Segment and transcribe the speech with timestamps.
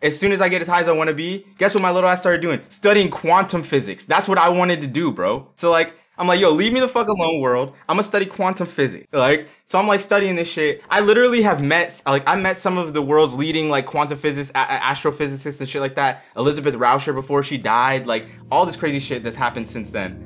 [0.00, 1.90] as soon as I get as high as I want to be, guess what my
[1.90, 2.60] little ass started doing?
[2.68, 4.04] Studying quantum physics.
[4.04, 5.48] That's what I wanted to do, bro.
[5.54, 7.74] So like, I'm like, yo, leave me the fuck alone, world.
[7.88, 9.06] I'm gonna study quantum physics.
[9.12, 10.82] Like, so I'm like studying this shit.
[10.90, 14.50] I literally have met, like, I met some of the world's leading like quantum physics,
[14.50, 16.24] a- astrophysicists and shit like that.
[16.36, 20.24] Elizabeth Rauscher before she died, like all this crazy shit that's happened since then.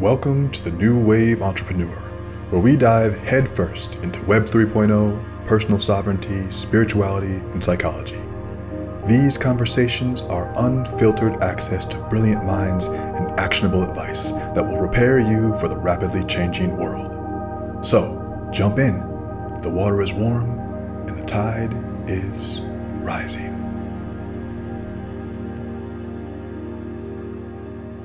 [0.00, 1.94] Welcome to the New Wave Entrepreneur,
[2.48, 8.20] where we dive headfirst into Web 3.0, personal sovereignty, spirituality, and psychology.
[9.06, 15.54] These conversations are unfiltered access to brilliant minds and actionable advice that will prepare you
[15.56, 17.84] for the rapidly changing world.
[17.84, 19.00] So, jump in.
[19.62, 20.58] The water is warm
[21.08, 21.74] and the tide
[22.08, 22.60] is
[23.00, 23.56] rising.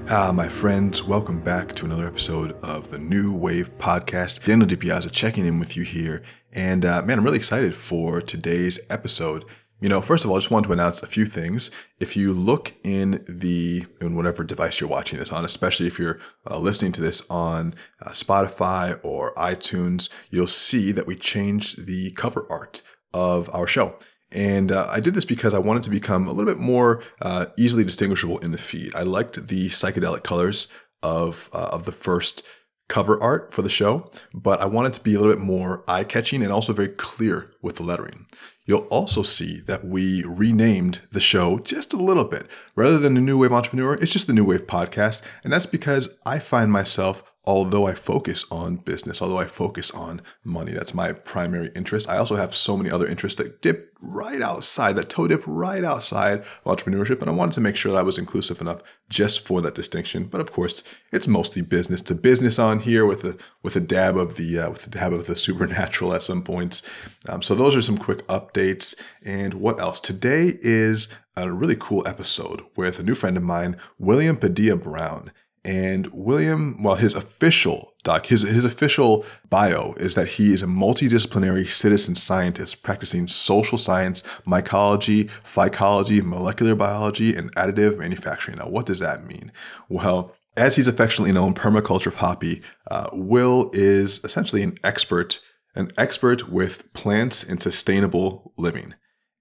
[0.07, 4.45] Ah, my friends, welcome back to another episode of the New Wave Podcast.
[4.45, 6.21] Daniel DiPiazza checking in with you here.
[6.55, 9.43] And uh, man, I'm really excited for today's episode.
[9.81, 11.69] You know, first of all, I just wanted to announce a few things.
[11.99, 16.17] If you look in the, in whatever device you're watching this on, especially if you're
[16.49, 22.11] uh, listening to this on uh, Spotify or iTunes, you'll see that we changed the
[22.11, 22.81] cover art
[23.13, 23.99] of our show.
[24.31, 27.47] And uh, I did this because I wanted to become a little bit more uh,
[27.57, 28.95] easily distinguishable in the feed.
[28.95, 30.69] I liked the psychedelic colors
[31.03, 32.43] of uh, of the first
[32.87, 36.03] cover art for the show, but I wanted to be a little bit more eye
[36.03, 38.27] catching and also very clear with the lettering.
[38.65, 42.47] You'll also see that we renamed the show just a little bit.
[42.75, 45.21] Rather than the New Wave Entrepreneur, it's just the New Wave Podcast.
[45.43, 50.21] And that's because I find myself although I focus on business, although I focus on
[50.43, 52.09] money, that's my primary interest.
[52.09, 55.83] I also have so many other interests that dip right outside, that toe dip right
[55.83, 57.21] outside of entrepreneurship.
[57.21, 60.25] And I wanted to make sure that I was inclusive enough just for that distinction.
[60.25, 64.17] But of course, it's mostly business to business on here with a with a dab
[64.17, 66.87] of the uh, with a dab of the supernatural at some points.
[67.29, 68.95] Um, so those are some quick updates.
[69.23, 69.99] And what else?
[69.99, 75.31] Today is a really cool episode with a new friend of mine, William Padilla Brown.
[75.65, 80.67] And William, well, his official doc, his, his official bio is that he is a
[80.67, 88.59] multidisciplinary citizen scientist practicing social science, mycology, phycology, molecular biology, and additive manufacturing.
[88.59, 89.51] Now, what does that mean?
[89.89, 92.61] Well, as he's affectionately known, permaculture poppy,
[92.91, 95.39] uh, Will is essentially an expert,
[95.73, 98.93] an expert with plants and sustainable living.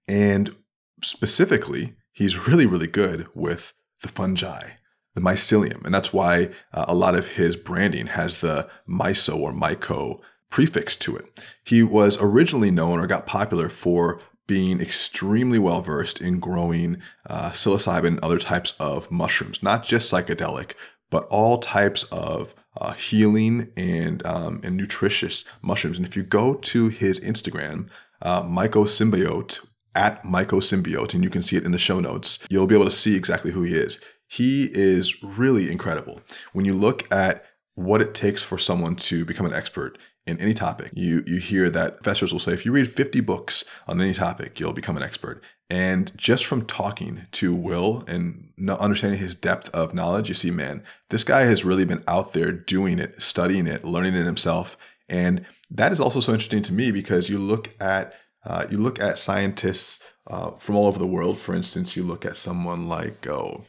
[0.07, 0.55] And
[1.03, 4.71] specifically, he's really, really good with the fungi
[5.15, 5.83] the mycelium.
[5.83, 10.19] And that's why uh, a lot of his branding has the myso or myco
[10.51, 11.25] prefix to it.
[11.63, 17.49] He was originally known or got popular for being extremely well versed in growing uh,
[17.51, 20.73] psilocybin and other types of mushrooms, not just psychedelic,
[21.09, 25.97] but all types of uh, healing and um, and nutritious mushrooms.
[25.97, 27.89] And if you go to his Instagram,
[28.21, 29.65] uh, Mycosymbiote
[29.95, 32.91] at Mycosymbiote, and you can see it in the show notes, you'll be able to
[32.91, 36.21] see exactly who he is he is really incredible.
[36.53, 40.53] When you look at what it takes for someone to become an expert in any
[40.53, 44.13] topic, you you hear that professors will say if you read 50 books on any
[44.13, 45.43] topic, you'll become an expert.
[45.69, 50.83] And just from talking to Will and understanding his depth of knowledge, you see, man,
[51.09, 54.77] this guy has really been out there doing it, studying it, learning it himself.
[55.09, 58.15] And that is also so interesting to me because you look at
[58.45, 61.39] uh, you look at scientists uh, from all over the world.
[61.39, 63.65] For instance, you look at someone like oh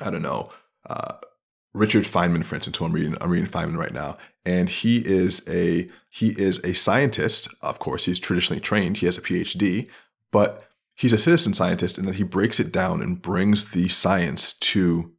[0.00, 0.50] I don't know,
[0.88, 1.14] uh,
[1.72, 5.48] Richard Feynman, for instance, who I'm reading, I'm reading Feynman right now, and he is
[5.48, 7.48] a he is a scientist.
[7.62, 8.96] Of course, he's traditionally trained.
[8.96, 9.88] He has a PhD,
[10.32, 14.52] but he's a citizen scientist, and that he breaks it down and brings the science
[14.54, 15.12] to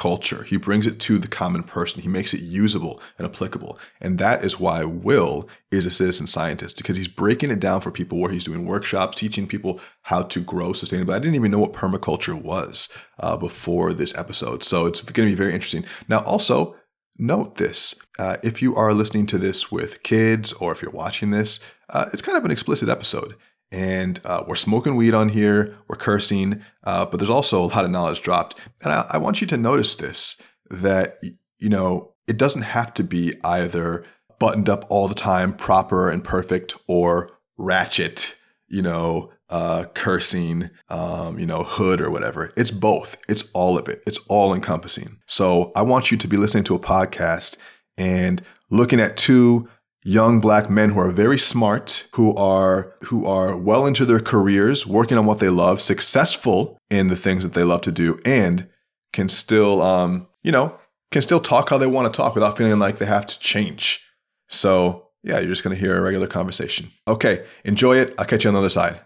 [0.00, 0.44] culture.
[0.44, 2.00] He brings it to the common person.
[2.00, 3.78] He makes it usable and applicable.
[4.00, 7.90] And that is why Will is a citizen scientist because he's breaking it down for
[7.90, 11.12] people where he's doing workshops, teaching people how to grow sustainably.
[11.12, 14.64] I didn't even know what permaculture was uh, before this episode.
[14.64, 15.84] So it's going to be very interesting.
[16.08, 16.76] Now, also,
[17.18, 21.30] note this uh, if you are listening to this with kids or if you're watching
[21.30, 21.60] this,
[21.90, 23.34] uh, it's kind of an explicit episode
[23.72, 27.84] and uh, we're smoking weed on here, we're cursing, uh, but there's also a lot
[27.84, 28.58] of knowledge dropped.
[28.82, 31.18] And I, I, want you to notice this that,
[31.58, 34.04] you know, it doesn't have to be either
[34.38, 38.36] buttoned up all the time, proper and perfect, or ratchet,
[38.68, 42.50] you know, uh, cursing, um, you know, hood or whatever.
[42.56, 45.18] It's both, it's all of it, it's all encompassing.
[45.26, 47.56] So I want you to be listening to a podcast
[47.98, 49.68] and looking at two
[50.02, 54.86] young black men who are very smart, who are who are well into their careers,
[54.86, 58.68] working on what they love, successful in the things that they love to do, and
[59.12, 60.78] can still um, you know,
[61.10, 64.04] can still talk how they want to talk without feeling like they have to change.
[64.48, 66.90] So yeah, you're just going to hear a regular conversation.
[67.06, 68.14] Okay, enjoy it.
[68.18, 69.00] I'll catch you on the other side.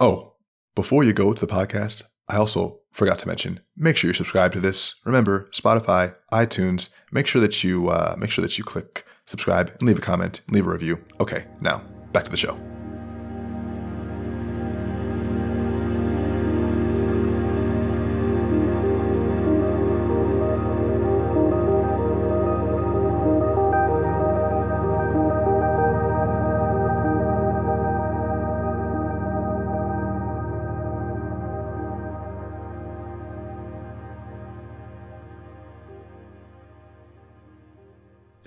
[0.00, 0.34] Oh,
[0.74, 4.52] before you go to the podcast, I also forgot to mention, make sure you subscribe
[4.52, 5.00] to this.
[5.04, 9.82] Remember, Spotify, iTunes, make sure that you uh, make sure that you click subscribe and
[9.88, 11.02] leave a comment, leave a review.
[11.18, 11.78] Okay, now
[12.12, 12.71] back to the show.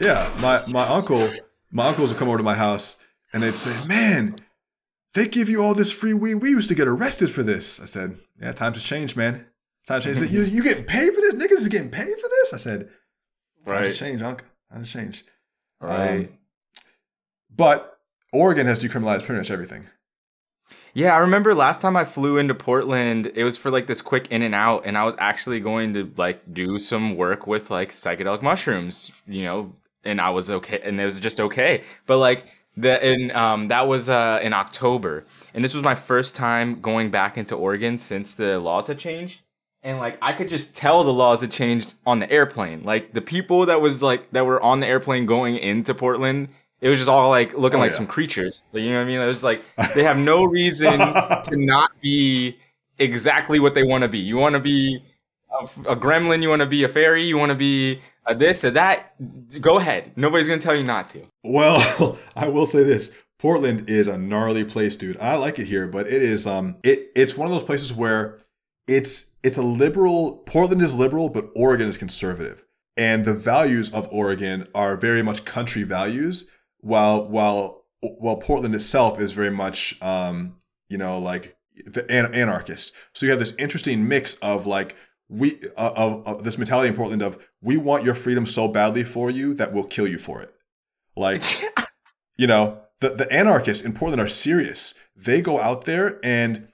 [0.05, 1.27] Yeah, my my uncle,
[1.71, 3.03] my uncles would come over to my house
[3.33, 4.35] and they'd say, "Man,
[5.15, 6.35] they give you all this free weed.
[6.35, 9.47] We used to get arrested for this." I said, "Yeah, times have changed, man.
[9.87, 11.33] Times changed." You, you getting paid for this?
[11.33, 12.53] Niggas is getting paid for this?
[12.53, 12.91] I said, "Times
[13.65, 13.83] Right.
[13.85, 14.47] have changed, uncle.
[14.71, 15.23] Times have changed."
[15.81, 16.27] Right.
[16.27, 16.37] Um,
[17.55, 17.97] but
[18.31, 19.87] Oregon has decriminalized pretty much everything.
[20.93, 24.31] Yeah, I remember last time I flew into Portland, it was for like this quick
[24.31, 27.89] in and out, and I was actually going to like do some work with like
[27.89, 29.73] psychedelic mushrooms, you know,
[30.05, 31.83] and I was okay, and it was just okay.
[32.05, 32.45] But like
[32.77, 37.09] the and um that was uh in October, and this was my first time going
[37.09, 39.41] back into Oregon since the laws had changed.
[39.83, 42.83] And like I could just tell the laws had changed on the airplane.
[42.83, 46.49] Like the people that was like that were on the airplane going into Portland,
[46.81, 47.97] it was just all like looking Oh, like yeah.
[47.97, 48.63] some creatures.
[48.73, 49.19] Like, you know what I mean?
[49.21, 49.61] It was like
[49.93, 52.57] they have no reason to not be
[52.97, 54.17] exactly what they want to be.
[54.19, 55.03] You want to be
[55.51, 58.63] a, a gremlin, you want to be a fairy, you want to be a this
[58.63, 59.13] or that.
[59.61, 60.11] Go ahead.
[60.15, 61.23] Nobody's gonna tell you not to.
[61.43, 63.17] Well, I will say this.
[63.37, 65.17] Portland is a gnarly place, dude.
[65.19, 68.39] I like it here, but it is um it it's one of those places where
[68.87, 72.63] it's it's a liberal Portland is liberal, but Oregon is conservative.
[72.97, 76.49] And the values of Oregon are very much country values,
[76.79, 80.55] while while while Portland itself is very much um,
[80.89, 81.57] you know, like
[82.09, 82.93] an- anarchist.
[83.13, 84.95] So you have this interesting mix of like
[85.27, 89.03] we uh, of, of this mentality in Portland of we want your freedom so badly
[89.03, 90.53] for you that we'll kill you for it.
[91.17, 91.41] Like
[92.37, 94.93] you know, the, the anarchists in Portland are serious.
[95.15, 96.67] They go out there and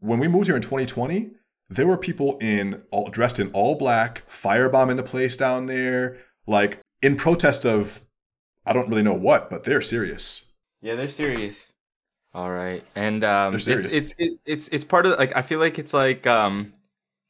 [0.00, 1.30] when we moved here in 2020,
[1.70, 6.80] there were people in all dressed in all black, firebombing the place down there, like
[7.02, 8.02] in protest of
[8.66, 10.52] I don't really know what, but they're serious.
[10.82, 11.72] Yeah, they're serious.
[12.34, 15.78] All right, and um, it's it's it, it's it's part of like I feel like
[15.78, 16.72] it's like um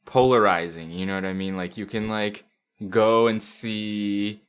[0.05, 0.91] polarizing.
[0.91, 1.55] You know what I mean?
[1.55, 2.43] Like you can like
[2.89, 4.41] go and see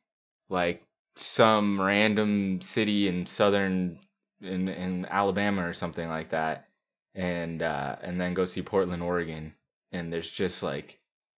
[0.48, 0.82] like
[1.16, 3.98] some random city in southern
[4.40, 6.68] in in Alabama or something like that,
[7.14, 9.54] and uh, and then go see Portland, Oregon,
[9.92, 10.98] and there's just like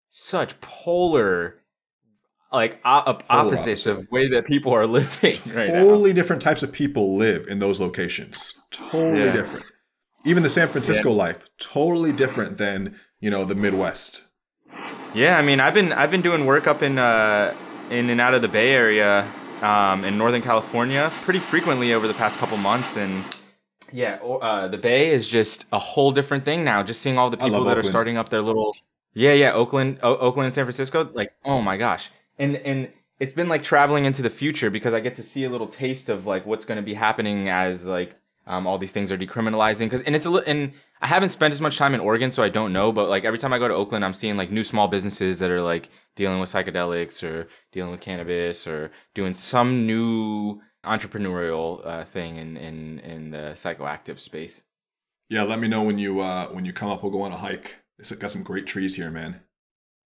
[0.10, 1.56] such polar
[2.52, 3.92] like op- opposites opposite.
[4.06, 5.84] of way that people are living right now.
[5.84, 8.56] totally different types of people live in those locations.
[8.72, 9.32] Totally Yeah.
[9.34, 9.66] different.
[10.26, 14.24] Even the San Francisco life, totally different than, you know, the Midwest.
[15.14, 17.56] Yeah, I mean, I've been I've been doing work up in uh,
[17.90, 19.28] in and out of the Bay Area,
[19.62, 23.24] um, in Northern California, pretty frequently over the past couple months, and
[23.92, 26.84] yeah, uh, the Bay is just a whole different thing now.
[26.84, 28.76] Just seeing all the people that are starting up their little,
[29.14, 33.34] yeah, yeah, Oakland, o- Oakland, and San Francisco, like, oh my gosh, and and it's
[33.34, 36.28] been like traveling into the future because I get to see a little taste of
[36.28, 38.16] like what's going to be happening as like
[38.50, 39.86] um, all these things are decriminalizing.
[39.86, 42.44] Because and it's a li- and I haven't spent as much time in Oregon, so
[42.44, 42.92] I don't know.
[42.92, 45.52] But like every time I go to Oakland, I'm seeing like new small businesses that
[45.52, 52.04] are like dealing with psychedelics or dealing with cannabis or doing some new entrepreneurial uh,
[52.04, 54.64] thing in in in the psychoactive space.
[55.30, 57.38] Yeah, let me know when you uh when you come up, we'll go on a
[57.38, 57.78] hike.
[58.00, 59.42] It's got some great trees here, man.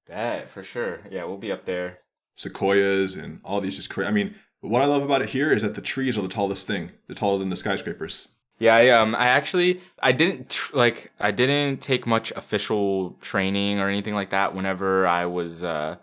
[0.08, 1.01] That for sure.
[1.10, 2.00] Yeah, we'll be up there.
[2.36, 4.10] Sequoias and all these just crazy.
[4.10, 6.65] I mean, what I love about it here is that the trees are the tallest
[6.67, 6.91] thing.
[7.08, 8.29] They're taller than the skyscrapers.
[8.60, 13.79] Yeah, I um I actually I didn't tr- like I didn't take much official training
[13.79, 15.98] or anything like that whenever I was uh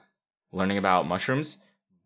[0.52, 1.59] learning about mushrooms,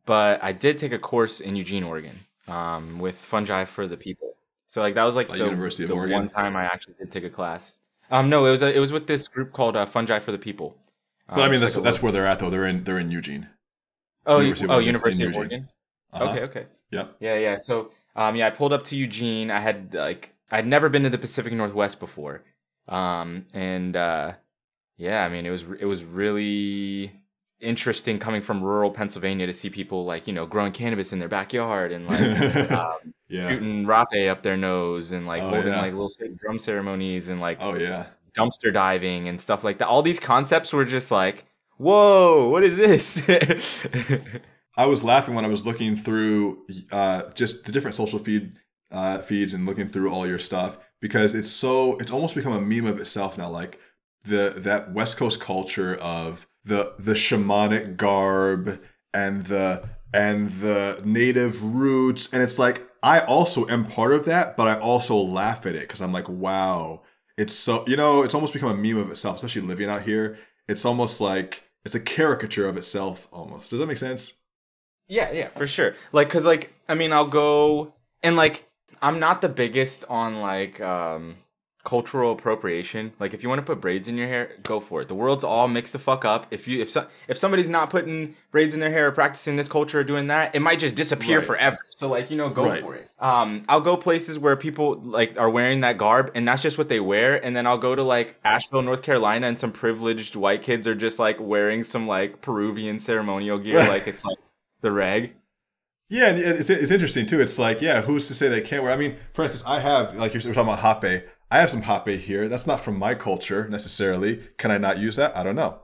[0.07, 4.37] but I did take a course in Eugene, Oregon, um with fungi for the people.
[4.69, 6.17] So like that was like the, University of the Oregon?
[6.19, 7.79] one time I actually did take a class.
[8.11, 10.39] Um no, it was a, it was with this group called uh, Fungi for the
[10.39, 10.77] People.
[11.27, 12.51] But I Um, mean, that's like that's where they're at though.
[12.51, 13.49] They're in they're in Eugene.
[14.27, 15.35] oh University oh University of.
[15.37, 15.69] Oregon.
[16.15, 16.31] Uh-huh.
[16.31, 16.67] Okay, okay.
[16.91, 17.07] Yeah.
[17.21, 17.57] Yeah, yeah.
[17.57, 19.51] So, um, yeah, I pulled up to Eugene.
[19.51, 22.43] I had like I'd never been to the Pacific Northwest before,
[22.89, 24.33] um, and uh,
[24.97, 27.13] yeah, I mean it was it was really
[27.61, 31.29] interesting coming from rural Pennsylvania to see people like you know growing cannabis in their
[31.29, 32.21] backyard and like
[32.71, 33.49] um, yeah.
[33.49, 35.81] shooting rapé up their nose and like Oh, holding yeah.
[35.81, 38.07] like little drum ceremonies and like Oh yeah.
[38.37, 39.89] dumpster diving and stuff like that.
[39.89, 41.47] All these concepts were just like,
[41.79, 43.21] whoa, what is this?
[44.77, 48.53] I was laughing when I was looking through uh, just the different social feed
[48.91, 52.61] uh, feeds and looking through all your stuff because it's so it's almost become a
[52.61, 53.49] meme of itself now.
[53.49, 53.79] Like
[54.25, 58.81] the that West Coast culture of the the shamanic garb
[59.13, 64.57] and the and the native roots, and it's like I also am part of that,
[64.57, 67.03] but I also laugh at it because I'm like, wow,
[67.37, 70.39] it's so you know, it's almost become a meme of itself, especially living out here.
[70.69, 73.71] It's almost like it's a caricature of itself almost.
[73.71, 74.44] Does that make sense?
[75.09, 75.95] Yeah, yeah, for sure.
[76.13, 77.93] Like, cause like, I mean, I'll go
[78.23, 78.69] and like,
[79.03, 81.37] I'm not the biggest on like um
[81.85, 83.13] cultural appropriation.
[83.21, 85.09] Like, if you want to put braids in your hair, go for it.
[85.09, 86.47] The world's all mixed the fuck up.
[86.51, 89.69] If you if so, if somebody's not putting braids in their hair or practicing this
[89.69, 91.47] culture or doing that, it might just disappear Right.
[91.47, 91.77] forever.
[91.91, 92.81] So like, you know, go Right.
[92.83, 93.11] for it.
[93.19, 96.89] Um, I'll go places where people like are wearing that garb, and that's just what
[96.89, 97.45] they wear.
[97.45, 100.95] And then I'll go to like Asheville, North Carolina, and some privileged white kids are
[100.95, 104.39] just like wearing some like Peruvian ceremonial gear, like it's like
[104.85, 105.35] the rag.
[106.09, 107.41] Yeah, and it's, it's interesting too.
[107.41, 108.93] It's like, yeah, who's to say they can't wear?
[108.93, 111.25] I mean, for instance, I have like you're we're talking about hape.
[111.51, 112.49] I have some hape here.
[112.49, 114.43] That's not from my culture necessarily.
[114.59, 115.37] Can I not use that?
[115.37, 115.81] I don't know.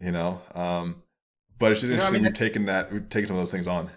[0.00, 1.02] You know, um,
[1.58, 3.42] but it's just You know, I interesting mean, we're taking that, we're taking some of
[3.42, 3.90] those things on.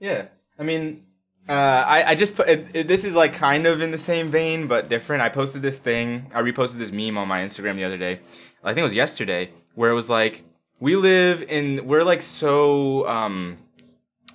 [0.00, 0.26] Yeah,
[0.58, 1.04] I mean,
[1.48, 4.28] uh, I I just put it, it- this is like kind of in the same
[4.28, 5.22] vein but different.
[5.22, 8.20] I posted this thing, I reposted this meme on my Instagram the other day.
[8.64, 10.42] I think it was yesterday, where it was like
[10.80, 13.58] we live in we're like so um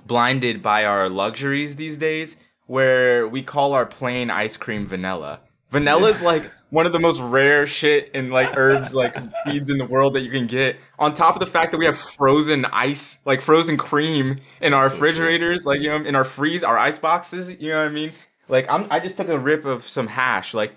[0.05, 2.37] blinded by our luxuries these days,
[2.67, 5.41] where we call our plain ice cream vanilla.
[5.71, 9.77] Vanilla Vanilla's like one of the most rare shit and like herbs like seeds in
[9.77, 10.77] the world that you can get.
[10.99, 14.89] On top of the fact that we have frozen ice, like frozen cream in our
[14.89, 15.07] So true.
[15.07, 17.49] refrigerators, like you know, in our freeze, our ice boxes.
[17.59, 18.11] You know what I mean?
[18.47, 20.53] Like I'm, I just took a rip of some hash.
[20.53, 20.73] Like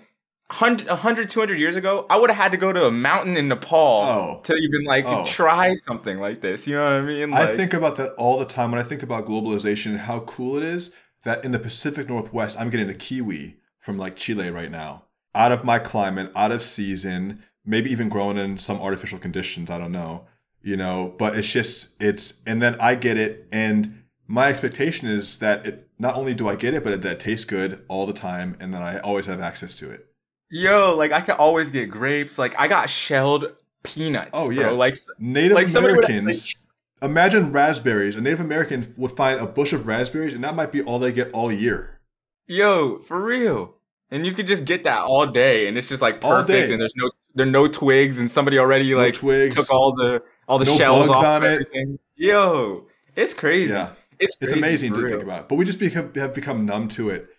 [0.51, 3.47] 100, 100 200 years ago, I would have had to go to a mountain in
[3.47, 4.39] Nepal Oh.
[4.43, 5.25] to even like Oh.
[5.25, 6.67] try something like this.
[6.67, 7.33] You know what I mean?
[7.33, 10.57] I think about that all the time when I think about globalization and how cool
[10.57, 14.71] it is that in the Pacific Northwest, I'm getting a kiwi from like Chile right
[14.71, 15.03] now,
[15.35, 19.69] out of my climate, out of season, maybe even grown in some artificial conditions.
[19.69, 20.25] I don't know,
[20.63, 23.47] you know, but it's just, it's, and then I get it.
[23.51, 27.19] And my expectation is that it, not only do I get it, but that it
[27.19, 30.07] tastes good all the time and that I always have access to it.
[30.51, 32.37] Yo, like I can always get grapes.
[32.39, 33.53] Like I got shelled
[33.83, 34.31] peanuts.
[34.33, 34.55] Oh, bro.
[34.55, 34.69] yeah.
[34.71, 36.55] Like Native Like, Americans.
[37.01, 38.15] Imagine raspberries.
[38.15, 41.13] A Native American would find a bush of raspberries, and that might be all they
[41.13, 41.99] get all year.
[42.47, 43.75] yo, for real.
[44.11, 46.71] And you could just get that all day, and it's just like perfect.
[46.71, 49.55] And there's no there are no twigs, and somebody already No like twigs.
[49.55, 51.67] took all the all the No shells bugs off on it.
[52.15, 53.71] Yo, it's crazy.
[53.71, 55.11] Yeah, It's it's amazing to real.
[55.11, 55.47] think about.
[55.47, 57.29] But we just become have become numb to it.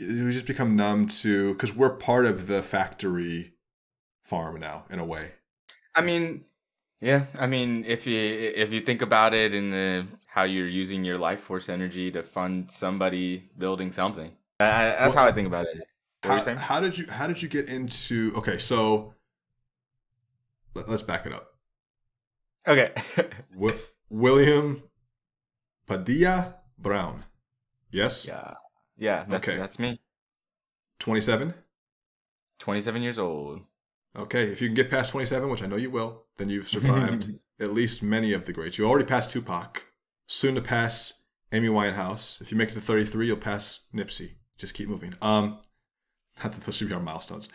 [0.00, 3.52] We just become numb to because we're part of the factory
[4.24, 5.32] farm now in a way.
[5.94, 6.44] I mean,
[7.00, 7.26] yeah.
[7.38, 11.18] I mean, if you if you think about it in the how you're using your
[11.18, 15.66] life force energy to fund somebody building something, I, that's Well, how I think about
[15.66, 15.76] it.
[16.22, 18.58] What were you How, how did you how did you get into okay?
[18.58, 19.14] So
[20.74, 21.54] let, us back it up.
[22.66, 22.92] Okay.
[23.54, 23.78] Wi-
[24.08, 24.82] William
[25.86, 27.24] Padilla Brown.
[27.90, 28.26] Yes.
[28.26, 28.54] yeah.
[29.00, 29.24] Yeah.
[29.26, 29.58] That's Okay.
[29.58, 30.00] that's me.
[31.00, 31.54] Twenty seven.
[32.60, 33.62] 27 years old.
[34.14, 37.32] Okay, if you can get past 27, which I know you will, then you've survived
[37.58, 38.76] at least many of the greats.
[38.76, 39.84] You already passed Tupac,
[40.26, 42.40] soon to pass Amy Winehouse.
[42.42, 44.32] If you make it to 33, you'll pass Nipsey.
[44.58, 45.14] Just keep moving.
[45.22, 45.60] Um,
[46.42, 47.48] not that those should be our milestones.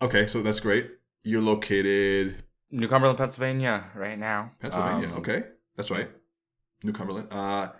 [0.00, 0.90] Okay, so that's great.
[1.24, 4.52] You're located New Cumberland, Pennsylvania, right now.
[4.60, 5.08] Pennsylvania.
[5.08, 5.42] Um, okay,
[5.76, 6.08] that's right.
[6.84, 7.32] New Cumberland.
[7.32, 7.70] Uh,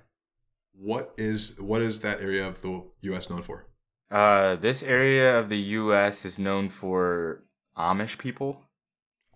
[0.78, 3.30] what is what is that area of the U.S.
[3.30, 3.66] known for?
[4.10, 6.24] Uh, this area of the U.S.
[6.24, 7.44] is known for
[7.76, 8.62] Amish people.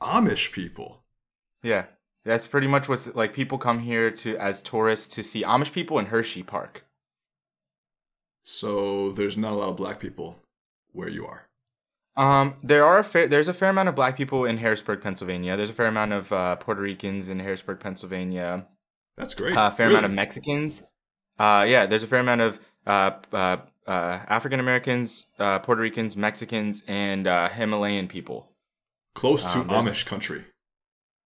[0.00, 1.02] Amish people.
[1.62, 1.86] Yeah,
[2.24, 3.32] that's pretty much what's like.
[3.32, 6.84] People come here to as tourists to see Amish people in Hershey Park.
[8.42, 10.38] So there's not a lot of black people
[10.92, 11.46] where you are.
[12.16, 15.56] Um, there are a fair, there's a fair amount of black people in Harrisburg, Pennsylvania.
[15.56, 18.66] There's a fair amount of uh, Puerto Ricans in Harrisburg, Pennsylvania.
[19.16, 19.54] That's great.
[19.56, 20.82] A fair amount of Mexicans.
[21.40, 23.56] Uh, yeah, there's a fair amount of uh, uh,
[23.86, 28.50] uh, African Americans, uh, Puerto Ricans, Mexicans, and uh, Himalayan people.
[29.14, 30.44] Close to Um, Amish country.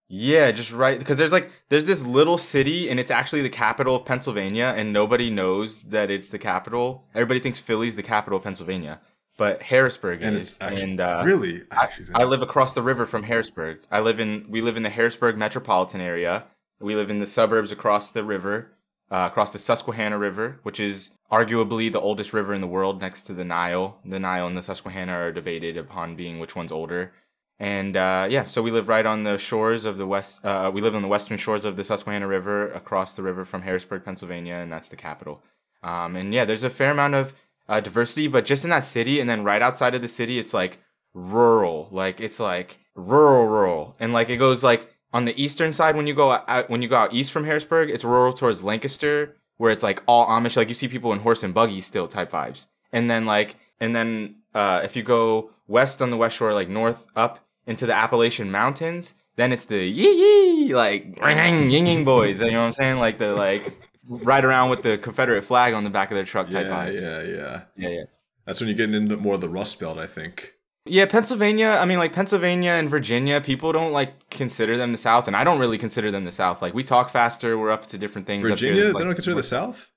[0.08, 3.96] Yeah, just right because there's like there's this little city and it's actually the capital
[3.96, 7.06] of Pennsylvania and nobody knows that it's the capital.
[7.14, 9.00] Everybody thinks Philly's the capital of Pennsylvania,
[9.36, 10.58] but Harrisburg And is.
[10.60, 13.78] actually and uh, really actually I live across the river from Harrisburg.
[13.90, 16.44] I live in we live in the Harrisburg metropolitan area.
[16.80, 18.72] We live in the suburbs across the river,
[19.14, 23.22] uh, across the Susquehanna River, which is arguably the oldest river in the world next
[23.22, 23.96] to the Nile.
[24.04, 27.12] The Nile and the Susquehanna are debated upon being which one's older.
[27.60, 30.44] And uh, yeah, so we live right on the shores of the west.
[30.44, 33.62] Uh, we live on the western shores of the Susquehanna River, across the river from
[33.62, 35.40] Harrisburg, Pennsylvania, and that's the capital.
[35.84, 37.34] Um, and yeah, there's a fair amount of
[37.68, 40.52] uh, diversity, but just in that city, and then right outside of the city, it's
[40.52, 40.80] like
[41.14, 41.88] rural.
[41.92, 46.06] Like it's like rural, rural, and like it goes like on the eastern side when
[46.06, 49.70] you go out when you go out east from Harrisburg, it's rural towards Lancaster, where
[49.70, 50.56] it's like all Amish.
[50.56, 53.94] Like you see people in horse and buggy still type vibes, and then like and
[53.96, 57.94] then uh, if you go west on the west shore, like north up into the
[57.94, 62.40] Appalachian Mountains, then it's the yee yee like ying ying boys.
[62.42, 62.98] You know what I'm saying?
[62.98, 63.72] Like the like
[64.08, 67.00] ride around with the Confederate flag on the back of their truck type Yeah, vibes.
[67.00, 67.60] yeah, yeah.
[67.76, 68.02] yeah, yeah.
[68.46, 70.53] That's when you're getting into more of the Rust Belt, I think.
[70.86, 71.68] Yeah, Pennsylvania.
[71.80, 75.42] I mean, like Pennsylvania and Virginia, people don't like consider them the South, and I
[75.42, 76.60] don't really consider them the South.
[76.60, 78.42] Like we talk faster, we're up to different things.
[78.44, 79.90] up here, Virginia, like- they don't consider the South.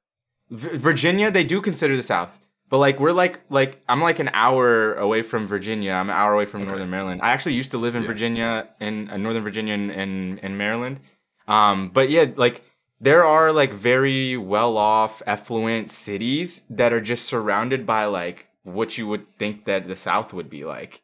[0.50, 2.40] V- Virginia, they do consider the South,
[2.70, 5.92] but like we're like like I'm like an hour away from Virginia.
[5.92, 6.70] I'm an hour away from Okay.
[6.70, 7.22] Northern Maryland.
[7.22, 8.08] I actually used to live in Yeah.
[8.08, 11.02] Virginia in uh, Northern Virginia and in, in Maryland.
[11.50, 12.64] Um, but yeah, like
[13.02, 18.98] there are like very well off, affluent cities that are just surrounded by like what
[18.98, 21.02] you would think that the South would be like.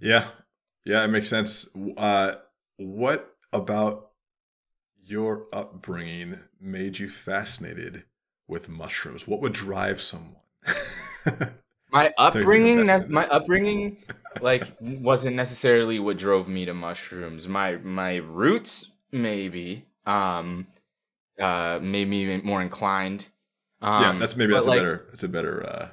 [0.00, 0.28] Yeah,
[0.84, 1.68] yeah, it makes sense.
[1.96, 2.36] Uh,
[2.78, 4.12] what about
[5.02, 8.04] your upbringing made you fascinated
[8.48, 9.26] with mushrooms?
[9.26, 10.36] What would drive someone?
[11.92, 13.96] My upbringing, that my upbringing,
[14.40, 17.48] like wasn't necessarily what drove me to mushrooms.
[17.48, 20.68] My my roots maybe um
[21.40, 23.28] uh made me more inclined.
[23.82, 25.06] Um, yeah, that's maybe that's like, a better.
[25.08, 25.66] That's a better.
[25.66, 25.88] Uh,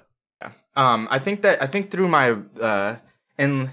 [0.78, 2.32] Um, I think that I think through my
[2.62, 2.98] uh
[3.38, 3.72] and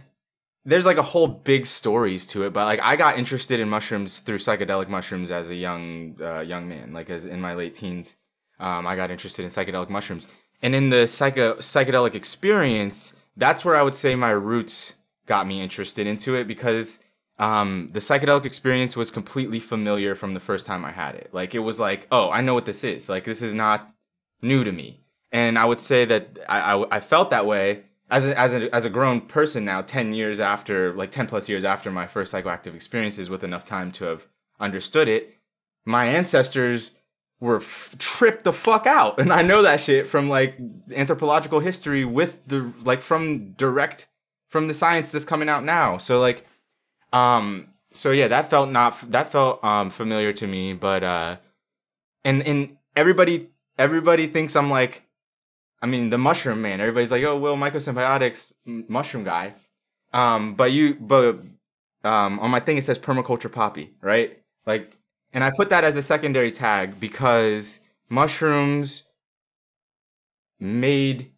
[0.65, 4.21] there's like a whole big stories to it, but like I got interested in mushrooms
[4.21, 8.17] through psychedelic mushrooms as a young uh, young man, like as in my late teens.
[8.59, 10.27] Um, I got interested in psychedelic mushrooms,
[10.63, 14.95] and in the psycho psychedelic experience, that's where I would say my roots
[15.27, 16.99] got me interested into it because
[17.39, 21.31] um, the psychedelic experience was completely familiar from the first time I had it.
[21.33, 23.09] Like it was like, oh, I know what this is.
[23.09, 23.93] Like this is not
[24.41, 25.04] new to me.
[25.35, 28.73] And I would say that I, I, I felt that way as a, as, a,
[28.73, 32.33] as a grown person now, 10 years after, like 10 plus years after my first
[32.33, 34.29] psychoactive experiences with enough time to have
[34.61, 35.37] understood it.
[35.85, 36.93] My ancestors
[37.41, 39.19] were f- tripped the fuck out.
[39.19, 40.57] And I know that shit from like
[40.95, 44.07] anthropological history with the, like from direct,
[44.51, 45.99] from the science that's coming out now.
[45.99, 46.47] So like,
[47.13, 51.37] um, so yeah, that felt not, that felt, um, familiar to me, but, uh,
[52.25, 55.05] and, and everybody, everybody thinks I'm like,
[55.85, 56.81] I mean, the mushroom man.
[56.81, 59.53] Everybody's like, "Oh, well, mycosymbiotics, mushroom guy."
[60.15, 61.41] Um, but you, but
[62.05, 64.41] um, on my thing it says permaculture poppy, right?
[64.65, 64.97] Like,
[65.35, 69.03] and I put that as a secondary tag because mushrooms
[70.59, 71.33] made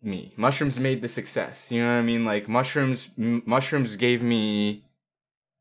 [0.00, 0.32] me.
[0.38, 1.70] Mushrooms made the success.
[1.70, 2.24] You know what I mean?
[2.24, 4.84] Like mushrooms, m- mushrooms gave me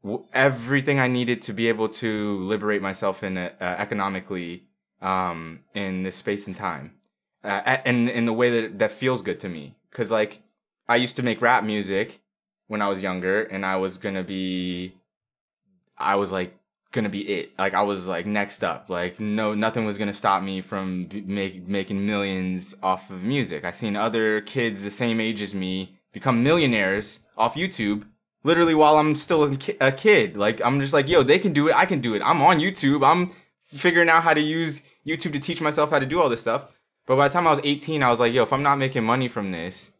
[0.04, 4.64] w- everything I needed to be able to liberate myself in uh, economically
[5.02, 6.94] um, in this space and time
[7.44, 9.76] uh, and in the way that that feels good to me.
[9.90, 10.42] Because like
[10.88, 12.22] i used to make rap music
[12.68, 14.94] when i was younger and i was gonna be
[15.98, 16.58] i was like
[16.94, 17.52] gonna be it.
[17.58, 18.90] Like i was like next up.
[18.90, 23.66] Like no nothing was gonna stop me from make, making millions off of music.
[23.66, 28.06] I seen other kids the same age as me become millionaires off youtube
[28.44, 29.44] literally while i'm still
[29.82, 30.38] a kid.
[30.38, 31.76] Like i'm just like yo they can do it.
[31.76, 32.22] I can do it.
[32.24, 33.06] I'm on youtube.
[33.06, 33.32] I'm
[33.66, 36.68] figuring out how to use youtube to teach myself how to do all this stuff
[37.06, 39.04] but by the time I was 18, I was like, yo, if I'm not making
[39.04, 39.92] money from this,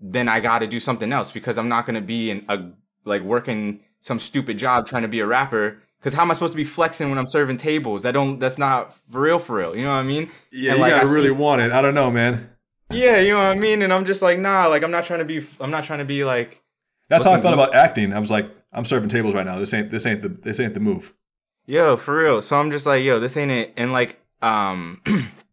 [0.00, 2.70] then I got to do something else because I'm not going to be in a
[3.04, 5.78] like working some stupid job trying to be a rapper.
[5.98, 8.02] Because how am I supposed to be flexing when I'm serving tables?
[8.02, 8.38] That don't.
[8.38, 9.38] That's not for real.
[9.38, 9.74] For real.
[9.74, 10.30] You know what I mean?
[10.52, 11.72] yeah, And, you like, gotta I really see- want it.
[11.72, 12.50] I don't know, man.
[12.92, 13.80] Yeah, you know what I mean.
[13.80, 14.66] And I'm just like, nah.
[14.66, 15.40] Like I'm not trying to be.
[15.60, 16.60] I'm not trying to be like.
[17.08, 18.12] That's how I felt about acting.
[18.12, 19.58] I was like, I'm serving tables right now.
[19.58, 21.14] This ain't this ain't the this ain't the move.
[21.66, 22.42] Yo, for real.
[22.42, 23.72] So I'm just like, yo, this ain't it.
[23.78, 25.00] And like, um,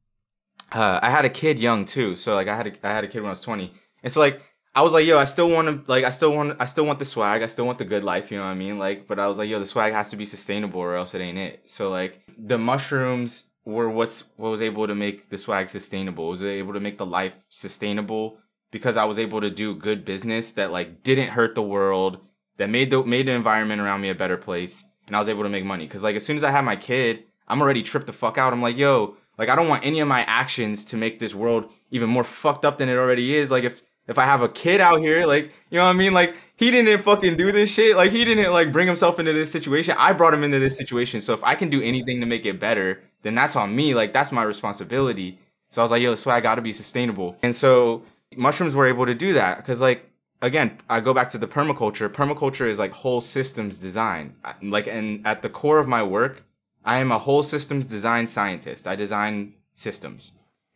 [0.72, 2.16] uh, I had a kid young too.
[2.16, 3.74] So like, I had a, I had a kid when I was 20.
[4.04, 4.42] And so like,
[4.74, 7.00] I was like, yo, I still want to like, I still want, I still want
[7.00, 7.42] the swag.
[7.42, 8.32] I still want the good life.
[8.32, 8.80] You know what I mean?
[8.80, 11.20] Like, but I was like, yo, the swag has to be sustainable or else it
[11.20, 11.70] ain't it.
[11.70, 16.28] So like, the mushrooms were what's what was able to make the swag sustainable.
[16.30, 18.40] Was able to make the life sustainable
[18.72, 22.20] because I was able to do good business that like didn't hurt the world,
[22.58, 25.44] that made the made the environment around me a better place, and I was able
[25.44, 25.88] to make money.
[25.88, 28.54] Cause like as soon as I had my kid, I'm already tripped the fuck out.
[28.54, 31.71] I'm like, yo, like I don't want any of my actions to make this world
[31.89, 33.49] even more fucked up than it already is.
[33.49, 36.13] Like if if I have a kid out here, like you know what I mean,
[36.13, 37.95] like he didn't fucking do this shit.
[37.95, 39.95] Like he didn't like bring himself into this situation.
[39.97, 41.21] I brought him into this situation.
[41.21, 43.95] So if I can do anything to make it better, then that's on me.
[43.95, 45.39] Like that's my responsibility.
[45.71, 47.36] So I was like, yo, I got to be sustainable.
[47.41, 48.04] And so
[48.38, 50.06] mushrooms were able to do that because like
[50.43, 52.10] again, I go back to the permaculture.
[52.10, 54.36] Permaculture is like whole systems design.
[54.62, 56.43] Like, and at the core of my work,
[56.84, 58.88] I am a whole systems design scientist.
[58.88, 60.32] I design systems,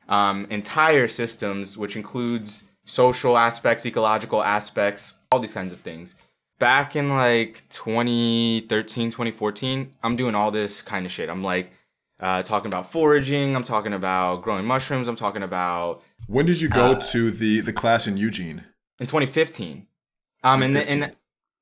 [0.08, 6.16] um, entire systems, which includes social aspects, ecological aspects, all these kinds of things.
[6.60, 11.30] Back in like 2013, 2014, I'm doing all this kind of shit.
[11.30, 11.72] I'm like
[12.20, 13.56] uh, talking about foraging.
[13.56, 15.08] I'm talking about growing mushrooms.
[15.08, 18.64] I'm talking about When did you go Uh, to the the class in Eugene?
[19.00, 19.88] in 2015.
[20.44, 21.16] Um, and then, and 2015.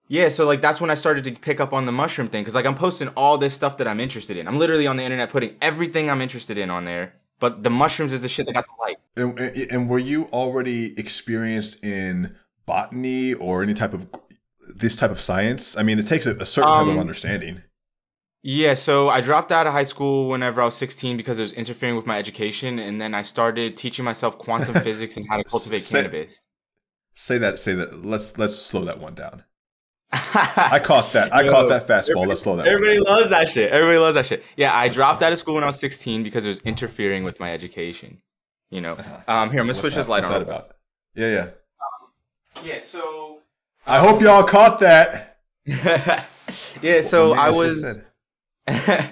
[0.07, 2.55] Yeah, so like that's when I started to pick up on the mushroom thing because
[2.55, 4.47] like I'm posting all this stuff that I'm interested in.
[4.47, 7.13] I'm literally on the internet putting everything I'm interested in on there.
[7.39, 8.97] But the mushrooms is the shit that got the light.
[9.17, 9.37] And,
[9.71, 14.07] and were you already experienced in botany or any type of
[14.75, 15.75] this type of science?
[15.77, 17.61] I mean, it takes a, a certain type of Um, understanding.
[18.43, 21.53] Yeah, so I dropped out of high school whenever I was 16 because it was
[21.53, 25.43] interfering with my education, and then I started teaching myself quantum physics and how to
[25.43, 26.41] cultivate Say- cannabis.
[27.15, 27.59] Say that.
[27.59, 28.05] Say that.
[28.05, 29.43] Let's let's slow that one down.
[30.13, 31.33] I caught that.
[31.33, 32.27] I Yo, caught that fastball.
[32.27, 32.65] Let's slow that.
[32.65, 33.05] One Everybody down.
[33.05, 33.71] loves that shit.
[33.71, 34.43] Everybody loves that shit.
[34.55, 37.23] Yeah, I That's dropped out of school when I was 16 because it was interfering
[37.23, 38.21] with my education.
[38.69, 38.97] You know.
[39.27, 40.33] Um, here I'm gonna switch that- this light what's on.
[40.33, 40.75] that about?
[41.15, 41.41] Yeah, yeah.
[41.41, 42.79] Um, yeah.
[42.79, 43.39] So.
[43.87, 45.39] I hope y'all um, caught that.
[45.65, 47.01] yeah.
[47.01, 47.99] So Well, maybe I was.
[48.67, 49.09] I,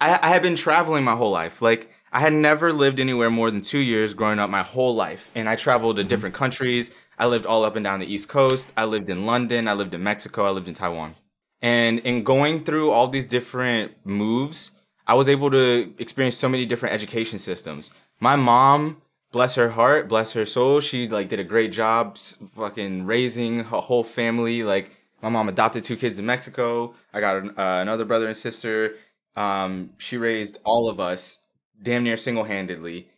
[0.00, 1.62] I had been traveling my whole life.
[1.62, 5.30] Like I had never lived anywhere more than two years growing up my whole life,
[5.34, 6.44] and I traveled to different mm-hmm.
[6.44, 6.90] countries.
[7.18, 8.72] I lived all up and down the East Coast.
[8.76, 9.68] I lived in London.
[9.68, 10.44] I lived in Mexico.
[10.44, 11.14] I lived in Taiwan.
[11.60, 14.72] And in going through all these different moves,
[15.06, 17.90] I was able to experience so many different education systems.
[18.20, 22.18] My mom, bless her heart, bless her soul, she like did a great job
[22.56, 24.62] fucking raising her whole family.
[24.62, 24.90] Like
[25.22, 26.94] my mom adopted two kids in Mexico.
[27.12, 28.96] I got uh, another brother and sister.
[29.36, 31.38] Um, she raised all of us
[31.82, 33.08] damn near single-handedly.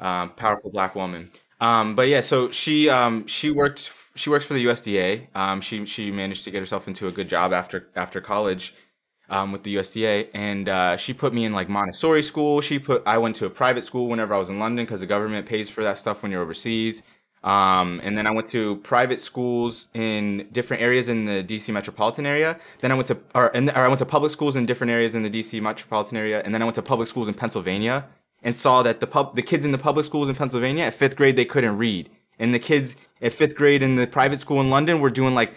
[0.00, 1.30] Um, powerful black woman.
[1.60, 5.28] Um, but yeah, so she um, she worked she works for the USDA.
[5.34, 8.74] Um, she she managed to get herself into a good job after after college
[9.30, 12.60] um, with the USDA, and uh, she put me in like Montessori school.
[12.60, 15.06] She put I went to a private school whenever I was in London because the
[15.06, 17.02] government pays for that stuff when you're overseas.
[17.42, 22.24] Um, and then I went to private schools in different areas in the DC metropolitan
[22.24, 22.58] area.
[22.80, 25.22] Then I went to or, or I went to public schools in different areas in
[25.22, 28.06] the DC metropolitan area, and then I went to public schools in Pennsylvania
[28.44, 31.16] and saw that the pub the kids in the public schools in Pennsylvania at fifth
[31.16, 34.70] grade they couldn't read, and the kids at fifth grade in the private school in
[34.70, 35.54] London were doing like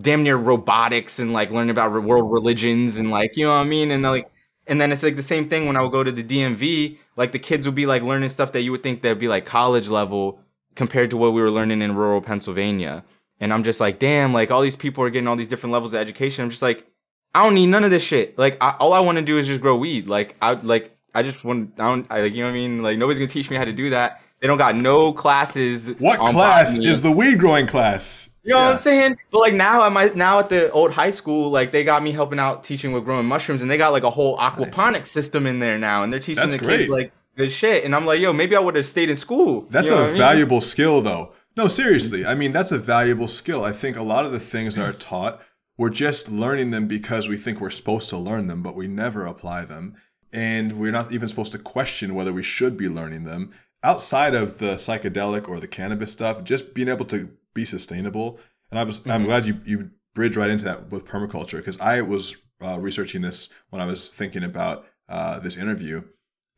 [0.00, 3.64] damn near robotics and like learning about world religions and like you know what I
[3.64, 3.90] mean?
[3.90, 4.28] And like
[4.66, 7.32] and then it's like the same thing when I would go to the DMV like
[7.32, 9.88] the kids would be like learning stuff that you would think that'd be like college
[9.88, 10.40] level
[10.74, 13.04] compared to what we were learning in rural Pennsylvania.
[13.40, 15.92] And I'm just like damn like all these people are getting all these different levels
[15.92, 16.44] of education.
[16.44, 16.86] I'm just like
[17.34, 18.38] I don't need none of this shit.
[18.38, 20.06] Like I, all I want to do is just grow weed.
[20.08, 22.82] Like I like I just want I don't I like you know what I mean
[22.82, 26.18] like nobody's gonna teach me how to do that they don't got no classes What
[26.18, 26.90] on class botany.
[26.90, 28.38] is the weed growing class?
[28.42, 28.66] You know Yeah.
[28.68, 29.18] what I'm saying?
[29.30, 32.10] But like now at my now at the old high school, like they got me
[32.10, 35.58] helping out teaching with growing mushrooms, and they got like a whole aquaponics system in
[35.58, 37.84] there now, and they're teaching That's the kids like good shit.
[37.84, 39.66] And I'm like, yo, maybe I would have stayed in school.
[39.68, 40.16] That's You know a mean?
[40.16, 41.32] valuable skill, though.
[41.54, 42.24] No, seriously.
[42.24, 43.62] I mean, that's a valuable skill.
[43.62, 45.42] I think a lot of the things that are taught,
[45.76, 49.26] we're just learning them because we think we're supposed to learn them, but we never
[49.26, 49.96] apply them.
[50.32, 53.52] And we're not even supposed to question whether we should be learning them.
[53.82, 58.38] Outside of the psychedelic or the cannabis stuff, just being able to be sustainable.
[58.70, 62.02] And I was, I'm glad you, you bridged right into that with permaculture because I
[62.02, 66.02] was uh, researching this when I was thinking about uh, this interview.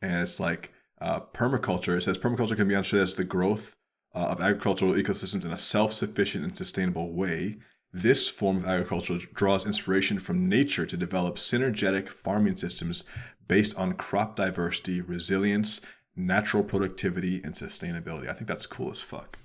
[0.01, 1.97] And it's like uh, permaculture.
[1.97, 3.75] It says permaculture can be understood as the growth
[4.13, 7.57] uh, of agricultural ecosystems in a self-sufficient and sustainable way.
[7.91, 13.03] This form of agriculture draws inspiration from nature to develop synergetic farming systems
[13.47, 15.81] based on crop diversity, resilience,
[16.15, 18.29] natural productivity, and sustainability.
[18.29, 19.37] I think that's cool as fuck.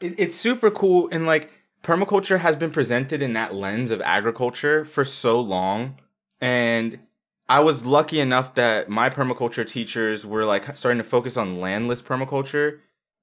[0.00, 1.50] it, it's super cool and like
[1.82, 5.96] permaculture has been presented in that lens of agriculture for so long
[6.40, 6.98] and
[7.48, 12.02] i was lucky enough that my permaculture teachers were like starting to focus on landless
[12.02, 12.78] permaculture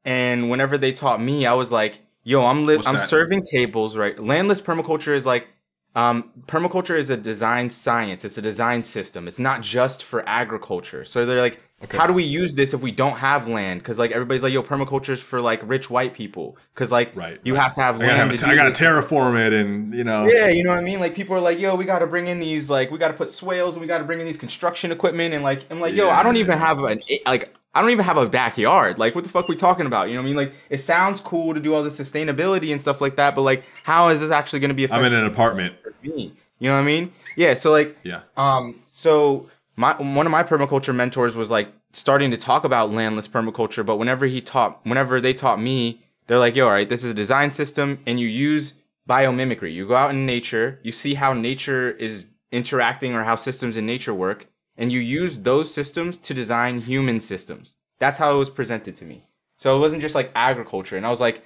[0.05, 3.09] and whenever they taught me i was like yo i'm li- i'm that?
[3.09, 5.47] serving tables right landless permaculture is like
[5.95, 8.25] um, permaculture is a design science.
[8.25, 9.27] It's a design system.
[9.27, 11.05] It's not just for agriculture.
[11.05, 11.97] So they're like Okay.
[11.97, 14.61] how do we use this if we don't have land because like everybody's like yo
[14.61, 17.39] permaculture is for like rich white people because like Right.
[17.43, 17.63] you right.
[17.63, 19.93] have to have I gotta, land have to t- I do gotta terraform it, and
[19.93, 20.25] you know.
[20.25, 20.99] Yeah, you know what I mean.
[20.99, 23.13] Like people are like, "Yo, we got to bring in these like we got to
[23.13, 25.93] put swales and we got to bring in these construction equipment." And like I'm like,
[25.93, 28.97] "Yo, I don't even have an like I don't even have a backyard.
[28.97, 30.07] Like what the fuck we talking about?
[30.09, 30.35] You know what I mean?
[30.37, 33.63] Like it sounds cool to do all this sustainability and stuff like that, but like
[33.83, 35.75] how is this actually going to be I'm in an apartment.
[36.01, 36.33] me?
[36.59, 37.13] You know what I mean?
[37.35, 37.53] Yeah.
[37.53, 38.21] So like Yeah.
[38.37, 43.27] um, so my one of my permaculture mentors was like starting to talk about landless
[43.27, 47.03] permaculture, but whenever he taught, whenever they taught me, they're like, yo, all right, this
[47.03, 48.73] is a design system, and you use
[49.07, 49.73] biomimicry.
[49.73, 53.85] You go out in nature, you see how nature is interacting or how systems in
[53.85, 57.75] nature work, and you use those systems to design human systems.
[57.99, 59.27] That's how it was presented to me.
[59.57, 60.97] So it wasn't just like agriculture.
[60.97, 61.43] And I was like,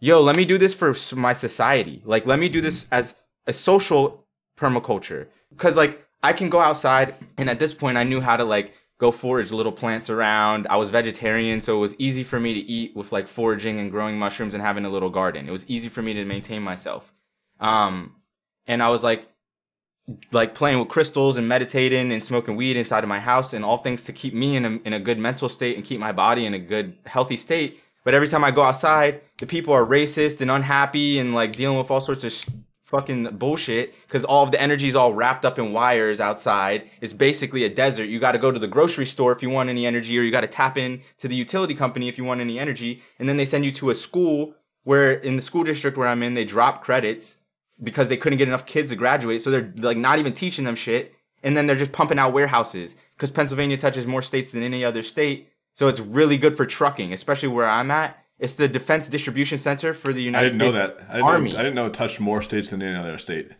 [0.00, 2.02] yo, let me do this for my society.
[2.04, 4.26] Like, let me do this as a social
[4.58, 5.26] permaculture.
[5.56, 8.72] Cause like I can go outside, and at this point, I knew how to like
[8.98, 10.66] go forage little plants around.
[10.70, 13.90] I was vegetarian, so it was easy for me to eat with like foraging and
[13.90, 15.46] growing mushrooms and having a little garden.
[15.46, 17.12] It was easy for me to maintain myself.
[17.60, 18.16] Um,
[18.66, 19.28] and I was like,
[20.32, 23.76] like playing with crystals and meditating and smoking weed inside of my house and all
[23.76, 26.46] things to keep me in a, in a good mental state and keep my body
[26.46, 27.82] in a good healthy state.
[28.02, 31.76] But every time I go outside, the people are racist and unhappy and like dealing
[31.76, 32.48] with all sorts of sh-
[32.94, 36.88] fucking bullshit because all of the energy is all wrapped up in wires outside.
[37.00, 38.04] It's basically a desert.
[38.04, 40.30] You got to go to the grocery store if you want any energy, or you
[40.30, 43.02] got to tap in to the utility company if you want any energy.
[43.18, 44.54] And then they send you to a school
[44.84, 47.38] where, in the school district where I'm in, they drop credits
[47.82, 49.42] because they couldn't get enough kids to graduate.
[49.42, 51.14] So they're like not even teaching them shit.
[51.42, 55.02] And then they're just pumping out warehouses because Pennsylvania touches more states than any other
[55.02, 55.50] state.
[55.72, 58.23] So it's really good for trucking, especially where I'm at.
[58.38, 60.62] It's the Defense Distribution Center for the United States.
[60.62, 61.10] I didn't States know that.
[61.10, 61.50] I didn't Army.
[61.50, 63.50] Know, I didn't know it touched more states than any other state.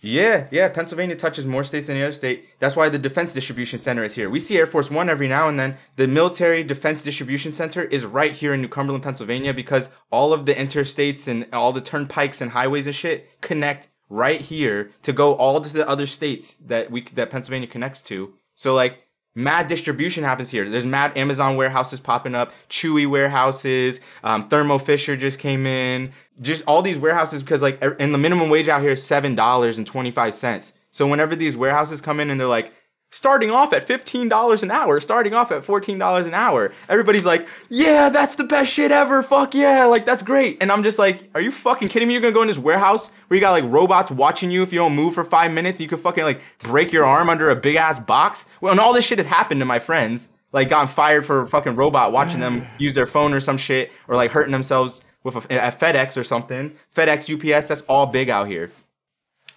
[0.00, 0.68] Yeah, yeah.
[0.68, 2.46] Pennsylvania touches more states than any other state.
[2.58, 4.28] That's why the Defense Distribution Center is here.
[4.28, 5.78] We see Air Force One every now and then.
[5.96, 10.44] The Military Defense Distribution Center is right here in New Cumberland, Pennsylvania, because all of
[10.44, 15.34] the interstates and all the turnpikes and highways and shit connect right here to go
[15.36, 18.34] all to the other states that we that Pennsylvania connects to.
[18.56, 19.03] So like
[19.34, 20.68] mad distribution happens here.
[20.68, 26.64] There's mad Amazon warehouses popping up, Chewy warehouses, um, Thermo Fisher just came in, just
[26.66, 29.78] all these warehouses because like er- and the minimum wage out here is seven dollars
[29.78, 30.72] and twenty five cents.
[30.90, 32.72] So whenever these warehouses come in and they're like
[33.14, 37.24] starting off at fifteen dollars an hour, starting off at fourteen dollars an hour, everybody's
[37.24, 39.22] like, yeah, that's the best shit ever.
[39.22, 40.58] Fuck yeah, like that's great.
[40.60, 42.14] And I'm just like, are you fucking kidding me?
[42.14, 44.80] You're gonna go in this warehouse where you got like robots watching you if you
[44.80, 47.76] don't move for five minutes, you could fucking like break your arm under a big
[47.76, 48.46] ass box.
[48.60, 50.28] Well, and all this shit has happened to my friends.
[50.52, 53.92] Like gotten fired for a fucking robot watching them use their phone or some shit,
[54.08, 56.74] or like hurting themselves with a, a FedEx or something.
[56.96, 58.72] FedEx, UPS, that's all big out here.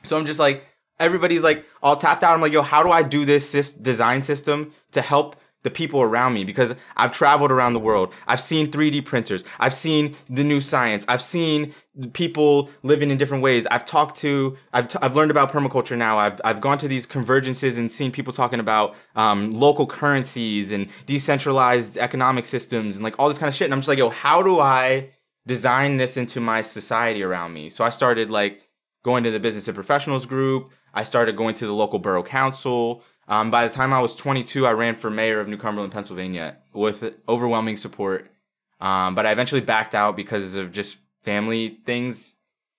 [0.04, 0.64] So I'm just like,
[1.00, 2.34] everybody's like all tapped out.
[2.34, 6.34] I'm like, yo, how do I do this design system to help the people around
[6.34, 6.44] me?
[6.44, 8.14] Because I've traveled around the world.
[8.28, 9.44] I've seen 3D printers.
[9.60, 11.06] I've seen the new science.
[11.08, 11.74] I've seen
[12.14, 13.68] people living in different ways.
[13.68, 16.18] I've talked to, I've, t- I've learned about permaculture now.
[16.18, 20.88] I've, I've gone to these convergences and seen people talking about um, local currencies and
[21.06, 23.66] decentralized economic systems and like all this kind of shit.
[23.66, 25.10] And I'm just like, yo, how do I
[25.48, 27.70] design this into my society around me?
[27.70, 28.62] So I started like
[29.04, 30.72] going to the business and professionals group.
[30.98, 33.04] I started going to the local borough council.
[33.28, 36.58] Um, by the time I was 22, I ran for mayor of New Cumberland, Pennsylvania,
[36.74, 38.30] with overwhelming support.
[38.82, 42.34] Um, but I eventually backed out because of just family things.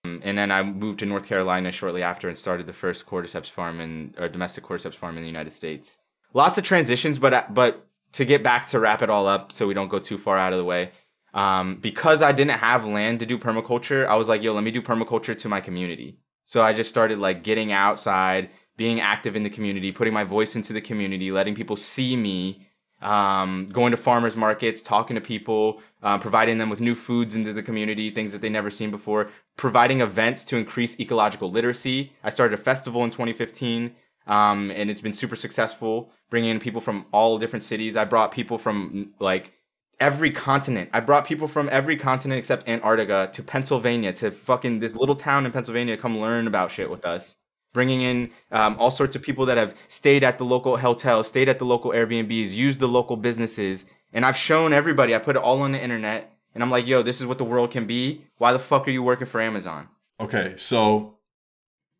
[0.04, 3.48] Um, and then I moved to North Carolina shortly after and started the first cordyceps
[3.48, 5.98] farm in or domestic cordyceps farm in the United States.
[6.34, 9.74] Lots of transitions, but but to get back to wrap it all up, so we
[9.74, 10.90] don't go too far out of the way.
[11.34, 14.72] Um, because I didn't have land to do permaculture, I was like, yo, let me
[14.72, 16.18] do permaculture to my community.
[16.48, 20.56] So I just started like getting outside, being active in the community, putting my voice
[20.56, 22.66] into the community, letting people see me,
[23.02, 27.52] um, going to farmers markets, talking to people, uh, providing them with new foods into
[27.52, 32.14] the community, things that they never seen before, providing events to increase ecological literacy.
[32.24, 33.94] I started a festival in 2015.
[34.26, 37.94] Um, and it's been super successful, bringing in people from all different cities.
[37.94, 39.52] I brought people from like
[40.00, 40.90] every continent.
[40.92, 45.46] I brought people from every continent except Antarctica to Pennsylvania to fucking this little town
[45.46, 47.36] in Pennsylvania come learn about shit with us.
[47.72, 51.48] Bringing in um, all sorts of people that have stayed at the local hotel, stayed
[51.48, 53.84] at the local Airbnbs, used the local businesses.
[54.12, 56.32] And I've shown everybody, I put it all on the internet.
[56.54, 58.24] And I'm like, yo, this is what the world can be.
[58.38, 59.88] Why the fuck are you working for Amazon?
[60.18, 61.18] Okay, so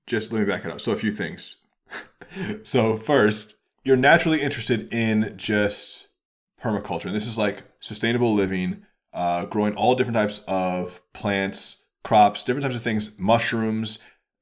[0.07, 0.81] just let me back it up.
[0.81, 1.57] So a few things.
[2.63, 6.08] so first, you're naturally interested in just
[6.63, 12.43] permaculture, and this is like sustainable living, uh, growing all different types of plants, crops,
[12.43, 13.99] different types of things, mushrooms,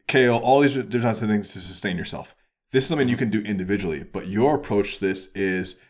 [0.06, 2.34] kale, all these different types of things to sustain yourself.
[2.72, 5.80] This is something you can do individually, but your approach to this is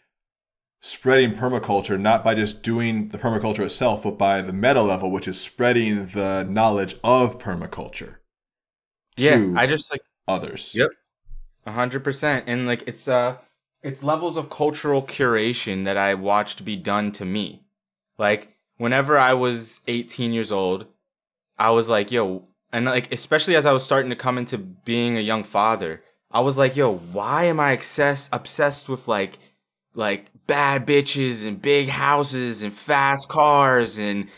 [0.82, 5.26] spreading permaculture not by just doing the permaculture itself, but by the meta level, which
[5.26, 8.16] is spreading the knowledge of permaculture.
[9.16, 10.74] Yeah, I just like others.
[10.74, 10.90] Yep.
[11.64, 12.44] A hundred percent.
[12.46, 13.38] And like it's uh
[13.86, 17.62] it's levels of cultural curation that I watched be done to me.
[18.18, 20.86] Like whenever I was 18 years old,
[21.58, 25.16] I was like, yo, and like especially as I was starting to come into being
[25.16, 29.38] a young father, I was like, yo, why am I obsessed obsessed with like
[29.94, 34.28] like bad bitches and big houses and fast cars and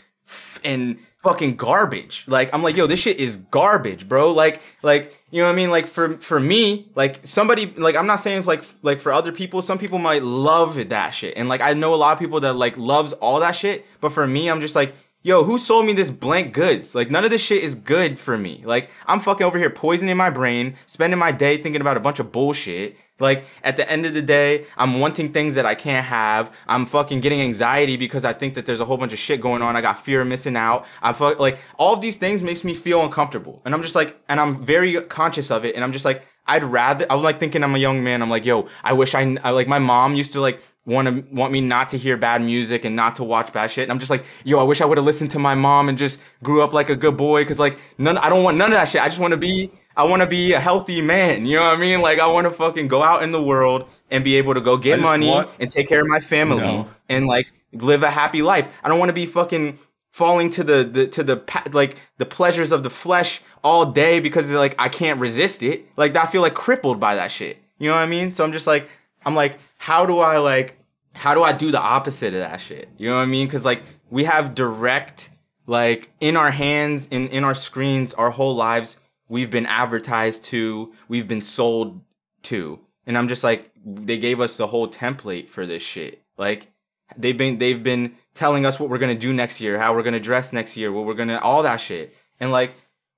[0.63, 2.23] and fucking garbage.
[2.27, 4.31] Like I'm like, yo, this shit is garbage, bro.
[4.31, 5.69] Like like you know what I mean?
[5.69, 9.61] Like for for me, like somebody like I'm not saying like like for other people,
[9.61, 11.35] some people might love that shit.
[11.37, 14.11] And like I know a lot of people that like loves all that shit, but
[14.11, 16.95] for me, I'm just like Yo, who sold me this blank goods?
[16.95, 18.63] Like none of this shit is good for me.
[18.65, 22.19] Like I'm fucking over here poisoning my brain, spending my day thinking about a bunch
[22.19, 22.95] of bullshit.
[23.19, 26.55] Like at the end of the day, I'm wanting things that I can't have.
[26.69, 29.61] I'm fucking getting anxiety because I think that there's a whole bunch of shit going
[29.61, 29.75] on.
[29.75, 30.85] I got fear of missing out.
[31.01, 33.61] I fuck like all of these things makes me feel uncomfortable.
[33.65, 36.63] And I'm just like and I'm very conscious of it and I'm just like I'd
[36.63, 38.21] rather I'm like thinking I'm a young man.
[38.21, 41.33] I'm like, "Yo, I wish I, I like my mom used to like want to
[41.33, 43.83] want me not to hear bad music and not to watch bad shit.
[43.83, 45.97] And I'm just like, yo, I wish I would have listened to my mom and
[45.97, 47.45] just grew up like a good boy.
[47.45, 49.01] Cause like none, I don't want none of that shit.
[49.01, 51.45] I just want to be, I want to be a healthy man.
[51.45, 52.01] You know what I mean?
[52.01, 54.77] Like I want to fucking go out in the world and be able to go
[54.77, 58.09] get money want, and take care of my family you know, and like live a
[58.09, 58.67] happy life.
[58.83, 59.77] I don't want to be fucking
[60.09, 64.51] falling to the, the to the like the pleasures of the flesh all day because
[64.51, 65.85] like I can't resist it.
[65.97, 67.57] Like I feel like crippled by that shit.
[67.77, 68.33] You know what I mean?
[68.33, 68.89] So I'm just like
[69.25, 70.78] I'm like, how do I like
[71.19, 72.87] how do I do the opposite of that shit?
[72.97, 73.45] You know what I mean?
[73.45, 75.29] Because like we have direct,
[75.67, 80.93] like in our hands, in in our screens, our whole lives, we've been advertised to,
[81.09, 81.99] we've been sold
[82.43, 86.23] to, and I'm just like, they gave us the whole template for this shit.
[86.37, 86.71] Like
[87.17, 90.21] they've been they've been telling us what we're gonna do next year, how we're gonna
[90.21, 92.71] dress next year, what we're gonna all that shit, and like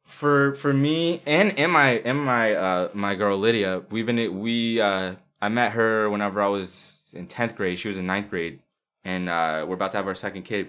[0.04, 4.82] for for me and and my and my uh my girl Lydia, we've been we
[4.82, 7.80] uh I met her whenever I was in 10th grade.
[7.80, 8.60] She was in ninth grade.
[9.04, 10.68] And uh, we're about to have our second kid.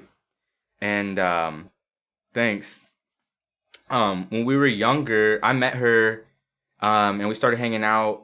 [0.80, 1.70] And um,
[2.32, 2.80] thanks.
[3.90, 6.24] Um, when we were younger, I met her
[6.80, 8.22] um, and we started hanging out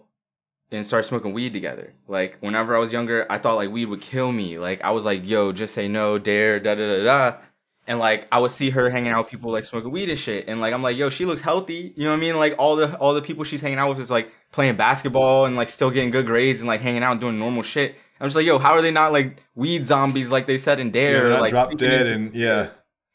[0.70, 1.92] and started smoking weed together.
[2.08, 4.58] Like, whenever I was younger, I thought like weed would kill me.
[4.58, 7.36] Like, I was like, yo, just say no, dare, da da da da.
[7.86, 10.46] And like I would see her hanging out with people like smoking weed and shit.
[10.46, 11.94] And like I'm like, yo, she looks healthy.
[11.96, 12.36] You know what I mean?
[12.36, 15.56] Like all the all the people she's hanging out with is like playing basketball and
[15.56, 17.94] like still getting good grades and like hanging out and doing normal shit.
[18.20, 20.90] I'm just like, yo, how are they not like weed zombies like they said in
[20.90, 21.30] Dare?
[21.30, 22.70] Yeah, like drop dead and yeah,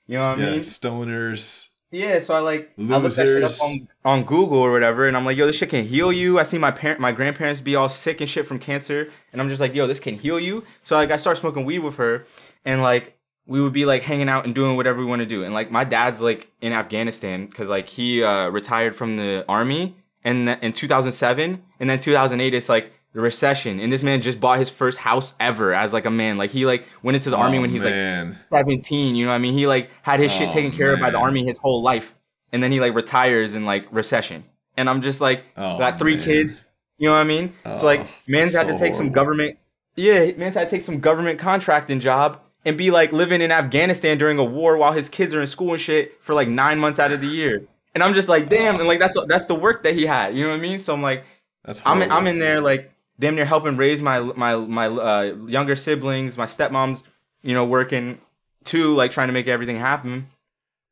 [0.07, 0.59] you know what I mean?
[0.61, 1.69] Stoners.
[1.91, 2.91] Yeah, so I like losers.
[2.91, 5.57] I looked that shit up on, on Google or whatever, and I'm like, yo, this
[5.57, 6.39] shit can heal you.
[6.39, 9.47] I see my parent, my grandparents be all sick and shit from cancer, and I'm
[9.47, 10.63] just like, yo, this can heal you.
[10.83, 12.25] So like, I start smoking weed with her,
[12.65, 15.43] and like we would be like hanging out and doing whatever we want to do.
[15.43, 19.95] And like my dad's like in Afghanistan because like he uh, retired from the army,
[20.23, 24.58] and in 2007, and then 2008, it's like the recession and this man just bought
[24.58, 27.41] his first house ever as like a man like he like went into the oh,
[27.41, 28.38] army when he's man.
[28.49, 30.88] like 17 you know what i mean he like had his oh, shit taken care
[30.88, 30.95] man.
[30.95, 32.17] of by the army his whole life
[32.52, 34.43] and then he like retires in like recession
[34.78, 36.26] and i'm just like oh, got three man.
[36.26, 36.65] kids
[36.97, 38.97] you know what i mean so like oh, man's so had to take horrible.
[38.97, 39.58] some government
[39.95, 44.17] yeah man's had to take some government contracting job and be like living in afghanistan
[44.17, 46.99] during a war while his kids are in school and shit for like nine months
[46.99, 49.84] out of the year and i'm just like damn and like that's that's the work
[49.84, 51.23] that he had you know what i mean so i'm like
[51.63, 55.76] that's I'm I'm in there like damn near helping raise my my my uh, younger
[55.76, 57.04] siblings, my stepmom's,
[57.41, 58.19] you know, working
[58.63, 60.28] too, like trying to make everything happen.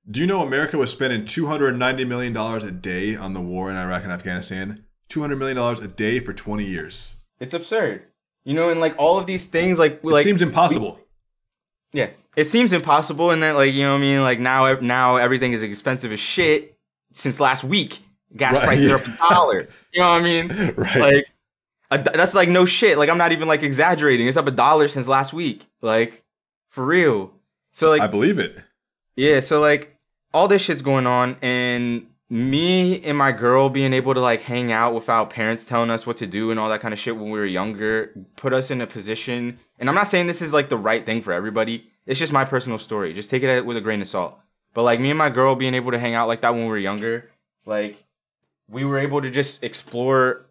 [0.09, 3.41] Do you know America was spending two hundred ninety million dollars a day on the
[3.41, 4.85] war in Iraq and Afghanistan?
[5.09, 7.23] Two hundred million dollars a day for twenty years.
[7.39, 8.03] It's absurd,
[8.43, 10.99] you know, and like all of these things, like it like seems impossible.
[11.93, 14.73] We, yeah, it seems impossible, and then like you know, what I mean, like now
[14.79, 16.77] now everything is expensive as shit
[17.13, 17.99] since last week.
[18.35, 18.93] Gas right, prices yeah.
[18.93, 19.67] are up a dollar.
[19.93, 20.47] You know what I mean?
[20.77, 20.95] Right.
[20.95, 21.31] Like
[21.91, 22.97] a, that's like no shit.
[22.97, 24.27] Like I'm not even like exaggerating.
[24.27, 25.67] It's up a dollar since last week.
[25.81, 26.23] Like
[26.69, 27.31] for real.
[27.71, 28.57] So like I believe it.
[29.15, 29.41] Yeah.
[29.41, 29.97] So like
[30.33, 34.71] all this shit's going on, and me and my girl being able to like hang
[34.71, 37.29] out without parents telling us what to do and all that kind of shit when
[37.29, 39.59] we were younger put us in a position.
[39.79, 41.91] And I'm not saying this is like the right thing for everybody.
[42.05, 43.13] It's just my personal story.
[43.13, 44.39] Just take it with a grain of salt.
[44.73, 46.69] But like me and my girl being able to hang out like that when we
[46.69, 47.29] were younger,
[47.65, 48.01] like
[48.69, 50.45] we were able to just explore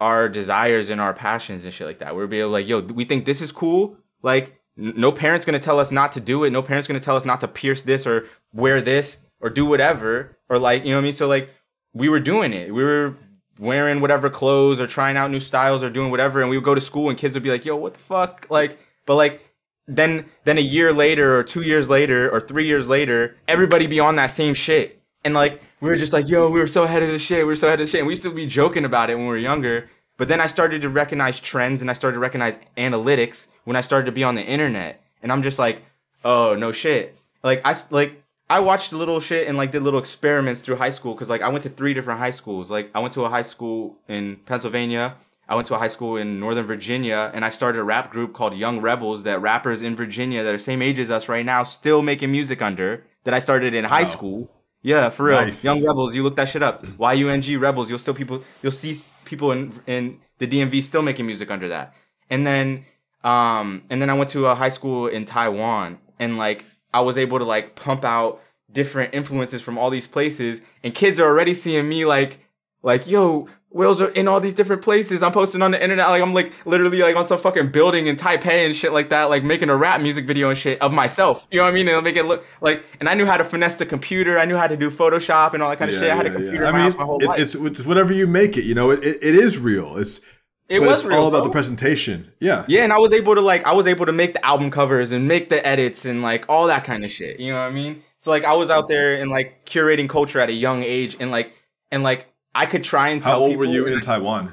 [0.00, 2.14] our desires and our passions and shit like that.
[2.14, 3.96] We're be able like, yo, we think this is cool.
[4.22, 6.50] Like, n- no parent's gonna tell us not to do it.
[6.50, 10.36] No parent's gonna tell us not to pierce this or wear this or do whatever.
[10.48, 11.12] Or like, you know what I mean?
[11.12, 11.50] So like,
[11.94, 12.74] we were doing it.
[12.74, 13.14] We were
[13.58, 16.40] wearing whatever clothes or trying out new styles or doing whatever.
[16.40, 18.46] And we would go to school and kids would be like, yo, what the fuck?
[18.50, 19.42] Like, but like,
[19.88, 24.00] then then a year later or two years later or three years later, everybody be
[24.00, 25.00] on that same shit.
[25.26, 27.38] And like we were just like, yo, we were so ahead of the shit.
[27.38, 27.98] We were so ahead of the shit.
[27.98, 29.90] And we used to be joking about it when we were younger.
[30.18, 33.80] But then I started to recognize trends and I started to recognize analytics when I
[33.80, 35.02] started to be on the internet.
[35.24, 35.82] And I'm just like,
[36.24, 37.18] oh no shit.
[37.42, 41.12] Like I like I watched little shit and like did little experiments through high school
[41.12, 42.70] because like I went to three different high schools.
[42.70, 45.16] Like I went to a high school in Pennsylvania.
[45.48, 48.32] I went to a high school in Northern Virginia, and I started a rap group
[48.32, 49.22] called Young Rebels.
[49.24, 52.62] That rappers in Virginia that are same age as us right now still making music
[52.62, 53.04] under.
[53.24, 54.50] That I started in high school.
[54.82, 55.40] Yeah, for real.
[55.40, 55.64] Nice.
[55.64, 56.14] Young Rebels.
[56.14, 56.86] You look that shit up.
[56.98, 57.90] Y U N G Rebels.
[57.90, 58.42] You'll still people.
[58.62, 61.94] You'll see people in in the DMV still making music under that.
[62.30, 62.84] And then
[63.24, 66.64] um and then I went to a high school in Taiwan, and like
[66.94, 68.40] I was able to like pump out
[68.72, 72.38] different influences from all these places, and kids are already seeing me like
[72.82, 73.48] like yo.
[73.76, 75.22] Wills are in all these different places.
[75.22, 76.08] I'm posting on the internet.
[76.08, 79.24] Like I'm like literally like on some fucking building in Taipei and shit like that.
[79.24, 81.46] Like making a rap music video and shit of myself.
[81.50, 81.88] You know what I mean?
[81.88, 82.82] And make it look like.
[83.00, 84.38] And I knew how to finesse the computer.
[84.38, 86.10] I knew how to do Photoshop and all that kind of shit.
[86.10, 87.38] I had a computer I in my mean, house my whole it, life.
[87.38, 88.64] it's, it's whatever you make it.
[88.64, 89.98] You know, it, it, it is real.
[89.98, 90.20] It's
[90.68, 91.48] it but was it's real, all about bro.
[91.48, 92.32] the presentation.
[92.40, 92.64] Yeah.
[92.68, 95.12] Yeah, and I was able to like I was able to make the album covers
[95.12, 97.38] and make the edits and like all that kind of shit.
[97.38, 98.02] You know what I mean?
[98.20, 101.30] So like I was out there and like curating culture at a young age and
[101.30, 101.52] like
[101.92, 104.52] and like I could try and tell How old were you in Taiwan?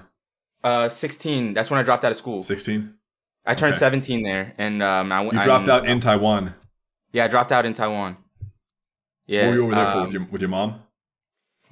[0.63, 1.53] uh 16.
[1.53, 2.41] That's when I dropped out of school.
[2.41, 2.95] Sixteen.
[3.45, 3.79] I turned okay.
[3.79, 6.53] 17 there and um I went You dropped I, out in Taiwan.
[7.11, 8.17] Yeah, I dropped out in Taiwan.
[9.25, 9.47] Yeah.
[9.47, 10.81] what were you over there for um, with your with your mom?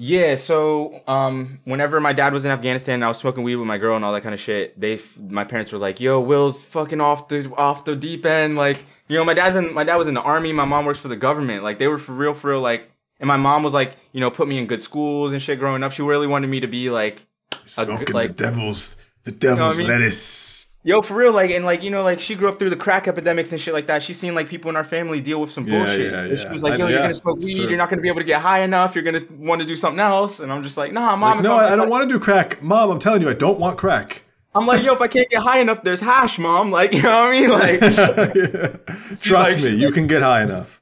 [0.03, 3.67] Yeah, so um, whenever my dad was in Afghanistan, and I was smoking weed with
[3.67, 4.79] my girl and all that kind of shit.
[4.79, 8.83] They, my parents were like, "Yo, Will's fucking off the off the deep end." Like,
[9.07, 10.53] you know, my dad's in my dad was in the army.
[10.53, 11.61] My mom works for the government.
[11.63, 12.61] Like, they were for real, for real.
[12.61, 12.90] Like,
[13.21, 15.81] and my mom was like, you know, put me in good schools and shit growing
[15.83, 15.93] up.
[15.93, 17.25] She really wanted me to be like,
[17.63, 19.87] Smoking like- the devil's the devil's mean?
[19.87, 20.67] lettuce.
[20.83, 21.31] yo, for real.
[21.31, 23.73] Like, and like, you know, like she grew up through the crack epidemics and shit
[23.73, 24.01] like that.
[24.03, 26.11] She's seen like people in our family deal with some Yeah, bullshit.
[26.11, 27.55] yeah, And She was like, I- yo, you're yeah, gonna smoke weed.
[27.55, 27.67] true.
[27.69, 28.95] You're not gonna be able to get high enough.
[28.95, 30.39] You're gonna want to do something else.
[30.39, 31.37] And I'm just like, nah, mom.
[31.37, 32.89] Like, no, I, I don't want to do crack, mom.
[32.89, 34.23] I'm telling you, I don't want crack.
[34.55, 36.71] I'm like, yo, if I can't get high enough, there's hash, mom.
[36.77, 37.49] Like, you know what I mean?
[37.51, 40.80] Like, Trust me, you can get high enough.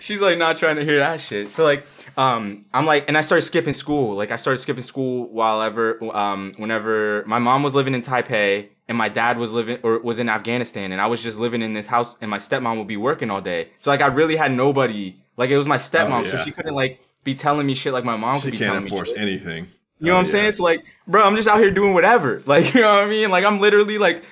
[0.00, 1.50] She's like not trying to hear that shit.
[1.50, 1.86] So like,
[2.16, 4.16] um, I'm like, and I started skipping school.
[4.16, 8.68] Like, I started skipping school while ever, um, whenever my mom was living in Taipei
[8.88, 11.74] and my dad was living or was in Afghanistan, and I was just living in
[11.74, 13.68] this house, and my stepmom would be working all day.
[13.78, 15.16] So like, I really had nobody.
[15.36, 16.44] Like, it was my stepmom, so Oh, yeah.
[16.44, 18.84] she couldn't like be telling me shit like my mom She could be can't telling
[18.84, 18.90] me.
[18.90, 19.18] enforce shit.
[19.18, 19.68] anything.
[20.00, 20.32] You know what I'm Oh, yeah.
[20.32, 20.52] saying?
[20.52, 22.42] So like, bro, I'm just out here doing whatever.
[22.46, 23.30] Like, you know what I mean?
[23.30, 24.22] Like, I'm literally like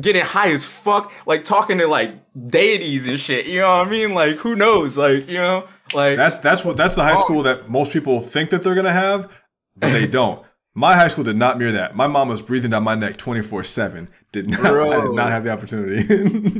[0.00, 2.14] getting high as fuck, like talking to like
[2.48, 3.46] deities and shit.
[3.46, 4.14] You know what I mean?
[4.14, 4.96] Like, who knows?
[4.96, 7.20] Like, you know, like That's that's what that's the high Oh.
[7.20, 9.30] school that most people think that they're gonna have,
[9.76, 10.44] but they don't.
[10.72, 11.96] My high school did not mirror that.
[11.96, 14.08] My mom was breathing down my neck 24 seven.
[14.32, 14.64] Did not.
[14.64, 16.04] I did not have the opportunity.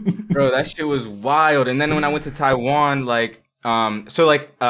[0.32, 1.68] bro, that shit was wild.
[1.68, 4.64] And then when I went to Taiwan, like, um, so like, uh,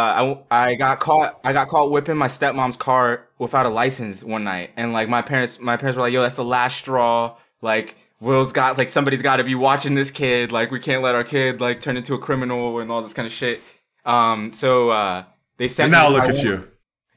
[0.51, 4.45] I I got caught, I got caught whipping my stepmom's car without a license one
[4.45, 7.37] night, and like my parents, my parents were like, yo, that's the last straw.
[7.63, 10.51] Like, Will's got like somebody's got to be watching this kid.
[10.53, 13.27] Like, we can't let our kid like turn into a criminal and all this kind
[13.27, 13.61] of shit.
[14.05, 15.25] Um, so uh,
[15.57, 16.67] they sent now look at you.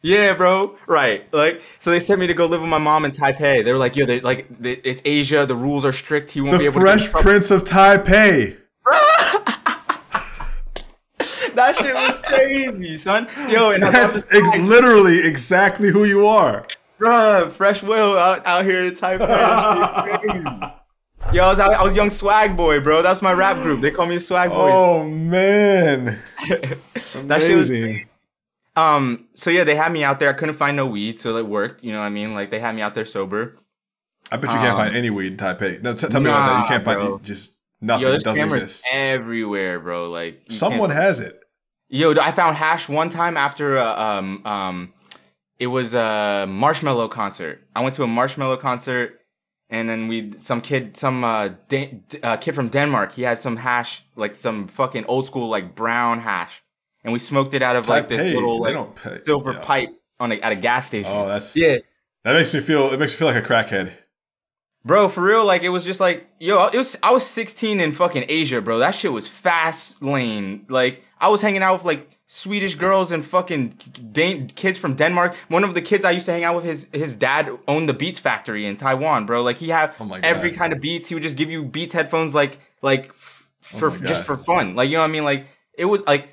[0.06, 0.78] Yeah, bro.
[0.86, 1.34] Right.
[1.34, 3.64] Like, so they sent me to go live with my mom in Taipei.
[3.64, 5.46] They were like, yo, they're like, they, it's Asia.
[5.46, 6.30] The rules are strict.
[6.30, 7.18] He won't be The able Fresh to.
[7.18, 8.58] in Prince of Taipei.
[11.54, 13.28] trouble." That shit was crazy, son.
[13.50, 16.66] Yo, and That's ex- literally exactly who you are.
[17.00, 19.20] bruh, fresh will out, out here in Taipei.
[19.20, 20.74] That shit crazy.
[21.32, 23.02] Yo, I was, I was young swag boy, bro.
[23.02, 23.80] That's my rap group.
[23.82, 24.70] They call me swag boy.
[24.72, 28.08] Oh man, That shit was amazing.
[28.76, 30.30] Um, so yeah, they had me out there.
[30.30, 31.84] I couldn't find no weed, so it worked.
[31.84, 32.34] You know what I mean?
[32.34, 33.58] Like they had me out there sober.
[34.32, 35.82] I bet you can't Um, find any weed in Taipei.
[35.82, 36.62] No, t- tell me about that.
[36.64, 37.12] You can't bro.
[37.18, 38.02] find just nothing.
[38.02, 38.88] Yo, It there's doesn't cameras exist.
[38.92, 40.10] everywhere, bro.
[40.10, 41.43] Like Someone has it.
[41.94, 44.94] Yo, I found hash one time after a, um um,
[45.60, 47.62] it was a Marshmello concert.
[47.76, 49.22] I went to a Marshmello concert,
[49.70, 51.50] and then we some kid some uh,
[52.24, 53.12] uh kid from Denmark.
[53.12, 56.64] He had some hash like some fucking old school like brown hash,
[57.04, 59.22] and we smoked it out of like this little they like don't pay.
[59.22, 59.62] silver yeah.
[59.62, 59.90] pipe
[60.20, 61.12] on a, at a gas station.
[61.14, 61.78] Oh, that's yeah.
[62.24, 62.92] that makes me feel.
[62.92, 63.94] It makes me feel like a crackhead.
[64.84, 67.92] Bro, for real, like it was just like, yo, it was I was 16 in
[67.92, 68.80] fucking Asia, bro.
[68.80, 70.66] That shit was fast lane.
[70.70, 73.76] Like I was hanging out with like Swedish girls and fucking
[74.12, 75.36] Dan- kids from Denmark.
[75.48, 77.94] One of the kids I used to hang out with, his his dad owned the
[77.94, 79.42] Beats factory in Taiwan, bro.
[79.42, 81.08] Like he had Oh every kind of beats.
[81.08, 84.36] He would just give you Beats headphones, like like f- for Oh my just for
[84.36, 84.76] fun.
[84.76, 85.24] Like you know what I mean?
[85.24, 85.48] Like
[85.78, 86.28] it was like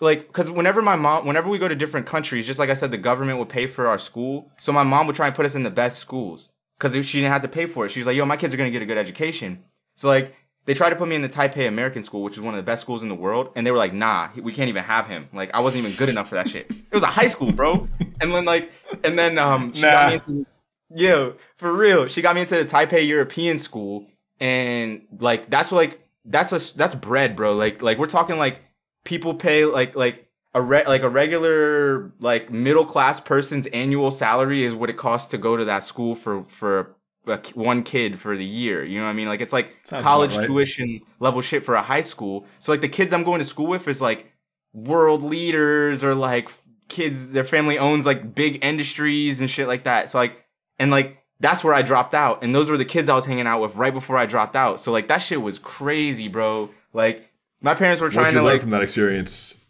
[0.00, 2.90] like because whenever my mom whenever we go to different countries just like i said
[2.90, 5.54] the government would pay for our school so my mom would try and put us
[5.54, 8.24] in the best schools because she didn't have to pay for it she's like yo
[8.26, 9.62] my kids are going to get a good education
[9.94, 10.34] so like
[10.66, 12.62] they tried to put me in the taipei american school which is one of the
[12.62, 15.28] best schools in the world and they were like nah we can't even have him
[15.32, 17.88] like i wasn't even good enough for that shit it was a high school bro
[18.20, 20.46] and then like and then um she got me into
[20.94, 22.06] Yo, for real.
[22.06, 24.06] She got me into the Taipei European school
[24.38, 27.54] and like that's like that's a that's bread, bro.
[27.54, 28.60] Like like we're talking like
[29.04, 34.62] people pay like like a re- like a regular like middle class person's annual salary
[34.62, 36.94] is what it costs to go to that school for for
[37.26, 38.84] a, one kid for the year.
[38.84, 39.28] You know what I mean?
[39.28, 40.46] Like it's like Sounds college right.
[40.46, 42.46] tuition level shit for a high school.
[42.58, 44.32] So like the kids I'm going to school with is like
[44.72, 46.50] world leaders or like
[46.88, 50.08] kids their family owns like big industries and shit like that.
[50.08, 50.44] So like
[50.78, 52.42] and like that's where I dropped out.
[52.42, 54.80] And those were the kids I was hanging out with right before I dropped out.
[54.80, 56.70] So like that shit was crazy, bro.
[56.92, 59.60] Like my parents were trying to learn like from that experience?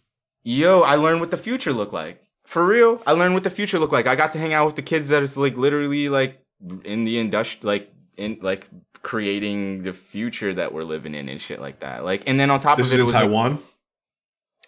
[0.44, 2.20] yo, I learned what the future looked like.
[2.44, 4.07] For real, I learned what the future looked like.
[4.07, 6.43] I got to hang out with the kids that is like literally like
[6.84, 8.68] in the industry, like in like
[9.02, 12.05] creating the future that we're living in and shit like that.
[12.05, 13.62] Like, and then on top This of it, it in was like- Taiwan.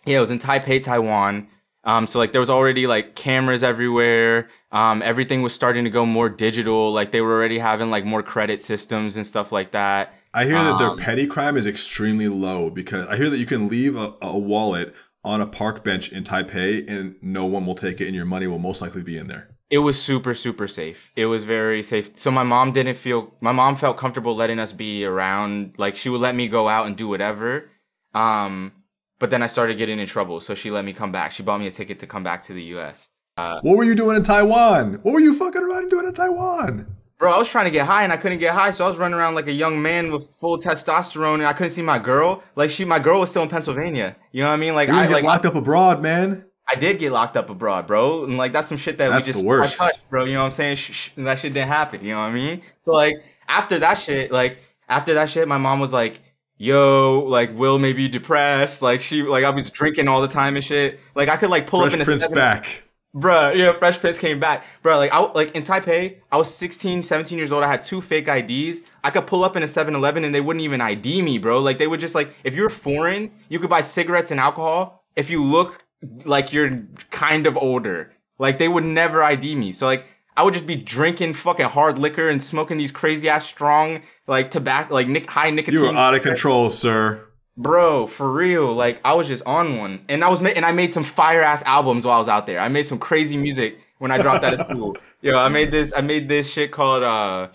[0.04, 1.48] yeah, it was in Taipei, Taiwan.
[1.84, 4.48] Um, so like there was already like cameras everywhere.
[4.72, 6.92] Um, everything was starting to go more digital.
[6.92, 10.12] Like they were already having like more credit systems and stuff like that.
[10.34, 13.46] I hear that their Um, petty crime is extremely low because I hear that you
[13.46, 17.74] can leave a, a wallet on a park bench in Taipei and no one will
[17.76, 19.55] take it and your money will most likely be in there.
[19.68, 21.12] It was super, super safe.
[21.16, 22.16] It was very safe.
[22.16, 25.74] So my mom didn't feel my mom felt comfortable letting us be around.
[25.76, 27.68] Like she would let me go out and do whatever.
[28.14, 28.72] Um,
[29.18, 31.32] but then I started getting in trouble, so she let me come back.
[31.32, 33.08] She bought me a ticket to come back to the US.
[33.36, 34.94] What were you doing in Taiwan?
[35.02, 36.86] What were you fucking around and doing in Taiwan?
[37.18, 38.98] Bro, I was trying to get high and I couldn't get high, so I was
[38.98, 42.42] running around like a young man with full testosterone, and I couldn't see my girl.
[42.56, 44.16] Like she, my girl was still in Pennsylvania.
[44.32, 44.74] You know what I mean?
[44.74, 46.44] Like I get like locked up abroad, man.
[46.68, 49.32] I did get locked up abroad, bro, and like that's some shit that That's we
[49.32, 49.80] the just worst.
[49.80, 50.24] I touched, bro.
[50.24, 50.76] You know what I'm saying?
[50.76, 52.04] Shh, shh, and that shit didn't happen.
[52.04, 52.62] You know what I mean?
[52.84, 54.58] So like after that shit, like
[54.88, 56.20] after that shit, my mom was like,
[56.58, 60.56] "Yo, like Will may be depressed." Like she, like I was drinking all the time
[60.56, 60.98] and shit.
[61.14, 62.82] Like I could like pull Fresh up in a Prince 7 back.
[63.14, 64.64] Bruh, yeah, Fresh Prince came back.
[64.82, 67.62] Bruh, like I like in Taipei, I was 16, 17 years old.
[67.62, 68.82] I had two fake IDs.
[69.04, 71.60] I could pull up in a 7-Eleven and they wouldn't even ID me, bro.
[71.60, 75.30] Like they would just like if you're foreign, you could buy cigarettes and alcohol if
[75.30, 75.85] you look
[76.24, 78.12] like you're kind of older.
[78.38, 79.72] Like they would never ID me.
[79.72, 80.04] So like
[80.36, 84.50] I would just be drinking fucking hard liquor and smoking these crazy ass strong like
[84.50, 85.80] tobacco like nic- high nicotine.
[85.80, 87.22] You were out of control, sir.
[87.56, 90.72] Bro, for real, like I was just on one, and I was ma- and I
[90.72, 92.60] made some fire ass albums while I was out there.
[92.60, 94.94] I made some crazy music when I dropped out of school.
[95.22, 95.94] Yo, I made this.
[95.96, 97.48] I made this shit called uh,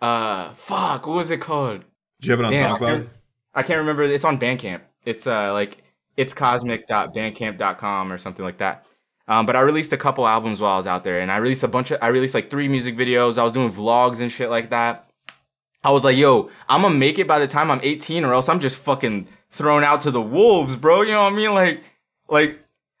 [0.00, 1.82] uh, fuck, what was it called?
[2.20, 2.86] Do you have it on Damn, I SoundCloud?
[2.86, 3.08] can't,
[3.54, 4.04] I can't remember.
[4.04, 4.82] It's on Bandcamp.
[5.04, 5.81] It's uh like
[6.16, 8.86] it's cosmic.bandcamp.com or something like that.
[9.28, 11.62] Um, but I released a couple albums while I was out there, and I released
[11.62, 11.98] a bunch of.
[12.02, 13.38] I released like three music videos.
[13.38, 15.08] I was doing vlogs and shit like that.
[15.84, 18.48] I was like, yo, I'm gonna make it by the time I'm 18, or else
[18.48, 21.02] I'm just fucking thrown out to the wolves, bro.
[21.02, 21.54] You know what I mean?
[21.54, 21.80] Like,
[22.28, 22.58] like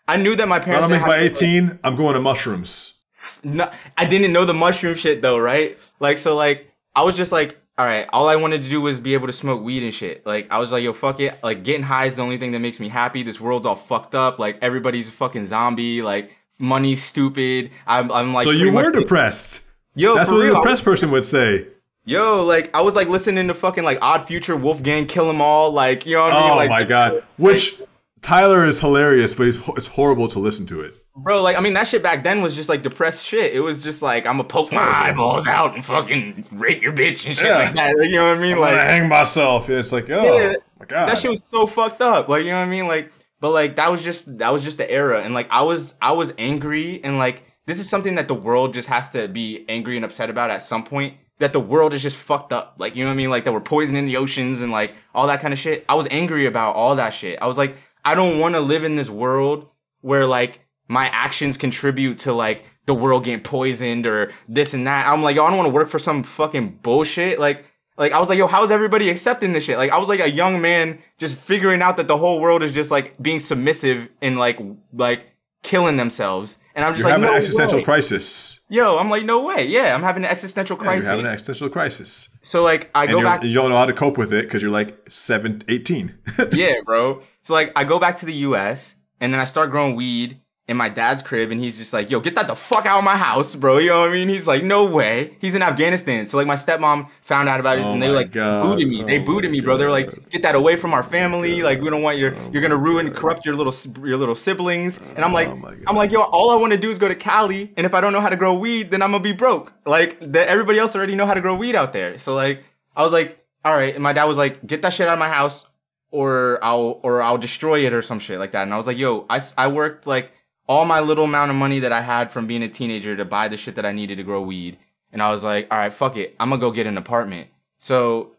[0.08, 0.84] I knew that my When parents.
[0.84, 3.02] I make my have to, like, 18, I'm going to mushrooms.
[3.44, 5.78] no, I didn't know the mushroom shit though, right?
[6.00, 9.00] Like, so like, I was just like, all right, all I wanted to do was
[9.00, 10.24] be able to smoke weed and shit.
[10.26, 11.38] Like, I was like, yo, fuck it.
[11.42, 13.22] Like, getting high is the only thing that makes me happy.
[13.22, 14.38] This world's all fucked up.
[14.38, 16.02] Like, everybody's a fucking zombie.
[16.02, 17.70] Like, money's stupid.
[17.86, 19.62] I'm, I'm like, so you were much- depressed.
[19.94, 20.52] Yo, That's for what real.
[20.54, 21.66] a depressed person would say.
[22.04, 25.70] Yo, like, I was like listening to fucking like Odd Future, Wolfgang, Kill 'Em All.
[25.70, 26.50] Like, you know what I mean?
[26.50, 27.22] Oh Like, my god.
[27.36, 27.74] Which
[28.22, 30.98] Tyler is hilarious, but he's, it's horrible to listen to it.
[31.14, 33.54] Bro, like I mean that shit back then was just like depressed shit.
[33.54, 37.26] It was just like I'm gonna poke my eyeballs out and fucking rape your bitch
[37.26, 37.58] and shit Yeah.
[37.58, 37.98] like that.
[37.98, 38.54] Like, you know what I mean?
[38.54, 39.68] I'm Like hang myself.
[39.68, 41.06] It's like, oh Yeah, my god.
[41.10, 42.28] that shit was so fucked up.
[42.28, 42.86] Like you know what I mean?
[42.88, 45.94] Like but like that was just that was just the era and like I was
[46.00, 49.64] I was angry and like this is something that the world just has to be
[49.68, 51.14] angry and upset about at some point.
[51.40, 52.76] That the world is just fucked up.
[52.78, 53.28] Like you know what I mean?
[53.30, 55.84] Like that we're poisoning the oceans and like all that kind of shit.
[55.90, 57.38] I was angry about all that shit.
[57.42, 59.68] I was like, I don't want to live in this world
[60.00, 60.60] where like
[60.92, 65.06] my actions contribute to like the world getting poisoned or this and that.
[65.06, 67.38] I'm like, yo, I don't want to work for some fucking bullshit.
[67.38, 67.64] Like,
[67.96, 69.78] like I was like, yo, how's everybody accepting this shit?
[69.78, 72.72] Like, I was like a young man just figuring out that the whole world is
[72.74, 74.58] just like being submissive and like
[74.92, 75.26] like
[75.62, 76.58] killing themselves.
[76.74, 77.84] And I'm just You're like, having no an existential way.
[77.84, 78.60] crisis.
[78.68, 79.66] Yo, I'm like, no way.
[79.66, 81.04] Yeah, I'm having an existential Yeah, crisis.
[81.04, 82.28] you're having an existential crisis.
[82.42, 83.44] so like, I And go back.
[83.44, 86.12] you don't know how to cope with it because you're like seven, 18.
[86.52, 87.22] yeah, bro.
[87.42, 90.40] So like I go back to the US and then I start growing weed
[90.72, 93.04] in my dad's crib and he's just like, yo, get that the fuck out of
[93.04, 93.78] my house, bro.
[93.78, 94.28] You know what I mean?
[94.28, 95.36] He's like, no way.
[95.40, 96.26] He's in Afghanistan.
[96.26, 98.64] So like my stepmom found out about it Oh and they like God.
[98.64, 99.04] booted me.
[99.04, 99.76] They Oh booted my me, bro.
[99.76, 101.62] They're like, get that away from our family.
[101.62, 103.16] Like we don't want your Oh you're gonna ruin God.
[103.16, 104.98] corrupt your little your little siblings.
[105.14, 105.72] And I'm like Oh.
[105.86, 108.00] I'm like, yo, all I want to do is go to Cali and if I
[108.00, 109.72] don't know how to grow weed, then I'm gonna be broke.
[109.86, 112.18] Like that everybody else already know how to grow weed out there.
[112.18, 112.64] So like
[112.96, 115.18] I was like, all right, and my dad was like, get that shit out of
[115.20, 115.66] my house
[116.10, 118.64] or I'll or I'll destroy it or some shit like that.
[118.64, 120.30] And I was like, yo, I, I worked like
[120.66, 123.48] all my little amount of money that I had from being a teenager to buy
[123.48, 124.78] the shit that I needed to grow weed.
[125.12, 126.34] And I was like, all right, fuck it.
[126.40, 127.48] I'm gonna go get an apartment.
[127.78, 128.32] So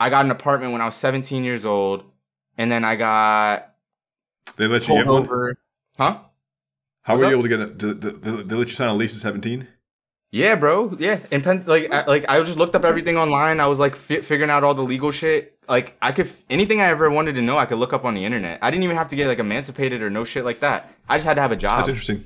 [0.00, 2.04] I got an apartment when I was 17 years old,
[2.56, 3.74] and then I got
[4.56, 5.26] they let you get one?
[5.96, 6.18] Huh?
[7.02, 7.32] How What's were you up?
[7.32, 7.78] able to get it?
[7.78, 9.66] Did, did, did they let you sign a lease at 17?
[10.34, 10.96] Yeah, bro.
[10.98, 13.60] Yeah, in Pen- like I, like I just looked up everything online.
[13.60, 15.56] I was like fi- figuring out all the legal shit.
[15.68, 18.24] Like I could anything I ever wanted to know, I could look up on the
[18.24, 18.58] internet.
[18.60, 20.92] I didn't even have to get like emancipated or no shit like that.
[21.08, 21.76] I just had to have a job.
[21.76, 22.24] That's interesting.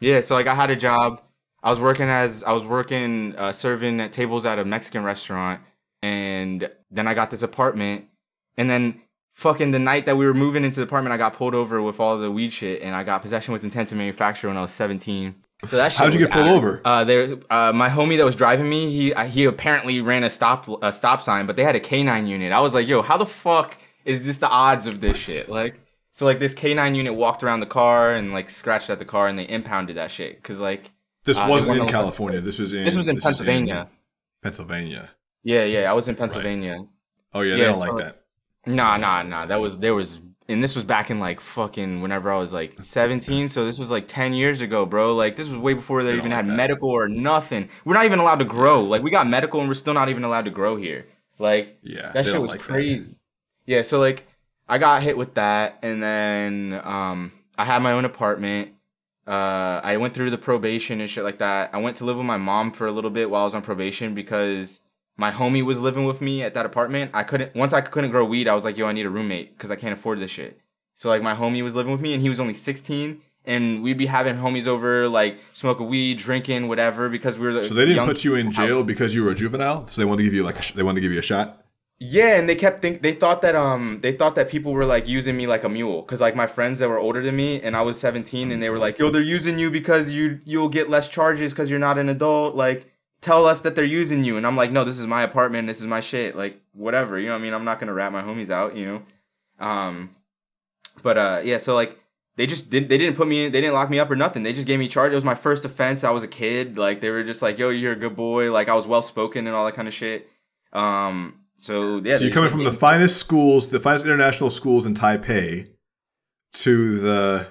[0.00, 1.20] Yeah, so like I had a job.
[1.62, 5.60] I was working as I was working uh, serving at tables at a Mexican restaurant,
[6.00, 8.06] and then I got this apartment,
[8.56, 9.02] and then
[9.34, 12.00] fucking the night that we were moving into the apartment, I got pulled over with
[12.00, 14.72] all the weed shit, and I got possession with intent to manufacture when I was
[14.72, 15.34] 17.
[15.64, 16.80] So that How'd you get pulled over?
[16.84, 20.30] Uh, there, uh, my homie that was driving me, he uh, he apparently ran a
[20.30, 22.52] stop a stop sign, but they had a K9 unit.
[22.52, 25.48] I was like, yo, how the fuck is this the odds of this shit?
[25.48, 25.78] Like,
[26.10, 29.28] so like this K9 unit walked around the car and like scratched at the car,
[29.28, 30.90] and they impounded that shit because like
[31.24, 32.40] This uh, wasn't in California.
[32.40, 33.88] This was in this was in is Pennsylvania.
[34.42, 35.10] Pennsylvania.
[35.44, 36.78] Yeah, yeah, I was in Pennsylvania.
[37.32, 38.18] Oh yeah, Yeah, they don't so- like that.
[38.66, 39.46] Nah, nah, nah.
[39.46, 40.20] That was there was,
[40.52, 43.48] and this was back in like fucking whenever I was like 17.
[43.48, 45.14] So this was like 10 years ago, bro.
[45.14, 46.54] Like this was way before they even had that.
[46.56, 47.68] medical or nothing.
[47.84, 48.82] We're not even allowed to grow.
[48.84, 51.06] Like we got medical and we're still not even allowed to grow here.
[51.38, 52.66] Like Yeah, that shit was like that.
[52.66, 53.16] crazy.
[53.66, 54.26] Yeah, so like
[54.68, 58.70] I got hit with that, and then um I had my own apartment.
[59.26, 61.70] Uh, I went through the probation and shit like that.
[61.72, 63.62] I went to live with my mom for a little bit while I was on
[63.62, 64.80] probation because
[65.22, 67.12] my homie was living with me at that apartment.
[67.14, 68.48] I couldn't once I couldn't grow weed.
[68.48, 70.58] I was like, yo, I need a roommate because I can't afford this shit.
[70.96, 73.22] So like my homie was living with me, and he was only 16.
[73.44, 77.52] And we'd be having homies over, like smoking weed, drinking, whatever, because we were.
[77.52, 79.86] the So they didn't put you in jail because you were a juvenile.
[79.86, 81.28] So they wanted to give you like a sh- they wanted to give you a
[81.32, 81.64] shot.
[82.04, 85.06] Yeah, and they kept think they thought that um they thought that people were like
[85.06, 87.76] using me like a mule cuz like my friends that were older than me and
[87.76, 90.90] I was 17 and they were like, "Yo, they're using you because you you'll get
[90.90, 92.91] less charges cuz you're not an adult." Like
[93.22, 95.80] tell us that they're using you and I'm like, "No, this is my apartment, this
[95.80, 97.54] is my shit." Like whatever, you know what I mean?
[97.54, 99.02] I'm not going to rat my homies out, you know.
[99.58, 100.14] Um
[101.02, 101.98] but uh yeah, so like
[102.36, 104.42] they just didn't they didn't put me in they didn't lock me up or nothing.
[104.42, 105.12] They just gave me charge.
[105.12, 106.04] It was my first offense.
[106.04, 106.76] I was a kid.
[106.76, 109.46] Like they were just like, "Yo, you're a good boy." Like I was well spoken
[109.46, 110.28] and all that kind of shit.
[110.72, 114.84] Um so yeah, so you're coming like, from the finest schools, the finest international schools
[114.84, 115.68] in Taipei,
[116.54, 117.46] to the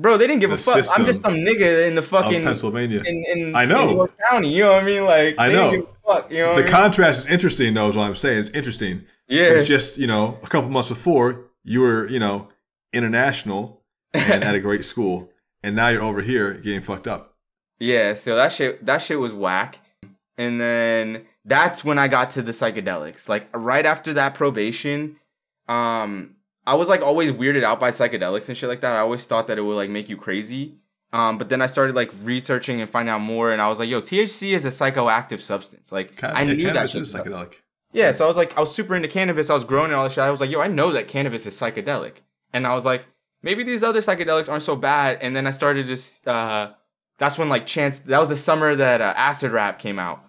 [0.00, 0.98] Bro, they didn't give a the fuck.
[0.98, 3.02] I'm just some nigga in the fucking Pennsylvania.
[3.04, 3.90] in, in I know.
[3.90, 4.48] York County.
[4.50, 5.04] You know what I mean?
[5.04, 5.70] Like I they know.
[5.70, 6.30] Didn't give a fuck.
[6.32, 6.68] You know the I mean?
[6.68, 7.88] contrast is interesting, though.
[7.90, 8.40] Is what I'm saying.
[8.40, 9.04] It's interesting.
[9.28, 9.42] yeah.
[9.42, 12.48] It's just you know a couple months before you were you know
[12.94, 13.82] international
[14.14, 15.30] and at a great school,
[15.62, 17.36] and now you're over here getting fucked up.
[17.78, 19.80] Yeah, so that shit that shit was whack.
[20.38, 23.28] And then that's when I got to the psychedelics.
[23.28, 25.16] Like right after that probation,
[25.68, 26.36] um
[26.70, 28.94] I was like always weirded out by psychedelics and shit like that.
[28.94, 30.76] I always thought that it would like make you crazy.
[31.12, 33.88] Um but then I started like researching and finding out more and I was like,
[33.88, 35.90] yo, THC is a psychoactive substance.
[35.90, 37.02] Like Ca- I yeah, knew that shit.
[37.02, 37.54] is psychedelic.
[37.92, 39.50] Yeah, so I was like, I was super into cannabis.
[39.50, 40.22] I was growing and all this shit.
[40.22, 42.18] I was like, yo, I know that cannabis is psychedelic.
[42.52, 43.04] And I was like,
[43.42, 45.18] maybe these other psychedelics aren't so bad.
[45.22, 46.70] And then I started just, uh,
[47.18, 50.22] that's when like Chance, that was the summer that uh, Acid Rap came out.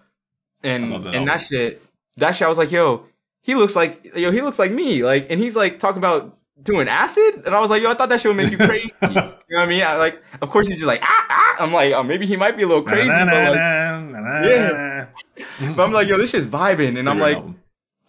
[0.64, 1.82] And, that and that shit,
[2.16, 3.06] that shit, I was like, yo,
[3.42, 5.04] he looks like, yo, he looks like me.
[5.04, 7.42] Like, and he's like talking about doing acid.
[7.44, 8.90] And I was like, yo, I thought that shit would make you crazy.
[9.02, 9.82] you know what I mean?
[9.82, 11.56] I, like, of course he's just like, ah, ah.
[11.58, 13.08] I'm like, oh, maybe he might be a little crazy.
[13.08, 15.06] but, like, yeah.
[15.76, 16.98] but I'm like, yo, this shit's vibing.
[16.98, 17.42] And I'm like.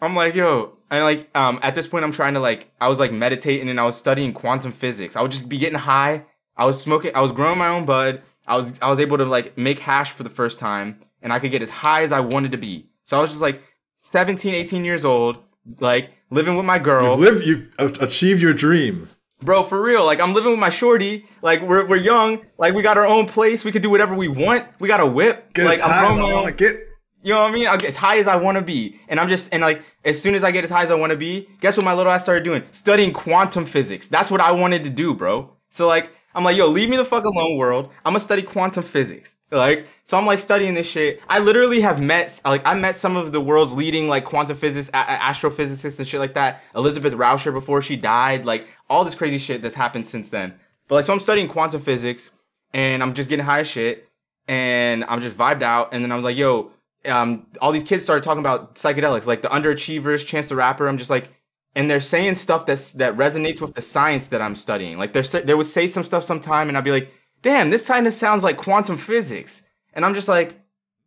[0.03, 2.99] I'm like, yo, and like, um, at this point, I'm trying to like, I was
[2.99, 5.15] like meditating and I was studying quantum physics.
[5.15, 6.25] I would just be getting high.
[6.57, 7.15] I was smoking.
[7.15, 8.21] I was growing my own bud.
[8.45, 11.39] I was, I was able to like make hash for the first time, and I
[11.39, 12.89] could get as high as I wanted to be.
[13.05, 13.63] So I was just like
[14.07, 15.37] 17, 18 years old,
[15.79, 17.69] like living with my girl, You've lived, you
[18.01, 19.07] achieved your dream.
[19.41, 19.63] bro.
[19.63, 21.25] For real, like I'm living with my shorty.
[21.41, 22.45] Like we're we're young.
[22.57, 23.63] Like we got our own place.
[23.63, 24.65] We could do whatever we want.
[24.79, 25.53] We got a whip.
[25.53, 26.75] Get like as high as I want to get.
[27.23, 27.67] you know what I mean?
[27.67, 28.99] I'll get as high as I want to be.
[29.07, 31.11] And I'm just, and like, as soon as I get as high as I want
[31.11, 32.63] to be, guess what my little ass started doing?
[32.71, 34.09] Studying quantum physics.
[34.09, 35.49] That's what I wanted to do, bro.
[35.69, 37.85] So, like, I'm like, yo, leave me the fuck alone, world.
[38.03, 39.32] I'm gonna study quantum physics.
[39.53, 41.21] Like, so I'm like studying this shit.
[41.29, 44.91] I literally have met, like, I met some of the world's leading, like, quantum physicists,
[44.93, 46.63] a- astrophysicists and shit like that.
[46.75, 50.53] Elizabeth Rauscher before she died, like, all this crazy shit that's happened since then.
[50.87, 52.31] But, like, so I'm studying quantum physics
[52.73, 54.09] and I'm just getting high shit
[54.47, 55.93] and I'm just vibed out.
[55.93, 56.71] And then I was like, yo,
[57.05, 60.87] um, all these kids started talking about psychedelics, like the underachievers, Chance the Rapper.
[60.87, 61.33] I'm just like,
[61.75, 64.97] and they're saying stuff that's that resonates with the science that I'm studying.
[64.97, 67.11] Like they're they would say some stuff sometime, and I'd be like,
[67.43, 69.61] damn, this kind of sounds like quantum physics.
[69.93, 70.55] And I'm just like,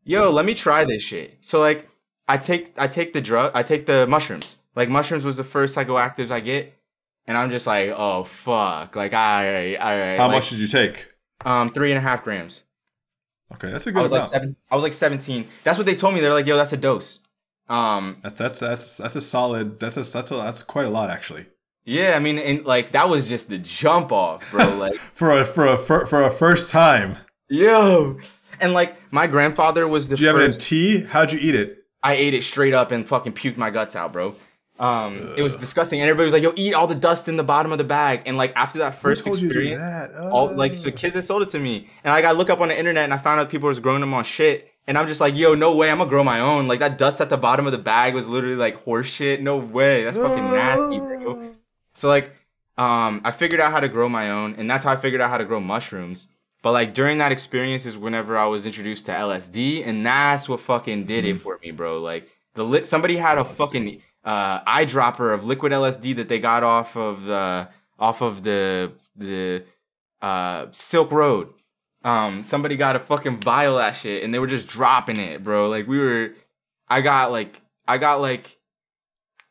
[0.05, 1.37] yo, let me try this shit.
[1.41, 1.89] So like,
[2.28, 4.57] I take I take the drug, I take the mushrooms.
[4.76, 6.74] Like mushrooms was the first psychoactives I get,
[7.26, 11.09] and I'm just like, oh fuck, like I, I, How like, much did you take?
[11.45, 12.62] Um, three and a half grams.
[13.55, 14.57] Okay, that's a good was like seven.
[14.70, 15.47] I was like seventeen.
[15.62, 16.20] That's what they told me.
[16.20, 17.20] They're like, "Yo, that's a dose."
[17.68, 19.78] Um, That's that's that's that's a solid.
[19.80, 21.47] That's a that's a that's quite a lot actually.
[21.87, 24.76] Yeah, I mean, and like that was just the jump off, bro.
[24.78, 27.16] Like, For a for a for, for a first time.
[27.49, 28.18] yo,
[28.61, 31.01] And like my grandfather was the Did you have it in tea?
[31.03, 31.84] How'd you eat it?
[32.03, 34.34] I ate it straight up and fucking puked my guts out, bro.
[34.78, 36.01] Um, it was disgusting.
[36.01, 38.22] And everybody was like, "Yo, eat all the dust in the bottom of the bag."
[38.26, 40.30] And like after that first Who told you to do experience, that?
[40.30, 40.74] all like Oh.
[40.74, 43.05] so kids that sold it to me, and like I look up on the internet
[43.05, 45.55] and I found out people was growing them on shit, and I'm just like, "Yo,
[45.55, 47.78] no way, I'm gonna grow my own." Like that dust at the bottom of the
[47.78, 49.41] bag was literally like horse shit.
[49.41, 51.55] No way, that's fucking nasty, bro.
[51.97, 52.31] So like,
[52.79, 55.31] um, I figured out how to grow my own, and that's how I figured out
[55.31, 56.29] how to grow mushrooms.
[56.63, 60.61] But like during that experience is whenever I was introduced to LSD, and that's what
[60.61, 62.01] fucking did it for me, bro.
[62.01, 66.65] Like the lit, somebody had a fucking uh, eyedropper of liquid LSD that they got
[66.65, 67.69] off of uh,
[67.99, 69.65] off of the the
[70.21, 71.53] uh, Silk Road.
[72.03, 75.43] Um, somebody got a fucking vial of that shit, and they were just dropping it,
[75.43, 75.69] bro.
[75.69, 76.35] Like we were,
[76.89, 78.59] I got like I got like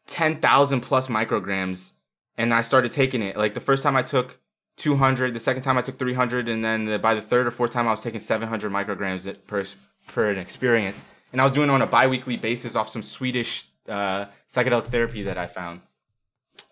[0.06, 1.94] ten thousand plus micrograms,
[2.38, 3.38] and I started taking it.
[3.38, 4.40] Like the first time I took
[4.78, 7.72] 200, the second time I took 300, and then the, by the third or fourth
[7.72, 9.64] time I was taking 700 micrograms per
[10.08, 11.04] per an experience.
[11.32, 15.24] And I was doing it on a biweekly basis off some Swedish uh, psychedelic therapy
[15.24, 15.82] that I found,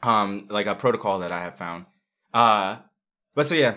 [0.01, 1.85] um, like a protocol that I have found.
[2.33, 2.77] Uh,
[3.35, 3.75] but so yeah,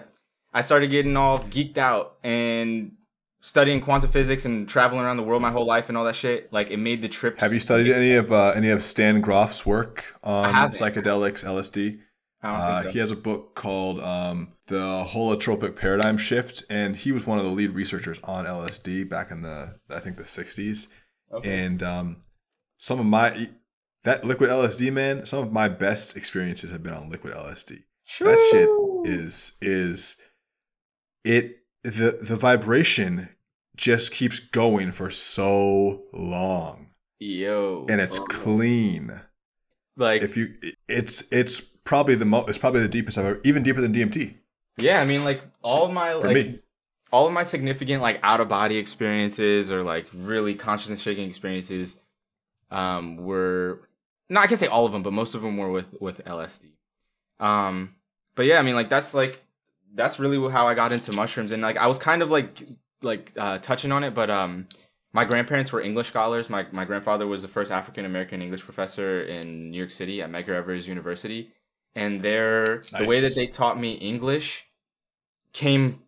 [0.52, 2.92] I started getting all geeked out and
[3.46, 6.52] studying quantum physics and traveling around the world my whole life and all that shit.
[6.52, 7.40] Like it made the trips.
[7.40, 12.00] Have you studied any of uh, any of Stan Grof's work on psychedelics, LSD?
[12.42, 12.90] Uh, so.
[12.90, 17.44] He has a book called um, The Holotropic Paradigm Shift, and he was one of
[17.44, 20.88] the lead researchers on LSD back in the I think the '60s.
[21.32, 21.64] Okay.
[21.64, 22.16] And um,
[22.78, 23.48] some of my
[24.02, 27.84] that liquid LSD man, some of my best experiences have been on liquid LSD.
[28.08, 28.26] True.
[28.26, 30.20] That shit is is
[31.24, 33.28] it the the vibration
[33.76, 36.88] just keeps going for so long.
[37.18, 37.86] Yo.
[37.88, 39.20] and it's clean.
[39.96, 40.54] Like if you
[40.88, 44.34] it's it's probably the most it's probably the deepest i've ever even deeper than dmt
[44.76, 46.60] yeah, I mean like all of my for like me.
[47.10, 51.96] all of my significant like out of body experiences or like really consciousness shaking experiences
[52.70, 53.88] um were
[54.28, 56.72] no I can't say all of them but most of them were with with LSD
[57.40, 57.94] um
[58.34, 59.40] but yeah I mean like that's like
[59.96, 61.52] that's really how I got into mushrooms.
[61.52, 62.62] And like I was kind of like
[63.02, 64.66] like uh touching on it but um
[65.16, 66.50] my grandparents were English scholars.
[66.50, 70.30] My my grandfather was the first African American English professor in New York City at
[70.30, 71.52] Medgar Evers University.
[71.94, 74.66] And their the way that they taught me English
[75.54, 76.02] came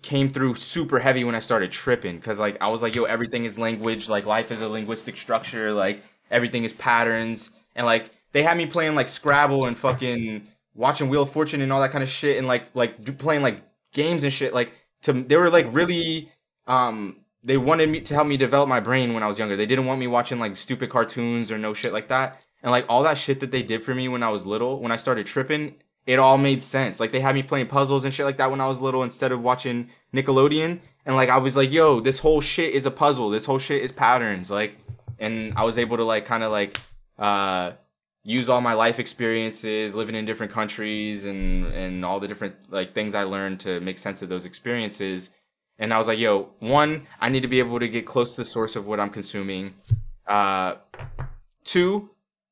[0.00, 2.16] came through super heavy when I started tripping.
[2.16, 4.08] Because like I was like yo everything is language.
[4.08, 5.74] Like life is a linguistic structure.
[5.74, 7.50] Like everything is patterns.
[7.74, 11.70] And like they had me playing like Scrabble and fucking watching Wheel of Fortune and
[11.70, 13.58] all that kind of shit and like like playing like
[13.92, 14.54] games and shit.
[14.54, 14.72] Like
[15.02, 16.30] to they were like really
[16.66, 19.66] um they wanted me to help me develop my brain when I was younger they
[19.66, 23.02] didn't want me watching like stupid cartoons or no shit like that and like all
[23.04, 25.76] that shit that they did for me when I was little when I started tripping
[26.06, 27.00] it all made sense.
[27.00, 29.32] Like they had me playing puzzles and shit like that when I was little instead
[29.32, 30.80] of watching Nickelodeon.
[31.04, 33.30] And like I was like, yo, this whole shit is a puzzle.
[33.30, 34.50] This whole shit is patterns.
[34.50, 34.76] Like,
[35.18, 36.78] and I was able to like kind of like
[37.18, 37.72] uh
[38.26, 42.92] use all my life experiences, living in different countries and and all the different like
[42.92, 45.30] things I learned to make sense of those experiences.
[45.78, 48.40] And I was like, yo, one, I need to be able to get close to
[48.40, 49.72] the source of what I'm consuming.
[50.26, 50.74] Uh
[51.64, 52.10] two,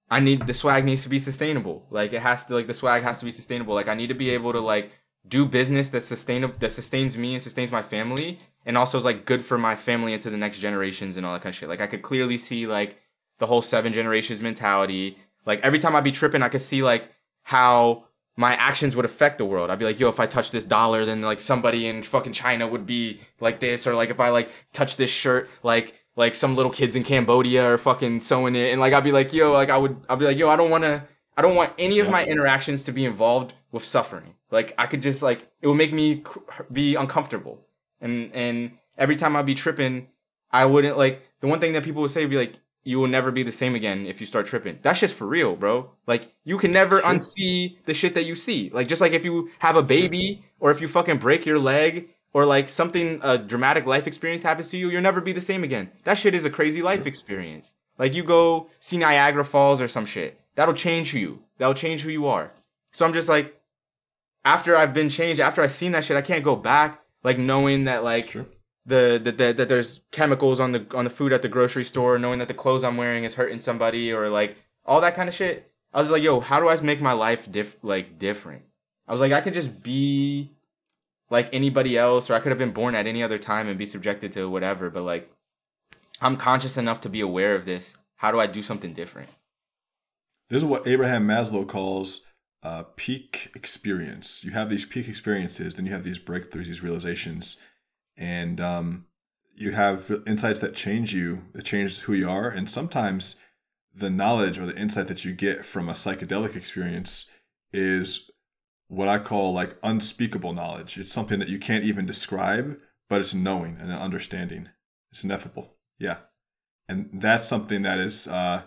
[0.08, 1.84] I need the swag needs to be sustainable.
[1.90, 3.74] Like it has to like the swag has to be sustainable.
[3.74, 4.92] Like I need to be able to like
[5.26, 9.24] do business that sustainable that sustains me and sustains my family and also is like
[9.24, 11.68] good for my family into the next generations and all that kind of shit.
[11.68, 13.00] Like I could clearly see like
[13.38, 15.18] the whole seven generations mentality.
[15.46, 17.08] Like every time I'd be tripping, I could see like
[17.42, 18.04] how
[18.36, 19.70] my actions would affect the world.
[19.70, 22.66] I'd be like, yo, if I touch this dollar, then like somebody in fucking China
[22.66, 26.56] would be like this, or like if I like touch this shirt, like like some
[26.56, 29.70] little kids in Cambodia are fucking sewing it, and like I'd be like, yo, like
[29.70, 31.04] I would, I'd be like, yo, I don't want to,
[31.36, 34.34] I don't want any of my interactions to be involved with suffering.
[34.50, 36.24] Like I could just like it would make me
[36.72, 37.60] be uncomfortable,
[38.00, 40.08] and and every time I'd be tripping,
[40.50, 42.54] I wouldn't like the one thing that people would say would be like,
[42.84, 44.78] you will never be the same again if you start tripping.
[44.82, 45.90] That's just for real, bro.
[46.06, 48.70] Like you can never unsee the shit that you see.
[48.72, 52.10] Like just like if you have a baby or if you fucking break your leg
[52.34, 55.64] or like something a dramatic life experience happens to you, you'll never be the same
[55.64, 55.90] again.
[56.04, 57.74] That shit is a crazy life experience.
[57.98, 60.38] Like you go see Niagara Falls or some shit.
[60.54, 61.42] That'll change you.
[61.58, 62.52] That'll change who you are.
[62.92, 63.58] So I'm just like
[64.44, 67.84] after I've been changed, after I've seen that shit, I can't go back like knowing
[67.84, 68.24] that like.
[68.86, 72.18] The, the, the that there's chemicals on the on the food at the grocery store,
[72.18, 75.34] knowing that the clothes I'm wearing is hurting somebody or like all that kind of
[75.34, 75.72] shit.
[75.92, 78.62] I was like, yo, how do I make my life diff like different?
[79.06, 80.50] I was like, I could just be
[81.30, 83.86] like anybody else, or I could have been born at any other time and be
[83.86, 84.90] subjected to whatever.
[84.90, 85.30] But like,
[86.20, 87.96] I'm conscious enough to be aware of this.
[88.16, 89.28] How do I do something different?
[90.50, 92.26] This is what Abraham Maslow calls
[92.62, 94.44] uh, peak experience.
[94.44, 97.60] You have these peak experiences, then you have these breakthroughs, these realizations,
[98.16, 99.06] and um,
[99.54, 103.40] you have insights that change you, that change who you are, and sometimes
[103.94, 107.30] the knowledge or the insight that you get from a psychedelic experience
[107.72, 108.30] is
[108.88, 110.98] what I call like unspeakable knowledge.
[110.98, 114.68] It's something that you can't even describe, but it's knowing and an understanding.
[115.10, 115.76] It's ineffable.
[115.98, 116.18] Yeah.
[116.88, 118.62] And that's something that is uh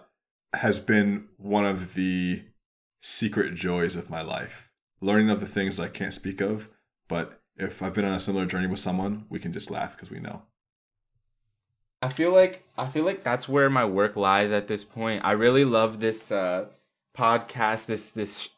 [0.53, 2.43] has been one of the
[3.01, 4.69] secret joys of my life.
[5.01, 6.69] Learning of the things I can't speak of,
[7.07, 10.09] but if I've been on a similar journey with someone, we can just laugh because
[10.09, 10.43] we know.
[12.01, 15.25] I feel like I feel like that's where my work lies at this point.
[15.25, 16.65] I really love this uh,
[17.17, 18.49] podcast, this this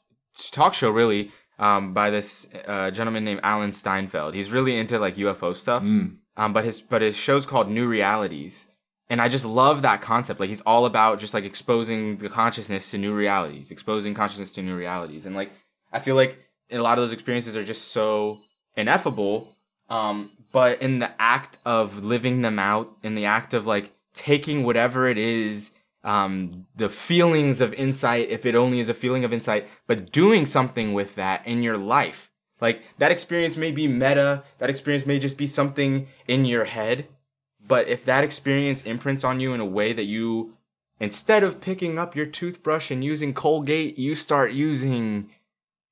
[0.51, 4.33] talk show, really, um, by this uh, gentleman named Alan Steinfeld.
[4.35, 6.17] He's really into like UFO stuff, Mm.
[6.35, 8.67] um, but his but his show's called New Realities,
[9.09, 10.41] and I just love that concept.
[10.41, 14.61] Like he's all about just like exposing the consciousness to new realities, exposing consciousness to
[14.61, 15.51] new realities, and like
[15.93, 16.37] I feel like
[16.71, 18.41] a lot of those experiences are just so
[18.75, 19.55] ineffable
[19.89, 24.63] um, but in the act of living them out, in the act of like taking
[24.63, 25.71] whatever it is,
[26.03, 30.45] um, the feelings of insight, if it only is a feeling of insight, but doing
[30.45, 32.31] something with that in your life.
[32.61, 37.07] Like that experience may be meta, that experience may just be something in your head,
[37.65, 40.53] but if that experience imprints on you in a way that you,
[40.99, 45.29] instead of picking up your toothbrush and using Colgate, you start using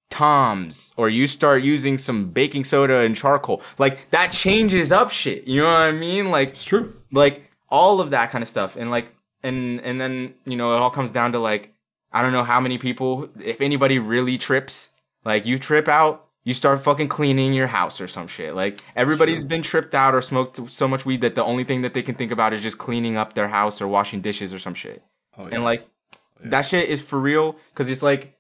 [0.09, 3.61] Tom's or you start using some baking soda and charcoal.
[3.77, 5.45] Like that changes up shit.
[5.47, 6.31] You know what I mean?
[6.31, 6.93] Like It's true.
[7.11, 8.75] like all of that kind of stuff.
[8.75, 9.07] And like
[9.43, 11.73] and and then, you know, it all comes down to like
[12.11, 14.89] I don't know how many people if anybody really trips,
[15.25, 18.55] like you trip out, you start fucking cleaning your house or some shit.
[18.55, 19.49] Like everybody's Sure.
[19.49, 22.15] been tripped out or smoked so much weed that the only thing that they can
[22.15, 25.03] think about is just cleaning up their house or washing dishes or some shit.
[25.37, 25.55] Oh, yeah.
[25.55, 25.85] And like
[26.41, 26.49] Yeah.
[26.51, 28.36] that shit is for real because it's like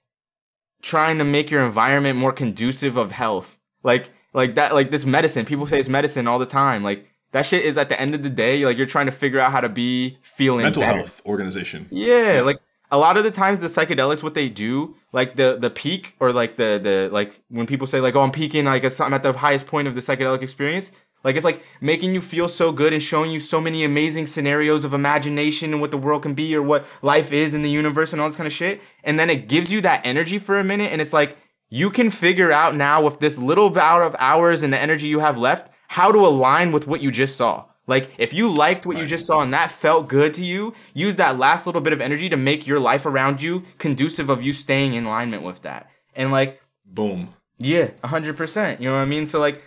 [0.81, 3.57] trying to make your environment more conducive of health.
[3.83, 5.45] Like like that like this medicine.
[5.45, 6.83] People say it's medicine all the time.
[6.83, 9.39] Like that shit is at the end of the day, like you're trying to figure
[9.39, 10.97] out how to be feeling mental better.
[10.97, 11.87] health organization.
[11.91, 12.41] Yeah, Yeah.
[12.41, 12.59] like
[12.89, 16.31] a lot of the times the psychedelics what they do, like the the peak or
[16.31, 19.33] like the the like when people say like oh I'm peaking like I'm at the
[19.33, 20.91] highest point of the psychedelic experience,
[21.23, 24.85] like it's like making you feel so good and showing you so many amazing scenarios
[24.85, 28.13] of imagination and what the world can be or what life is in the universe
[28.13, 28.81] and all this kind of shit.
[29.03, 31.37] And then it gives you that energy for a minute and it's like
[31.69, 35.19] you can figure out now with this little bout of hours and the energy you
[35.19, 37.65] have left how to align with what you just saw.
[37.87, 41.15] Like if you liked what you just saw and that felt good to you, use
[41.15, 44.53] that last little bit of energy to make your life around you conducive of you
[44.53, 45.89] staying in alignment with that.
[46.15, 47.33] And like, Boom.
[47.57, 48.79] yeah, 100%.
[48.79, 49.25] You know what I mean?
[49.25, 49.61] So like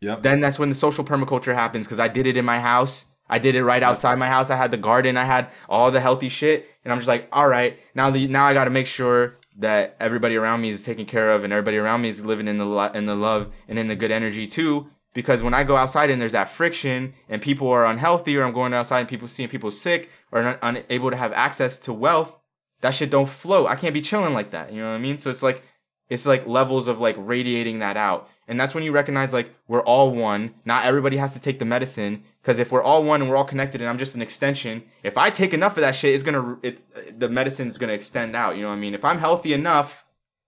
[0.00, 0.22] Yep.
[0.22, 3.06] then that's when the social permaculture happens because I did it in my house.
[3.28, 4.50] I did it right outside my house.
[4.50, 5.16] I had the garden.
[5.16, 8.44] I had all the healthy shit, and I'm just like, all right, now the now
[8.44, 11.76] I got to make sure that everybody around me is taken care of, and everybody
[11.78, 14.46] around me is living in the lo- in the love and in the good energy
[14.46, 14.88] too.
[15.12, 18.52] Because when I go outside and there's that friction, and people are unhealthy, or I'm
[18.52, 22.38] going outside and people seeing people sick or not unable to have access to wealth,
[22.82, 23.66] that shit don't flow.
[23.66, 24.72] I can't be chilling like that.
[24.72, 25.18] You know what I mean?
[25.18, 25.62] So it's like
[26.08, 29.82] it's like levels of like radiating that out and that's when you recognize like we're
[29.82, 30.54] all one.
[30.64, 33.44] Not everybody has to take the medicine because if we're all one and we're all
[33.44, 36.56] connected and i'm just an extension if i take enough of that shit it's gonna
[36.62, 36.80] it,
[37.18, 38.94] the medicine's gonna extend out you know what i mean?
[38.94, 40.04] If i'm healthy enough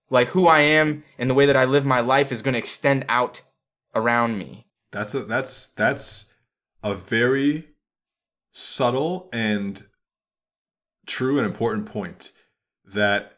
[0.09, 3.05] like who i am and the way that i live my life is gonna extend
[3.09, 3.41] out
[3.93, 4.65] around me.
[4.91, 6.33] That's a, that's that's
[6.83, 7.67] a very
[8.51, 9.83] subtle and
[11.05, 12.31] true and important point
[12.85, 13.33] that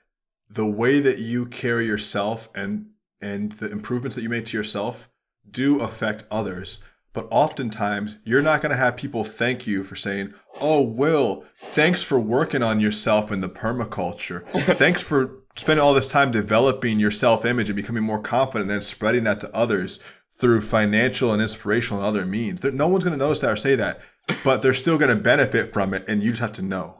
[0.49, 2.90] the way that you carry yourself and
[3.21, 5.09] and the improvements that you make to yourself
[5.49, 6.83] do affect others.
[7.13, 12.01] But oftentimes you're not going to have people thank you for saying oh will thanks
[12.01, 14.45] for working on yourself in the permaculture.
[14.77, 18.81] Thanks for spending all this time developing your self-image and becoming more confident and then
[18.81, 19.99] spreading that to others
[20.37, 22.63] through financial and inspirational and other means.
[22.63, 24.01] No one's going to notice that or say that
[24.43, 26.97] but they're still going to benefit from it and you just have to know.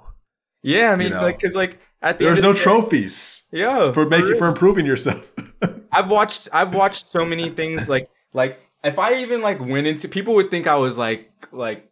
[0.64, 1.22] Yeah i mean You know.
[1.24, 3.44] like because like at the there's no the trophies.
[3.52, 5.32] Yeah for making for improving yourself.
[5.92, 10.08] I've watched I've watched so many things like like if I even like went into
[10.08, 11.92] people would think I was like like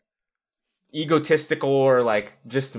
[0.93, 2.77] egotistical or like just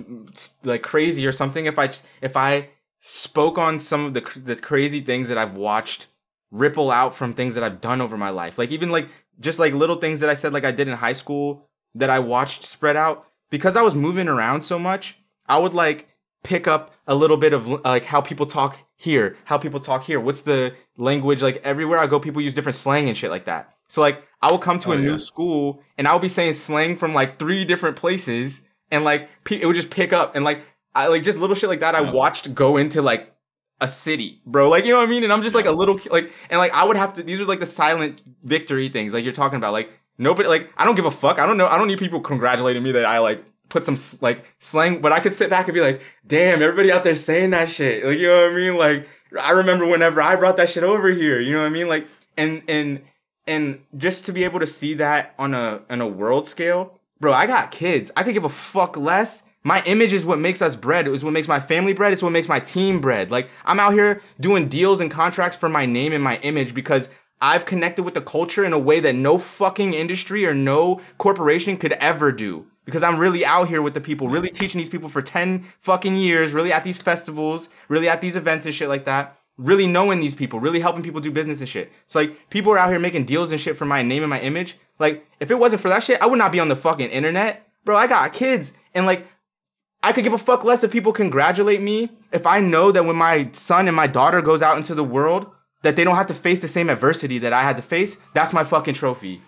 [0.64, 1.66] like crazy or something.
[1.66, 2.70] If I if I
[3.00, 6.08] spoke on some of the the crazy things that I've watched
[6.50, 8.58] ripple out from things that I've done over my life.
[8.58, 9.08] Like even like
[9.38, 12.18] just like little things that I said like I did in high school that I
[12.18, 13.26] watched spread out.
[13.50, 15.16] Because I was moving around so much
[15.46, 16.08] I would like
[16.42, 20.20] pick up a little bit of like how people talk here, how people talk here.
[20.20, 23.74] What's the language like everywhere I go people use different slang and shit like that.
[23.88, 26.96] So like I will come to Oh, a new school and I'll be saying slang
[26.96, 28.60] from like three different places
[28.90, 30.62] and like it would just pick up and like
[30.94, 32.12] I like just little shit like that I Yeah.
[32.12, 33.34] watched go into like
[33.80, 34.68] a city, bro.
[34.68, 35.24] Like you know what I mean?
[35.24, 37.44] And I'm just like a little like and like I would have to these are
[37.46, 41.06] like the silent victory things like you're talking about like nobody like I don't give
[41.06, 41.38] a fuck.
[41.38, 41.66] I don't know.
[41.66, 45.20] I don't need people congratulating me that I like put some like slang, but I
[45.20, 48.04] could sit back and be like, damn, everybody out there saying that shit.
[48.04, 48.76] Like, you know what I mean?
[48.76, 49.08] Like,
[49.40, 51.40] I remember whenever I brought that shit over here.
[51.40, 51.88] You know what I mean?
[51.88, 52.06] Like,
[52.36, 53.02] and and
[53.46, 57.32] and just to be able to see that on a on a world scale, bro.
[57.32, 58.10] I got kids.
[58.16, 59.44] I could give a fuck less.
[59.62, 61.06] My image is what makes us bread.
[61.06, 62.12] It was what makes my family bread.
[62.12, 63.30] It's what makes my team bread.
[63.30, 67.10] Like I'm out here doing deals and contracts for my name and my image because
[67.42, 71.76] I've connected with the culture in a way that no fucking industry or no corporation
[71.76, 72.66] could ever do.
[72.90, 76.16] Because I'm really out here with the people, really teaching these people for 10 fucking
[76.16, 79.36] years, really at these festivals, really at these events and shit like that.
[79.56, 81.92] Really knowing these people, really helping people do business and shit.
[82.08, 84.40] So like people are out here making deals and shit for my name and my
[84.40, 84.76] image.
[84.98, 87.68] Like if it wasn't for that shit, I would not be on the fucking internet.
[87.84, 89.26] Bro, I got kids and like
[90.02, 93.16] I could give a fuck less if people congratulate me if I know that when
[93.16, 95.46] my son and my daughter goes out into the world
[95.82, 98.18] that they don't have to face the same adversity that I had to face.
[98.34, 99.42] That's my fucking trophy.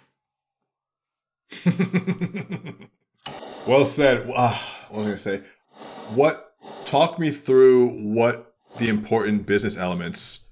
[3.66, 4.30] well said.
[4.34, 4.58] Uh,
[4.88, 5.42] what was I gonna say?
[6.14, 6.54] What
[6.86, 10.48] talk me through what the important business elements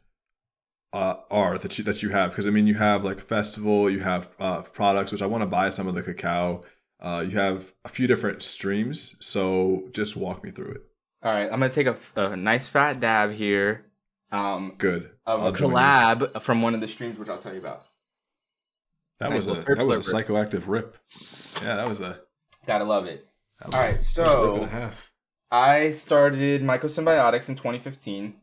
[0.92, 2.30] uh, are that you that you have?
[2.30, 5.42] Because I mean, you have like a festival, you have uh, products, which I want
[5.42, 6.64] to buy some of the cacao.
[7.00, 10.82] Uh, you have a few different streams, so just walk me through it.
[11.22, 13.86] All right, I'm gonna take a, a nice fat dab here.
[14.32, 15.11] Um, Good.
[15.26, 17.84] of I'll a collab from one of the streams, which I'll tell you about.
[19.18, 20.96] That Nice was a that was a psychoactive rip.
[21.62, 22.20] Yeah, that was a.
[22.66, 23.26] Gotta love it.
[23.64, 25.11] All right, so and a half.
[25.50, 28.34] I started Mycosymbiotics in 2015,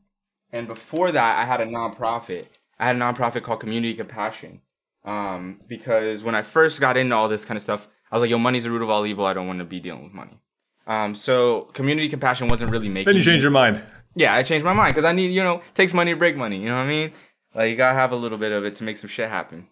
[0.51, 2.45] and before that, I had a nonprofit.
[2.79, 4.61] I had a nonprofit called Community Compassion.
[5.05, 8.29] Um, because when I first got into all this kind of stuff, I was like,
[8.29, 9.25] "Yo, money's the root of all evil.
[9.25, 10.37] I don't want to be dealing with money."
[10.85, 13.05] Um, so Community Compassion wasn't really making.
[13.05, 13.81] Then you me- change your mind.
[14.15, 16.57] yeah, I changed my mind because I need, you know, takes money to break money.
[16.59, 17.13] You know what I mean?
[17.55, 19.67] Like you gotta have a little bit of it to make some shit happen.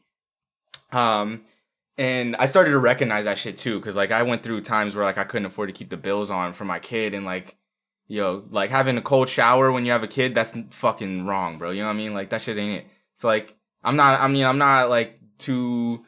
[0.91, 1.41] Um,
[1.97, 5.05] and I started to recognize that shit too, because like I went through times where
[5.05, 7.55] like I couldn't afford to keep the bills on for my kid, and like,
[8.07, 11.71] yo, like having a cold shower when you have a kid, that's fucking wrong, bro.
[11.71, 12.13] You know what I mean?
[12.13, 12.87] Like that shit ain't it.
[13.17, 14.19] So like, I'm not.
[14.19, 16.03] I mean, I'm not like too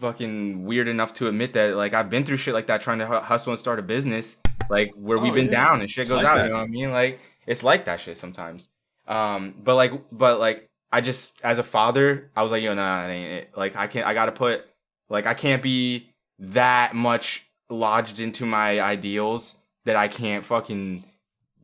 [0.00, 3.06] fucking weird enough to admit that like I've been through shit like that trying to
[3.06, 4.36] hu- hustle and start a business
[4.70, 5.50] like where we've Oh, been yeah.
[5.50, 6.44] down and shit It's goes like out that.
[6.44, 8.68] you know what I mean like it's like that shit sometimes
[9.08, 13.02] um but like but like I just as a father I was like yo nah
[13.08, 14.66] that ain't it like I can't I gotta put
[15.08, 19.54] like I can't be that much lodged into my ideals
[19.84, 21.04] that I can't fucking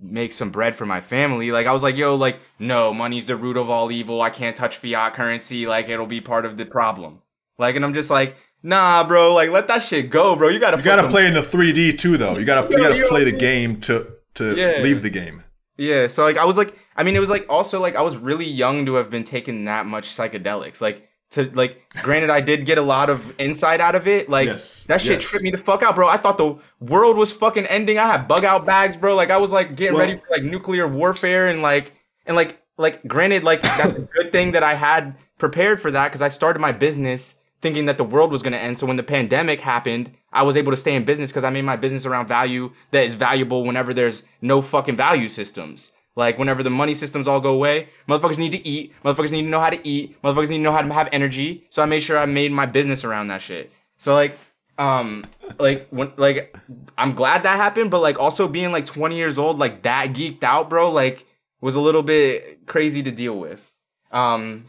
[0.00, 1.50] make some bread for my family.
[1.52, 4.20] Like I was like, yo, like no, money's the root of all evil.
[4.22, 5.66] I can't touch fiat currency.
[5.66, 7.22] Like it'll be part of the problem.
[7.58, 9.32] Like, and I'm just like, nah, bro.
[9.34, 10.48] Like let that shit go, bro.
[10.48, 12.36] You gotta You gotta some- play in the 3D too, though.
[12.36, 14.82] You gotta you gotta yo, play the game to to Yeah.
[14.82, 15.42] leave the game.
[15.76, 16.06] Yeah.
[16.08, 18.46] So like I was like, I mean, it was like also like I was really
[18.46, 20.80] young to have been taking that much psychedelics.
[20.80, 24.28] Like to like, granted, I did get a lot of insight out of it.
[24.28, 25.30] Like Yes, that shit yes.
[25.30, 26.08] tripped me the fuck out, bro.
[26.08, 27.98] I thought the world was fucking ending.
[27.98, 29.14] I had bug out bags, bro.
[29.14, 31.92] Like I was like getting Well- ready for like nuclear warfare and like
[32.26, 36.08] and like like granted, like that's a good thing that I had prepared for that
[36.08, 38.78] because I started my business thinking that the world was gonna end.
[38.78, 41.64] So when the pandemic happened, I was able to stay in business because I made
[41.64, 45.90] my business around value that is valuable whenever there's no fucking value systems.
[46.16, 48.92] Like whenever the money systems all go away, motherfuckers need to eat.
[49.04, 50.20] Motherfuckers need to know how to eat.
[50.22, 51.66] Motherfuckers need to know how to have energy.
[51.70, 53.72] So I made sure I made my business around that shit.
[53.96, 54.38] So like,
[54.78, 55.26] um,
[55.58, 56.56] like when like
[56.96, 60.44] I'm glad that happened, but like also being like 20 years old, like that geeked
[60.44, 61.26] out, bro, like
[61.60, 63.70] was a little bit crazy to deal with.
[64.12, 64.66] Um,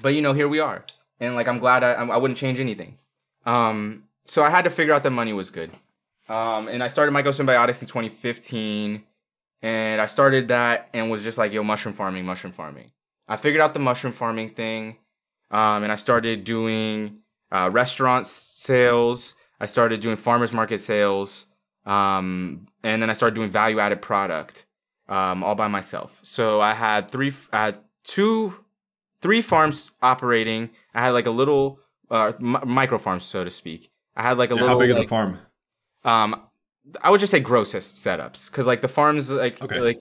[0.00, 0.84] but you know, here we are,
[1.20, 2.98] and like I'm glad I I wouldn't change anything.
[3.44, 5.70] Um, so I had to figure out that money was good.
[6.28, 9.04] Um, and I started Mycosymbiotics in 2015,
[9.62, 12.92] and I started that and was just like, yo, mushroom farming, mushroom farming.
[13.28, 14.98] I figured out the mushroom farming thing,
[15.50, 17.18] um, and I started doing
[17.50, 19.34] uh, restaurant sales.
[19.60, 21.46] I started doing farmers market sales,
[21.84, 24.66] um, and then I started doing value added product
[25.08, 26.18] um, all by myself.
[26.22, 28.54] So I had three, I had two,
[29.20, 30.70] three farms operating.
[30.94, 31.80] I had like a little
[32.10, 33.90] uh, mi- micro farm, so to speak.
[34.14, 34.68] I had like a little.
[34.68, 35.38] How big is like, the farm?
[36.04, 36.42] um,
[37.02, 39.80] I would just say grossest setups because like the farms like Okay.
[39.80, 40.00] like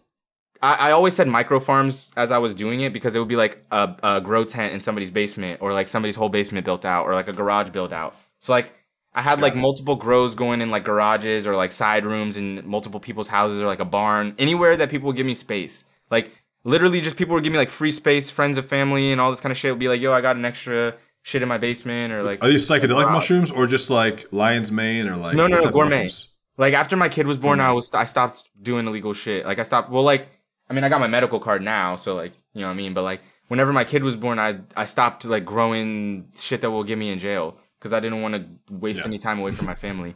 [0.62, 3.36] I, I always said micro farms as I was doing it because it would be
[3.36, 7.06] like a, a grow tent in somebody's basement or like somebody's whole basement built out
[7.06, 8.16] or like a garage built out.
[8.40, 8.74] So like
[9.14, 9.60] I had like it.
[9.60, 13.66] multiple grows going in like garages or like side rooms in multiple people's houses or
[13.66, 15.86] like a barn anywhere that people would give me space.
[16.12, 16.32] Like
[16.64, 19.40] literally just people would give me like free space, friends of family and all this
[19.40, 22.14] kind of shit would be like, yo, I got an extra shit in my basement
[22.14, 25.60] or like Are these psychedelic mushrooms or just like lion's mane or like No, no,
[25.60, 26.04] no, gourmet.
[26.04, 26.35] mushrooms?
[26.58, 27.64] Like after my kid was born, Mm.
[27.64, 29.46] I was I stopped doing illegal shit.
[29.46, 29.90] Like I stopped.
[29.90, 30.28] Well, like
[30.70, 32.94] I mean, I got my medical card now, so like you know what I mean.
[32.94, 36.84] But like whenever my kid was born, I I stopped like growing shit that will
[36.84, 39.06] get me in jail because I didn't want to waste Yeah.
[39.08, 40.16] any time away from my family.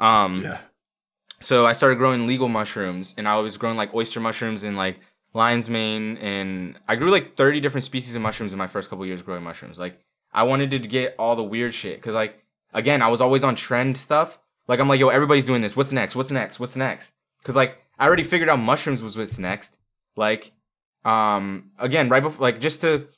[0.00, 0.58] Um, Yeah.
[1.40, 5.00] so I started growing legal mushrooms, and I was growing like oyster mushrooms and like
[5.34, 9.06] lion's mane, and I grew like 30 different species of mushrooms in my first couple
[9.06, 9.78] years growing mushrooms.
[9.78, 10.00] Like
[10.32, 12.42] I wanted to get all the weird shit, because like
[12.74, 14.38] again, I was always on trend stuff.
[14.68, 15.74] Like I'm like, yo, everybody's doing this.
[15.74, 16.14] What's next?
[16.14, 16.60] What's next?
[16.60, 17.12] What's next?
[17.38, 19.76] Because like I already figured out mushrooms was what's next.
[20.16, 20.52] Like,
[21.04, 23.08] um, again, right before, like just to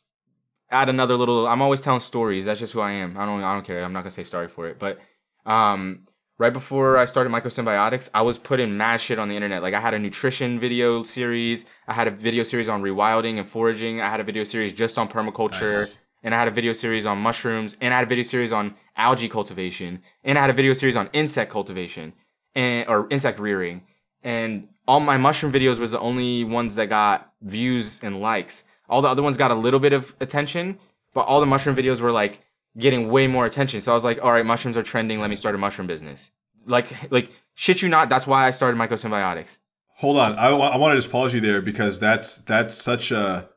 [0.70, 2.44] add another little, I'm always telling stories.
[2.44, 3.16] That's just who I am.
[3.18, 3.82] I don't, I don't care.
[3.82, 4.78] I'm not gonna say sorry for it.
[4.78, 5.00] But,
[5.44, 6.06] um,
[6.38, 9.62] right before I started Mycosymbiotics, I was putting mad shit on the internet.
[9.62, 11.64] Like I had a nutrition video series.
[11.88, 14.00] I had a video series on rewilding and foraging.
[14.00, 15.98] I had a video series just on permaculture Nice.
[16.22, 18.74] And I had a video series on mushrooms, and I had a video series on
[18.96, 22.12] algae cultivation, and I had a video series on insect cultivation
[22.54, 23.82] and or insect rearing.
[24.22, 28.64] And all my mushroom videos was the only ones that got views and likes.
[28.88, 30.78] All the other ones got a little bit of attention,
[31.14, 32.40] but all the mushroom videos were like
[32.76, 33.80] getting way more attention.
[33.80, 35.20] So I was like, all right, mushrooms are trending.
[35.20, 36.30] Let me start a mushroom business.
[36.66, 38.08] Like, like shit you not.
[38.08, 39.58] That's why I started Mycosymbiotics.
[39.96, 40.32] Hold on.
[40.32, 43.48] I, I want to just pause you there because that's that's such a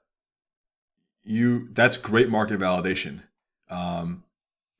[1.23, 3.21] you that's great market validation.
[3.69, 4.23] Um,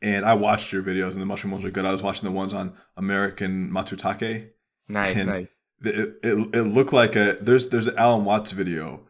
[0.01, 1.85] and I watched your videos and the mushroom ones are good.
[1.85, 4.49] I was watching the ones on American Matsutake.
[4.89, 5.55] Nice, nice.
[5.81, 9.01] It, it, it looked like a there's there's an Alan Watts video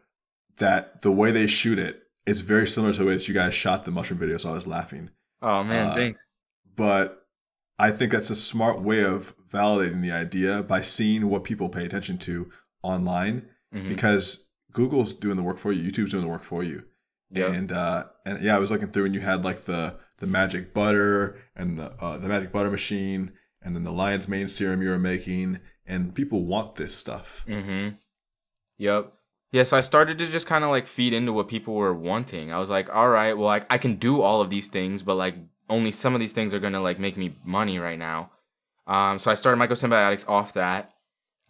[0.56, 3.54] that the way they shoot it is very similar to the way that you guys
[3.54, 4.38] shot the mushroom video.
[4.38, 5.10] So I was laughing.
[5.42, 6.18] Oh man, uh, thanks.
[6.76, 7.26] but
[7.78, 11.84] I think that's a smart way of validating the idea by seeing what people pay
[11.84, 12.50] attention to
[12.82, 13.88] online Mhm.
[13.88, 16.84] because Google's doing the work for you, YouTube's doing the work for you.
[17.34, 17.52] Yeah.
[17.52, 20.72] And uh and yeah, I was looking through and you had like the the magic
[20.72, 23.32] butter and the uh, the magic butter machine
[23.62, 27.44] and then the lion's mane serum you were making and people want this stuff.
[27.48, 27.96] Mm-hmm.
[28.78, 29.12] Yep.
[29.52, 32.52] Yeah, so I started to just kind of like feed into what people were wanting.
[32.52, 35.14] I was like, all right, well, like I can do all of these things, but
[35.14, 35.36] like
[35.70, 38.30] only some of these things are gonna like make me money right now.
[38.86, 40.90] Um, so I started Mycosymbiotics off that.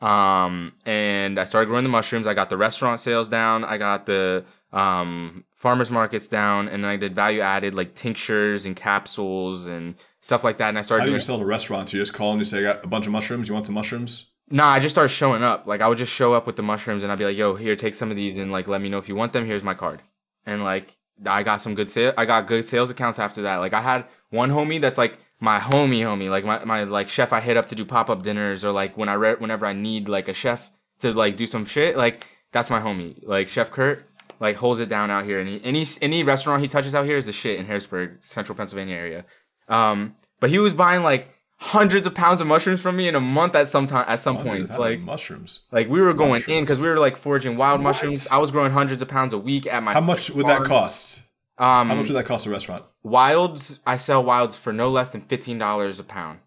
[0.01, 2.27] Um, and I started growing the mushrooms.
[2.27, 3.65] I got the restaurant sales down.
[3.65, 8.67] I got the um farmers markets down, and then I did value added like tinctures
[8.67, 10.69] and capsules and stuff like that.
[10.69, 11.03] And I started.
[11.03, 11.93] How do doing you sell to restaurants?
[11.93, 13.49] You just call and you say, I got a bunch of mushrooms.
[13.49, 14.31] You want some mushrooms?
[14.51, 15.67] Nah, I just started showing up.
[15.67, 17.77] Like I would just show up with the mushrooms and I'd be like, "Yo, here,
[17.77, 19.47] take some of these and like let me know if you want them.
[19.47, 20.03] Here's my card."
[20.45, 22.13] And like I got some good sale.
[22.19, 23.57] I got good sales accounts after that.
[23.57, 27.33] Like I had one homie that's like my homie, homie, like my, my like chef
[27.33, 29.73] I hit up to do pop up dinners or like when I re- whenever I
[29.73, 30.71] need like a chef
[31.01, 31.97] to like do some shit.
[31.97, 33.23] Like that's my homie.
[33.25, 34.07] Like Chef Kurt,
[34.41, 35.41] like holds it down out here.
[35.41, 38.57] And he, any any restaurant he touches out here is the shit in Harrisburg, Central
[38.57, 39.25] Pennsylvania area.
[39.69, 41.29] Um, but he was buying like
[41.59, 44.37] hundreds of pounds of mushrooms from me in a month at some time at some
[44.37, 44.77] points.
[44.77, 45.63] Like mushrooms.
[45.73, 47.85] like we were going in because we were like foraging wild What?
[47.91, 48.29] mushrooms.
[48.29, 49.93] I was growing hundreds of pounds a week at my.
[49.93, 51.23] How much would that cost?
[51.57, 52.85] Um, How much would that cost a restaurant?
[53.05, 53.79] wilds?
[53.87, 56.41] I sell wilds for no less than fifteen dollars a pound.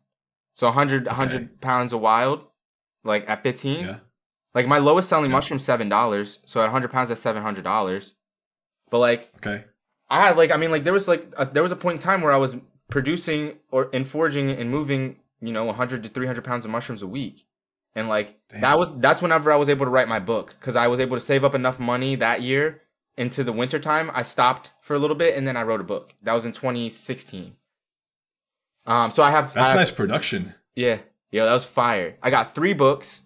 [0.53, 2.45] So 100, 100 pounds of wild,
[3.03, 3.85] like at fifteen.
[3.85, 3.99] Yeah.
[4.57, 5.37] Like my lowest selling Yeah.
[5.37, 6.39] mushroom seven dollars.
[6.45, 8.15] So at hundred pounds, that's seven hundred dollars.
[8.89, 9.63] But like Okay.
[10.09, 12.01] I had like I mean like there was like a, there was a point in
[12.01, 12.55] time where I was
[12.89, 13.41] producing
[13.71, 17.45] or and foraging and moving you know 100 to 300 pounds of mushrooms a week
[17.95, 18.61] and like Damn.
[18.61, 21.17] that was that's whenever I was able to write my book because I was able
[21.17, 22.81] to save up enough money that year
[23.17, 25.89] into the winter time I stopped for a little bit and then I wrote a
[25.93, 27.55] book that was in 2016
[28.87, 30.55] um so I have That's I have- nice production.
[30.75, 30.99] yeah.
[31.29, 32.15] Yeah, that was fire.
[32.23, 33.21] I got three books.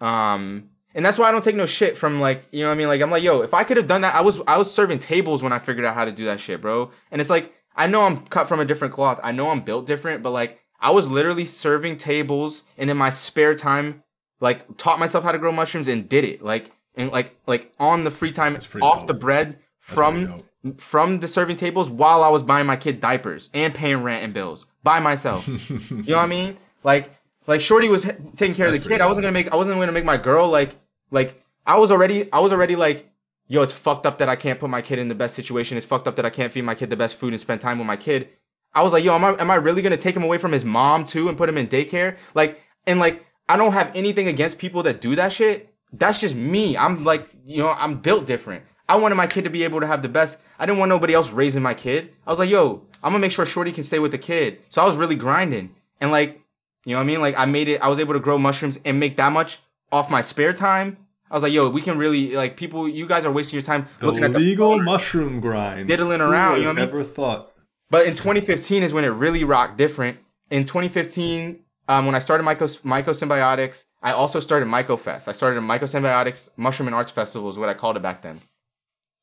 [0.00, 2.76] Um and that's why I don't take no shit from like, you know what I
[2.76, 2.88] mean?
[2.88, 4.98] Like I'm like, yo, if I could have done that, I was I was serving
[4.98, 6.90] tables when I figured out how to do that shit, bro.
[7.10, 9.20] And it's like I know I'm cut from a different cloth.
[9.22, 13.10] I know I'm built different, but like I was literally serving tables and in my
[13.10, 14.02] spare time
[14.40, 16.42] like taught myself how to grow mushrooms and did it.
[16.42, 19.06] Like and like like on the free time off dope.
[19.06, 20.42] the bread from
[20.76, 24.32] from the serving tables while I was buying my kid diapers and paying rent and
[24.32, 25.48] bills by myself.
[25.90, 26.56] You know what I mean?
[26.84, 27.14] Like,
[27.46, 28.04] like Shorty was
[28.36, 29.00] taking care of the kid.
[29.00, 29.50] I wasn't gonna make.
[29.52, 30.74] I wasn't gonna make my girl like,
[31.12, 32.32] like I was already.
[32.32, 33.08] I was already like,
[33.46, 35.76] yo, it's fucked up that I can't put my kid in the best situation.
[35.76, 37.78] It's fucked up that I can't feed my kid the best food and spend time
[37.78, 38.30] with my kid.
[38.74, 40.64] I was like, yo, am I, am I really gonna take him away from his
[40.64, 42.16] mom too and put him in daycare?
[42.34, 45.72] Like, and like, I don't have anything against people that do that shit.
[45.92, 46.76] That's just me.
[46.76, 48.64] I'm like, you know, I'm built different.
[48.88, 50.38] I wanted my kid to be able to have the best.
[50.58, 52.12] I didn't want nobody else raising my kid.
[52.26, 54.60] I was like, yo, I'm gonna make sure Shorty can stay with the kid.
[54.70, 55.74] So I was really grinding.
[56.00, 56.40] And like,
[56.84, 57.20] you know what I mean?
[57.20, 59.58] Like I made it, I was able to grow mushrooms and make that much
[59.90, 60.96] off my spare time.
[61.32, 63.88] I was like, yo, we can really like people, you guys are wasting your time
[64.00, 65.88] The looking at the legal mushroom grind.
[65.88, 66.88] Diddling around, you know what I mean?
[66.90, 67.52] Ever thought?
[67.88, 70.18] But in 2015 is when it really rocked different.
[70.50, 75.26] In 2015, um, when I started Myco, Mycosymbiotics, I also started MycoFest.
[75.26, 78.38] I started a Mycosymbiotics Mushroom and Arts Festival is what I called it back then.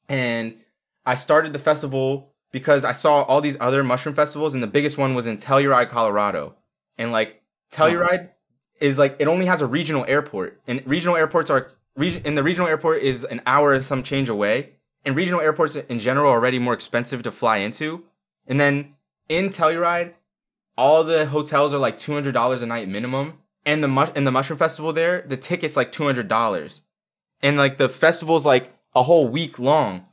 [0.07, 0.55] And
[1.05, 4.97] I started the festival because I saw all these other mushroom festivals, and the biggest
[4.97, 6.55] one was in Telluride, Colorado.
[6.97, 8.29] And like Telluride
[8.79, 11.69] is like it only has a regional airport, and regional airports are
[11.99, 12.23] region.
[12.25, 14.71] And the regional airport is an hour and some change away.
[15.05, 18.03] And regional airports in general are already more expensive to fly into.
[18.47, 18.95] And then
[19.27, 20.13] in Telluride,
[20.77, 23.33] all the hotels are like two hundred dollars a night minimum,
[23.65, 26.81] and the mush and the mushroom festival there, the ticket's like two hundred dollars,
[27.41, 30.05] and like the festival's like a whole week long,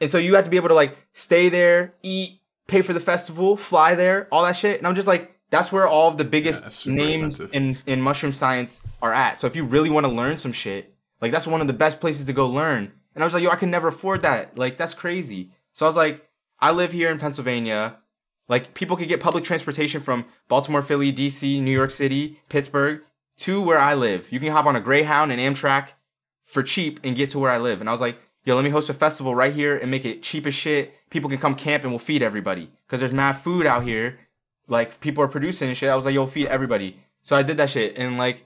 [0.00, 3.00] and so you have to be able to like stay there, eat, pay for the
[3.00, 5.30] festival, fly there, all that shit, and I'm just like.
[5.50, 7.54] That's where all of the biggest super names expensive.
[7.86, 9.38] in, in mushroom science are at.
[9.38, 10.91] So if you really want to learn some shit,
[11.22, 12.92] like that's one of the best places to go learn.
[13.14, 14.58] And I was like, yo, I can never afford that.
[14.58, 15.52] Like that's crazy.
[15.70, 16.28] So I was like,
[16.58, 17.96] I live here in Pennsylvania.
[18.48, 23.02] Like people could get public transportation from Baltimore, Philly, DC, New York City, Pittsburgh
[23.38, 24.30] to where I live.
[24.30, 25.90] You can hop on a Greyhound and Amtrak
[26.44, 27.80] for cheap and get to where I live.
[27.80, 30.22] And I was like, yo, let me host a festival right here and make it
[30.22, 30.92] cheap as shit.
[31.08, 32.70] People can come camp and we'll feed everybody.
[32.88, 34.18] Cause there's mad food out here.
[34.66, 35.88] Like people are producing and shit.
[35.88, 36.98] I was like, yo, feed everybody.
[37.22, 37.96] So I did that shit.
[37.96, 38.44] And like,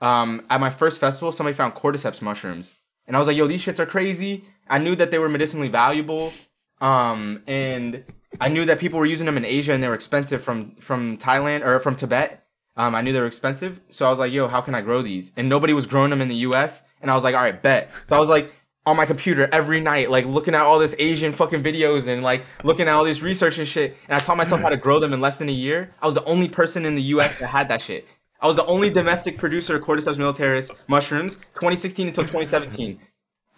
[0.00, 2.74] um, at my first festival, somebody found cordyceps mushrooms.
[3.06, 4.44] And I was like, yo, these shits are crazy.
[4.68, 6.32] I knew that they were medicinally valuable.
[6.80, 8.04] Um, and
[8.40, 11.16] I knew that people were using them in Asia and they were expensive from from
[11.18, 12.42] Thailand or from Tibet.
[12.76, 15.00] Um, I knew they were expensive, so I was like, "Yo, how can I grow
[15.00, 16.82] these?" And nobody was growing them in the U.S.
[17.00, 18.52] And I was like, "All right, bet." So I was like
[18.84, 22.44] on my computer every night, like looking at all this Asian fucking videos and like
[22.62, 23.96] looking at all this research and shit.
[24.08, 25.90] And I taught myself how to grow them in less than a year.
[26.02, 27.38] I was the only person in the U.S.
[27.38, 28.06] that had that shit.
[28.40, 33.00] I was the only domestic producer of Cordyceps militaris mushrooms, 2016 until 2017.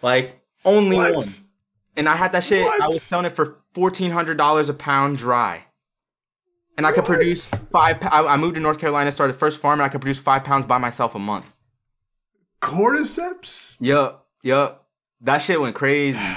[0.01, 1.15] Like only What?
[1.15, 1.25] one.
[1.97, 2.65] And I had that shit.
[2.81, 5.65] I was selling it for fourteen hundred dollars a pound dry.
[6.77, 7.07] And I could What?
[7.17, 7.97] produce five.
[8.03, 10.65] I, I moved to North Carolina, started first farm, and I could produce five pounds
[10.65, 11.53] by myself a month.
[12.61, 13.77] Cordyceps?
[13.81, 14.87] Yup, yup.
[15.21, 16.19] That shit went crazy.
[16.19, 16.35] So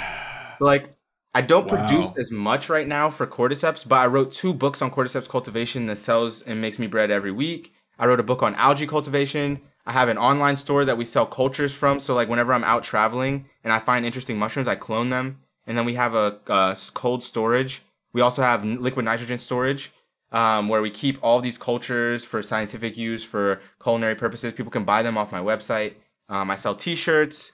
[0.65, 0.91] like,
[1.35, 1.77] I don't Wow.
[1.87, 5.87] produce as much right now for cordyceps, but I wrote two books on cordyceps cultivation
[5.87, 7.73] that sells and makes me bread every week.
[8.03, 9.61] I wrote a book on algae cultivation.
[9.87, 12.01] I have an online store that we sell cultures from.
[12.01, 15.39] So like, whenever I'm out traveling and I find interesting mushrooms, I clone them.
[15.69, 17.83] And then we have a, uh cold storage.
[18.13, 19.93] We also have liquid nitrogen storage.
[20.33, 24.53] Um, where we keep all these cultures for scientific use for culinary purposes.
[24.55, 25.93] People can buy them off my website.
[26.29, 27.53] Um, I sell T-shirts.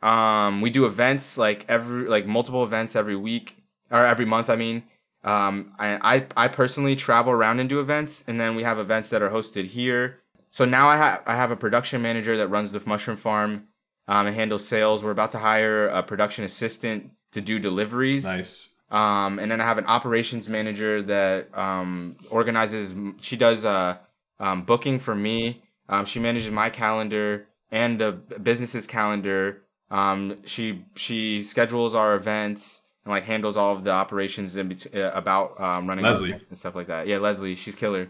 [0.00, 3.56] Um, we do events like every like multiple events every week
[3.90, 4.48] or every month.
[4.48, 4.84] I mean,
[5.22, 9.10] um, I, I I personally travel around and do events, and then we have events
[9.10, 10.20] that are hosted here.
[10.50, 13.68] So now I have I have a production manager that runs the mushroom farm
[14.08, 15.04] um, and handles sales.
[15.04, 18.24] We're about to hire a production assistant to do deliveries.
[18.24, 18.70] Nice.
[18.90, 22.94] Um, and then I have an operations manager that um, organizes.
[23.20, 23.98] She does uh,
[24.40, 25.62] um, booking for me.
[25.88, 29.62] Um, she manages my calendar and the business's calendar.
[29.90, 35.02] Um, she she schedules our events and like handles all of the operations in between
[35.02, 36.32] uh, about um, running Leslie.
[36.32, 37.06] and stuff like that.
[37.06, 38.08] Yeah, Leslie, she's killer.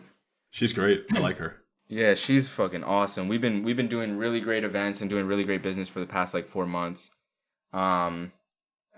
[0.51, 1.05] She's great.
[1.15, 1.57] I like her.
[1.89, 3.29] Yeah, she's fucking awesome.
[3.29, 6.07] We've been we've been doing really great events and doing really great business for the
[6.07, 7.11] past like four months.
[7.73, 8.33] Um,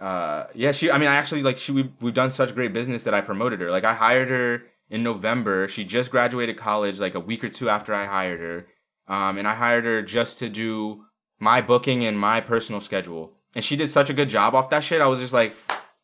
[0.01, 0.91] uh, yeah, she.
[0.91, 1.73] I mean, I actually like she.
[1.73, 3.71] We we've done such great business that I promoted her.
[3.71, 5.69] Like I hired her in November.
[5.69, 8.67] She just graduated college like a week or two after I hired her.
[9.09, 11.05] Um, and I hired her just to do
[11.41, 13.33] my booking and my personal schedule.
[13.55, 15.01] And she did such a good job off that shit.
[15.01, 15.55] I was just like,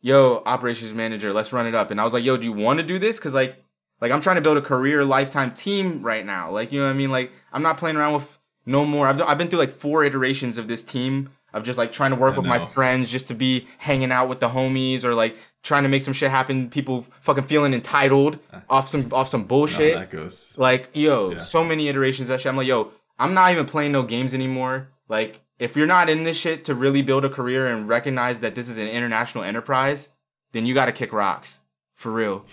[0.00, 1.90] yo, operations manager, let's run it up.
[1.90, 3.18] And I was like, yo, do you want to do this?
[3.18, 3.56] Cause like,
[4.00, 6.50] like I'm trying to build a career lifetime team right now.
[6.50, 7.10] Like, you know what I mean?
[7.10, 9.08] Like, I'm not playing around with no more.
[9.08, 12.16] I've, I've been through like four iterations of this team of just like trying to
[12.16, 15.36] work I with my friends just to be hanging out with the homies or like
[15.62, 16.68] trying to make some shit happen.
[16.70, 18.60] People fucking feeling entitled uh.
[18.68, 19.94] off some off some bullshit.
[19.94, 20.56] that goes.
[20.58, 21.38] Like, yo, Yeah.
[21.38, 22.50] so many iterations of that shit.
[22.50, 24.88] I'm like, yo, I'm not even playing no games anymore.
[25.08, 28.54] Like, if you're not in this shit to really build a career and recognize that
[28.54, 30.08] this is an international enterprise,
[30.52, 31.60] then you gotta kick rocks.
[31.94, 32.44] For real.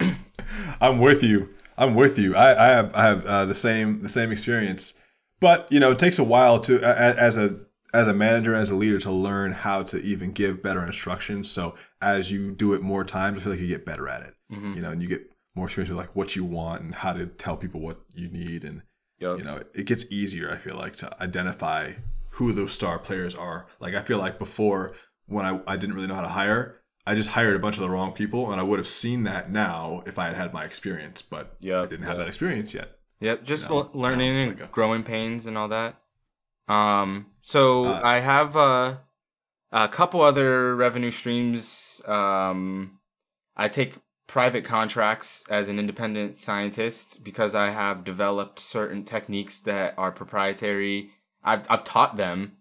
[0.80, 1.50] I'm with you.
[1.76, 2.34] I'm with you.
[2.36, 5.00] I, I have I have uh, the same the same experience,
[5.40, 7.58] but you know it takes a while to a- as a
[7.92, 11.50] as a manager as a leader to learn how to even give better instructions.
[11.50, 14.34] So as you do it more times, I feel like you get better at it.
[14.52, 14.74] Mhm.
[14.76, 17.26] You know, and you get more experience with like what you want and how to
[17.26, 18.82] tell people what you need, and
[19.24, 20.50] Yo, you know it gets easier.
[20.52, 21.92] I feel like to identify
[22.36, 23.66] who those star players are.
[23.80, 24.94] Like I feel like before
[25.26, 26.80] when I, I didn't really know how to hire.
[27.06, 29.50] I just hired a bunch of the wrong people, and I would have seen that
[29.50, 31.22] now if I had had my experience.
[31.22, 31.80] But yeah.
[31.82, 32.98] I didn't have that experience yet.
[33.20, 36.00] Yep, just No, l- learning and like a- growing pains and all that.
[36.68, 38.96] Um, so Uh, I have uh,
[39.72, 42.00] a couple other revenue streams.
[42.06, 42.98] Um,
[43.56, 43.94] I take
[44.26, 51.10] private contracts as an independent scientist because I have developed certain techniques that are proprietary.
[51.42, 52.58] I've I've taught them.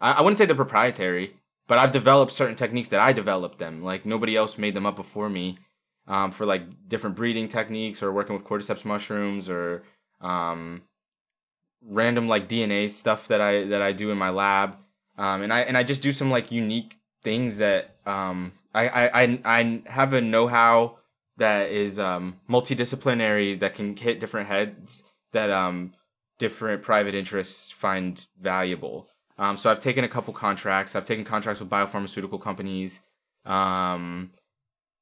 [0.00, 1.36] I, I wouldn't say they're proprietary.
[1.66, 3.82] but I've developed certain techniques that I developed them.
[3.82, 5.58] Like nobody else made them up before me.
[6.06, 9.84] Um, for like different breeding techniques or working with cordyceps mushrooms or
[10.20, 10.82] um,
[11.82, 14.76] random like DNA stuff that I that I do in my lab.
[15.16, 19.22] Um, and I and I just do some like unique things that um, I, I
[19.22, 20.98] I I have a know-how
[21.36, 25.02] that is um, multidisciplinary that can hit different heads
[25.32, 25.92] that um,
[26.38, 29.08] different private interests find valuable.
[29.38, 30.94] Um, so I've taken a couple contracts.
[30.94, 33.00] I've taken contracts with biopharmaceutical companies
[33.44, 34.30] um,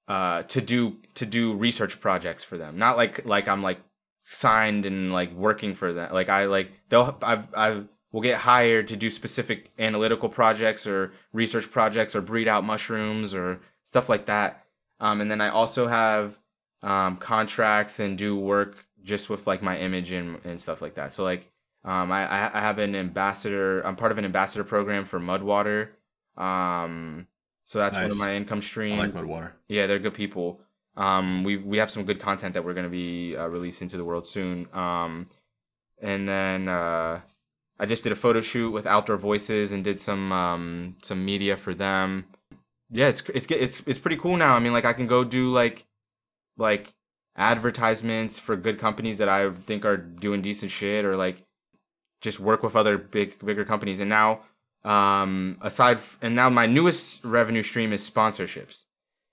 [0.09, 2.79] uh, to do to do research projects for them.
[2.79, 3.81] Not like like I'm like
[4.23, 6.13] signed and like working for them.
[6.13, 11.13] Like I like they'll I've I've will get hired to do specific analytical projects or
[11.33, 14.62] research projects or breed out mushrooms or stuff like that.
[15.03, 16.39] Um, and then I also have
[16.83, 21.13] um, contracts and do work just with like my image and, and stuff like that.
[21.13, 21.51] So like
[21.85, 22.23] um, I,
[22.57, 23.81] I have an ambassador.
[23.83, 25.89] I'm part of an ambassador program for Mudwater.
[26.37, 27.27] Um,
[27.65, 28.05] so that's nice.
[28.05, 29.17] one of my income streams.
[29.17, 29.53] I like Mudwater.
[29.69, 30.61] Yeah, they're good people.
[30.97, 33.97] Um, we we have some good content that we're going to be uh, releasing to
[33.97, 34.69] the world soon.
[34.73, 35.27] Um,
[36.01, 37.21] and then uh,
[37.81, 41.57] I just did a photo shoot with Outdoor Voices and did some um, some media
[41.57, 42.27] for them.
[42.93, 44.55] Yeah, it's it's it's it's pretty cool now.
[44.55, 45.87] I mean, like I can go do like
[46.59, 46.95] like
[47.37, 51.43] advertisements for good companies that I think are doing decent shit, or like
[52.21, 54.01] just work with other big bigger companies.
[54.01, 54.43] And now,
[54.85, 58.85] um, aside f- and now my newest revenue stream is sponsorships.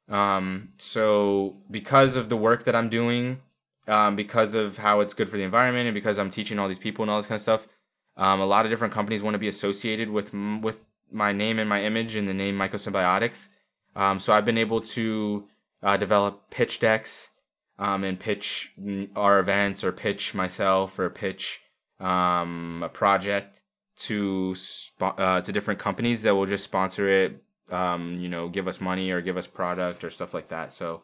[0.10, 3.42] Um, so because of the work that I'm doing,
[3.88, 6.80] um, because of how it's good for the environment, and because I'm teaching all these
[6.80, 7.68] people and all this kind of stuff,
[8.16, 10.80] um, a lot of different companies want to be associated with with
[11.12, 13.48] my name and my image and the name Mycosymbiotics.
[13.96, 15.48] Um, so I've been able to
[15.82, 17.30] uh, develop pitch decks
[17.78, 18.72] um, and pitch
[19.16, 21.62] our events or pitch myself or pitch
[22.00, 23.62] um, a project
[24.00, 24.56] to
[25.02, 29.12] uh, to different companies that will just sponsor it um, you know give us money
[29.12, 31.04] or give us product or stuff like that so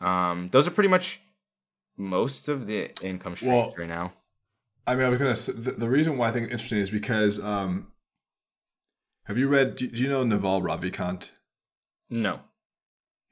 [0.00, 1.20] um, those are pretty much
[1.96, 4.12] most of the income streams well, right now
[4.86, 7.40] i mean i was gonna the, the reason why i think it's interesting is because
[7.40, 7.86] um,
[9.24, 11.30] have you read do, do you know naval ravikant
[12.10, 12.40] no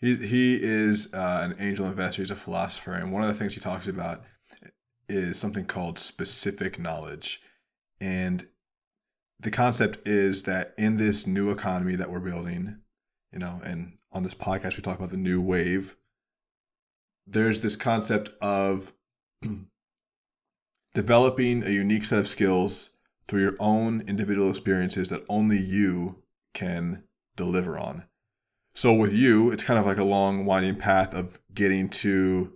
[0.03, 2.23] he he is uh, an angel investor.
[2.23, 4.25] He's a philosopher, and one of the things he talks about
[5.09, 7.41] is something called specific knowledge,
[8.01, 8.47] and
[9.39, 12.81] the concept is that in this new economy that we're building,
[13.33, 15.97] you know, and on this podcast we talk about the new wave.
[17.25, 18.93] There's this concept of
[20.95, 22.91] developing a unique set of skills
[23.29, 26.23] through your own individual experiences that only you
[26.55, 27.05] can
[27.37, 28.05] deliver on.
[28.75, 32.53] So with you, it's kind of like a long winding path of getting to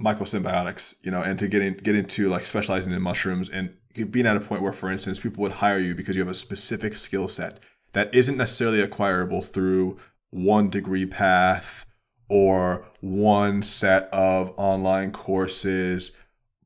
[0.00, 3.74] mycosymbiotics, you know, and to getting getting to like specializing in mushrooms and
[4.10, 6.34] being at a point where, for instance, people would hire you because you have a
[6.34, 7.60] specific skill set
[7.92, 9.98] that isn't necessarily acquirable through
[10.30, 11.86] one degree path
[12.28, 16.16] or one set of online courses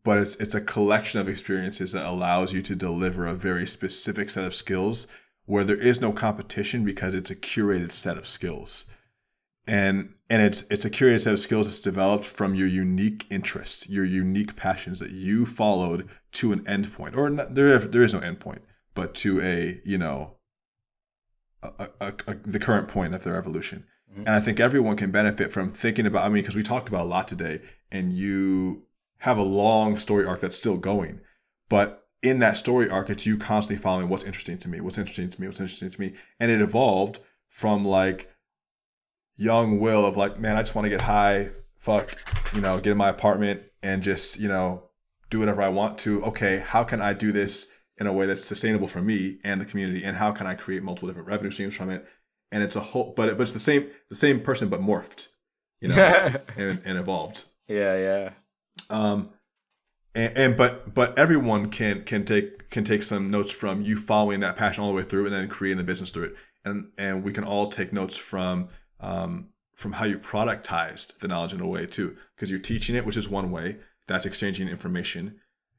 [0.05, 4.31] but it's it's a collection of experiences that allows you to deliver a very specific
[4.31, 5.07] set of skills
[5.47, 8.87] where there is no competition because it's a curated set of skills
[9.66, 13.89] and and it's it's a curated set of skills that's developed from your unique interests
[13.89, 18.20] your unique passions that you followed to an endpoint or not, there there is no
[18.20, 18.61] endpoint
[18.95, 20.37] but to a you know
[21.62, 24.20] a, a, a, the current point of their evolution mm-hmm.
[24.20, 27.03] and i think everyone can benefit from thinking about i mean because we talked about
[27.03, 27.61] a lot today
[27.93, 28.83] and you
[29.23, 31.20] have a long story arc that's still going
[31.73, 35.31] but in that story arc, it's you constantly following what's interesting to me, what's interesting
[35.31, 36.12] to me, what's interesting to me.
[36.39, 38.31] And it evolved from like
[39.36, 42.15] young Will of like, man, I just want to get high, fuck,
[42.55, 44.90] you know, get in my apartment and just, you know,
[45.31, 46.23] do whatever I want to.
[46.27, 49.65] Okay, how can I do this in a way that's sustainable for me and the
[49.65, 50.05] community?
[50.05, 52.07] And how can I create multiple different revenue streams from it?
[52.53, 55.28] And it's a whole, but, it, but it's the same, the same person, but morphed,
[55.81, 55.97] you know,
[56.57, 57.47] and, and evolved.
[57.66, 58.31] Yeah, yeah.
[58.91, 59.31] Um,
[60.15, 64.41] and, and, but but everyone can can take can take some notes from you following
[64.41, 66.37] that passion all the way through and then creating a business through it.
[66.65, 68.69] And and we can all take notes from
[69.01, 72.17] um, from how you productized the knowledge in a way too.
[72.35, 73.79] Because you're teaching it which is one way.
[74.07, 75.37] That's exchanging information.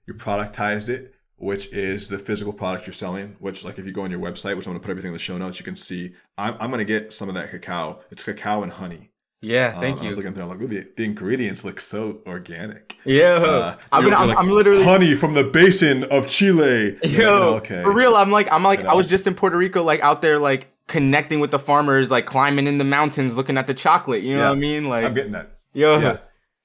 [0.07, 4.03] You productized it which is the physical product you're selling which like if you go
[4.03, 5.75] on your website which i'm going to put everything in the show notes you can
[5.75, 7.99] see i'm, I'm going to get some of that cacao.
[8.11, 9.09] It's cacao and honey
[9.43, 10.07] yeah, thank um, you.
[10.07, 12.95] I was looking through, I'm like, the, the ingredients look so organic.
[13.03, 16.97] Yeah, uh, I mean, I'm, like, I'm, literally honey from the basin of Chile.
[17.03, 18.15] Yo, like, okay, for real.
[18.15, 18.85] I'm like, I'm like?
[18.85, 22.25] I was just in Puerto Rico, like out there, like connecting with the farmers, like
[22.25, 24.23] climbing in the mountains, looking at the chocolate.
[24.23, 24.85] You know yeah, what I mean?
[24.85, 25.59] Like, I'm getting that.
[25.73, 26.17] Yo, yeah,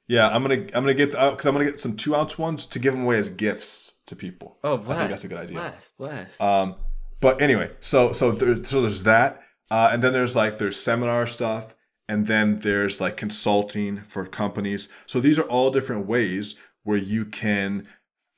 [0.06, 0.28] yeah.
[0.28, 2.78] I'm gonna, I'm gonna get because uh, I'm gonna get some two ounce ones to
[2.78, 4.58] give them away as gifts to people.
[4.62, 4.96] Oh, bless.
[4.96, 5.56] I think that's a good idea.
[5.56, 6.40] Bless, bless.
[6.40, 6.76] Um,
[7.20, 11.26] but anyway, so so there, so there's that, uh, and then there's like there's seminar
[11.26, 11.74] stuff,
[12.08, 14.88] and then there's like consulting for companies.
[15.06, 17.84] So these are all different ways where you can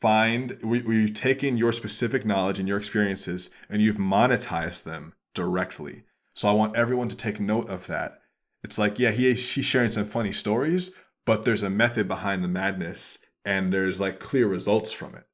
[0.01, 6.03] find you've taken your specific knowledge and your experiences and you've monetized them directly.
[6.35, 8.19] So I want everyone to take note of that.
[8.65, 10.95] It's like, yeah, he he's sharing some funny stories,
[11.25, 15.25] but there's a method behind the madness and there's like clear results from it.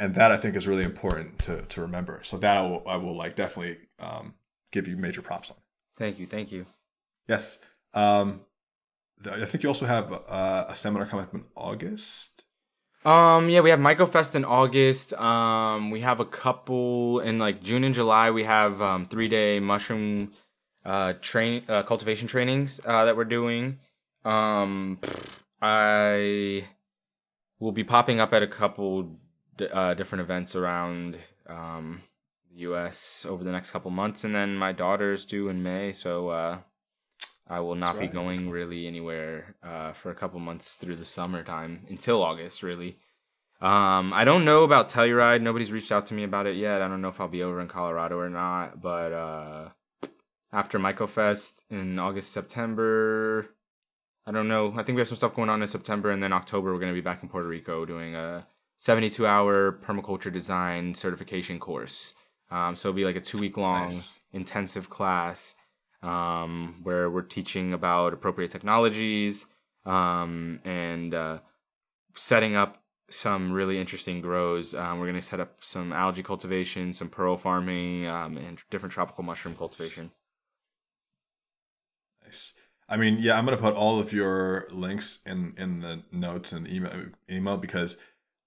[0.00, 2.20] And that I think is really important to to remember.
[2.22, 4.34] So that I will, I will like definitely um,
[4.70, 5.56] give you major props on.
[5.96, 6.66] Thank you, thank you.
[7.28, 7.64] Yes.
[7.94, 8.40] Um,
[9.30, 12.44] I think you also have uh, a seminar coming up in August.
[13.04, 15.12] Um, yeah, we have MycoFest in August.
[15.14, 18.30] Um, we have a couple in like June and July.
[18.30, 20.32] We have um, three day mushroom
[20.84, 23.78] uh train uh, cultivation trainings uh, that we're doing.
[24.24, 24.98] Um,
[25.60, 26.66] I
[27.58, 29.18] will be popping up at a couple
[29.56, 31.18] d- uh, different events around
[31.48, 32.00] um
[32.52, 33.26] the U.S.
[33.28, 36.58] over the next couple months, and then my daughter's due in May, so uh,
[37.48, 41.86] I will not be going really anywhere uh, for a couple months through the summertime
[41.88, 42.98] until August, really.
[43.60, 45.40] Um, I don't know about Telluride.
[45.42, 46.82] Nobody's reached out to me about it yet.
[46.82, 48.80] I don't know if I'll be over in Colorado or not.
[48.80, 49.68] But uh,
[50.52, 53.48] after MycoFest in August, September,
[54.26, 54.72] I don't know.
[54.76, 56.92] I think we have some stuff going on in September, and then October we're gonna
[56.92, 58.46] be back in Puerto Rico doing a
[58.80, 62.12] 72-hour permaculture design certification course.
[62.50, 64.20] Um, so it'll be like a two-week long Nice.
[64.32, 65.54] intensive class
[66.02, 69.46] um, where we're teaching about appropriate technologies
[69.84, 71.38] um, and uh,
[72.14, 74.74] setting up some really interesting grows.
[74.74, 78.92] Um, we're going to set up some algae cultivation, some pearl farming, um, and different
[78.92, 80.10] tropical mushroom cultivation.
[82.24, 82.54] Nice.
[82.88, 86.66] I mean, yeah, I'm gonna put all of your links in in the notes and
[86.66, 87.98] email email because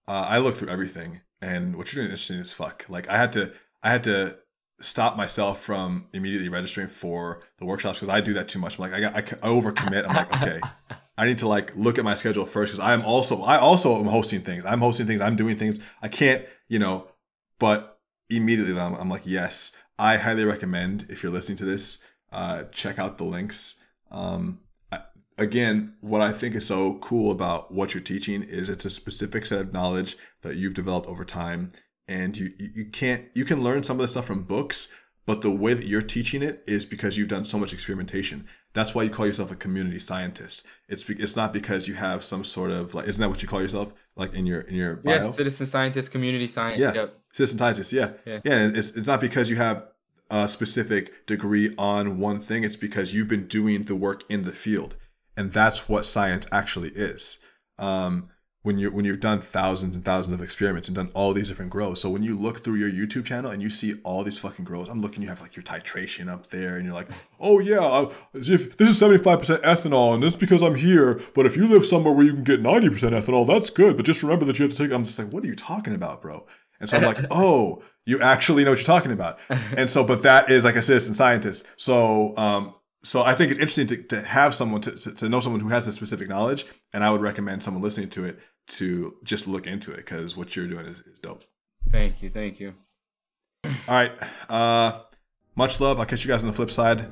[0.07, 2.85] uh, I look through everything, and what you're doing is interesting as fuck.
[2.89, 3.53] Like I had to
[3.83, 4.39] I had to
[4.81, 8.77] stop myself from immediately registering for the workshops because I do that too much.
[8.77, 10.07] I'm like I got I, I overcommit.
[10.07, 10.59] I'm like okay,
[11.17, 13.97] I need to like look at my schedule first because I am also I also
[13.99, 14.65] am hosting things.
[14.65, 15.21] I'm hosting things.
[15.21, 15.79] I'm doing things.
[16.01, 17.07] I can't you know,
[17.59, 17.99] but
[18.29, 22.97] immediately I'm, I'm like yes, I highly recommend if you're listening to this, uh, check
[22.97, 23.83] out the links.
[24.09, 25.01] Um, I,
[25.37, 29.45] again, what I think is so cool about what you're teaching is it's a specific
[29.45, 31.71] set of knowledge that you've developed over time,
[32.07, 34.89] and you you can't you can learn some of this stuff from books,
[35.25, 38.47] but the way that you're teaching it is because you've done so much experimentation.
[38.73, 40.65] That's why you call yourself a community scientist.
[40.87, 43.61] It's it's not because you have some sort of like isn't that what you call
[43.61, 45.25] yourself like in your in your bio?
[45.25, 46.79] Yeah, citizen scientist, community science.
[46.79, 46.93] Yeah.
[46.93, 47.17] Yep.
[47.33, 48.11] Citizen scientist, yeah.
[48.25, 48.39] Yeah.
[48.43, 49.85] Yeah, and it's, it's not because you have
[50.31, 54.53] a specific degree on one thing, it's because you've been doing the work in the
[54.53, 54.95] field.
[55.35, 57.39] And that's what science actually is.
[57.77, 58.29] Um,
[58.63, 61.71] when you when you've done thousands and thousands of experiments and done all these different
[61.71, 61.99] grows.
[61.99, 64.87] So when you look through your YouTube channel and you see all these fucking grows,
[64.87, 67.09] I'm looking, you have like your titration up there, and you're like,
[67.39, 71.19] oh yeah, if this is 75% ethanol, and that's because I'm here.
[71.33, 72.89] But if you live somewhere where you can get 90%
[73.19, 73.97] ethanol, that's good.
[73.97, 74.93] But just remember that you have to take.
[74.93, 76.45] I'm just like, what are you talking about, bro?
[76.79, 79.39] And so I'm like, oh, you actually know what you're talking about.
[79.75, 81.67] And so, but that is like a citizen scientist.
[81.77, 85.39] So, um, so I think it's interesting to, to have someone to, to, to know
[85.39, 86.65] someone who has this specific knowledge.
[86.93, 90.55] And I would recommend someone listening to it to just look into it because what
[90.55, 91.43] you're doing is, is dope.
[91.89, 92.29] Thank you.
[92.29, 92.73] Thank you.
[93.63, 94.11] All right.
[94.49, 95.01] Uh,
[95.55, 95.99] much love.
[95.99, 97.11] I'll catch you guys on the flip side.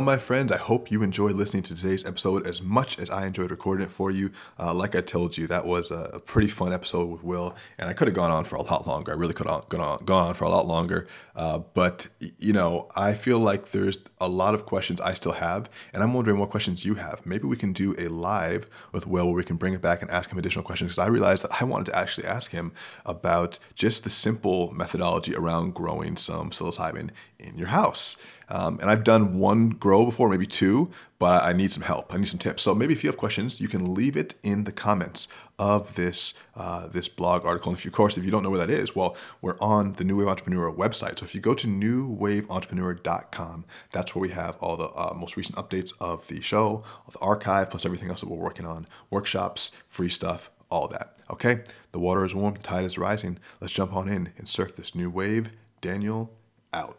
[0.00, 3.26] Well, my friends, I hope you enjoyed listening to today's episode as much as I
[3.26, 4.30] enjoyed recording it for you.
[4.58, 7.92] Uh, like I told you, that was a, pretty fun episode with Will, and I
[7.92, 9.12] could have gone on for a lot longer.
[9.12, 11.06] I really could have gone on, gone on for a lot longer.
[11.36, 12.08] Uh, but,
[12.38, 16.14] you know, I feel like there's a lot of questions I still have, and I'm
[16.14, 17.26] wondering what questions you have.
[17.26, 20.10] Maybe we can do a live with Will where we can bring it back and
[20.10, 22.72] ask him additional questions because I realized that I wanted to actually ask him
[23.04, 28.16] about just the simple methodology around growing some psilocybin in your house.
[28.50, 32.12] Um, and I've done one grow before, maybe two, but I need some help.
[32.12, 32.62] I need some tips.
[32.62, 35.28] So maybe if you have questions, you can leave it in the comments
[35.58, 37.70] of this uh, this blog article.
[37.70, 40.04] And if of course, if you don't know where that is, well, we're on the
[40.04, 41.18] New Wave Entrepreneur website.
[41.18, 45.56] So if you go to newwaveentrepreneur.com, that's where we have all the uh, most recent
[45.56, 46.82] updates of the show,
[47.12, 51.16] the archive, plus everything else that we're working on, workshops, free stuff, all that.
[51.30, 51.62] Okay,
[51.92, 53.38] the water is warm, the tide is rising.
[53.60, 55.50] Let's jump on in and surf this new wave.
[55.80, 56.32] Daniel
[56.72, 56.98] out.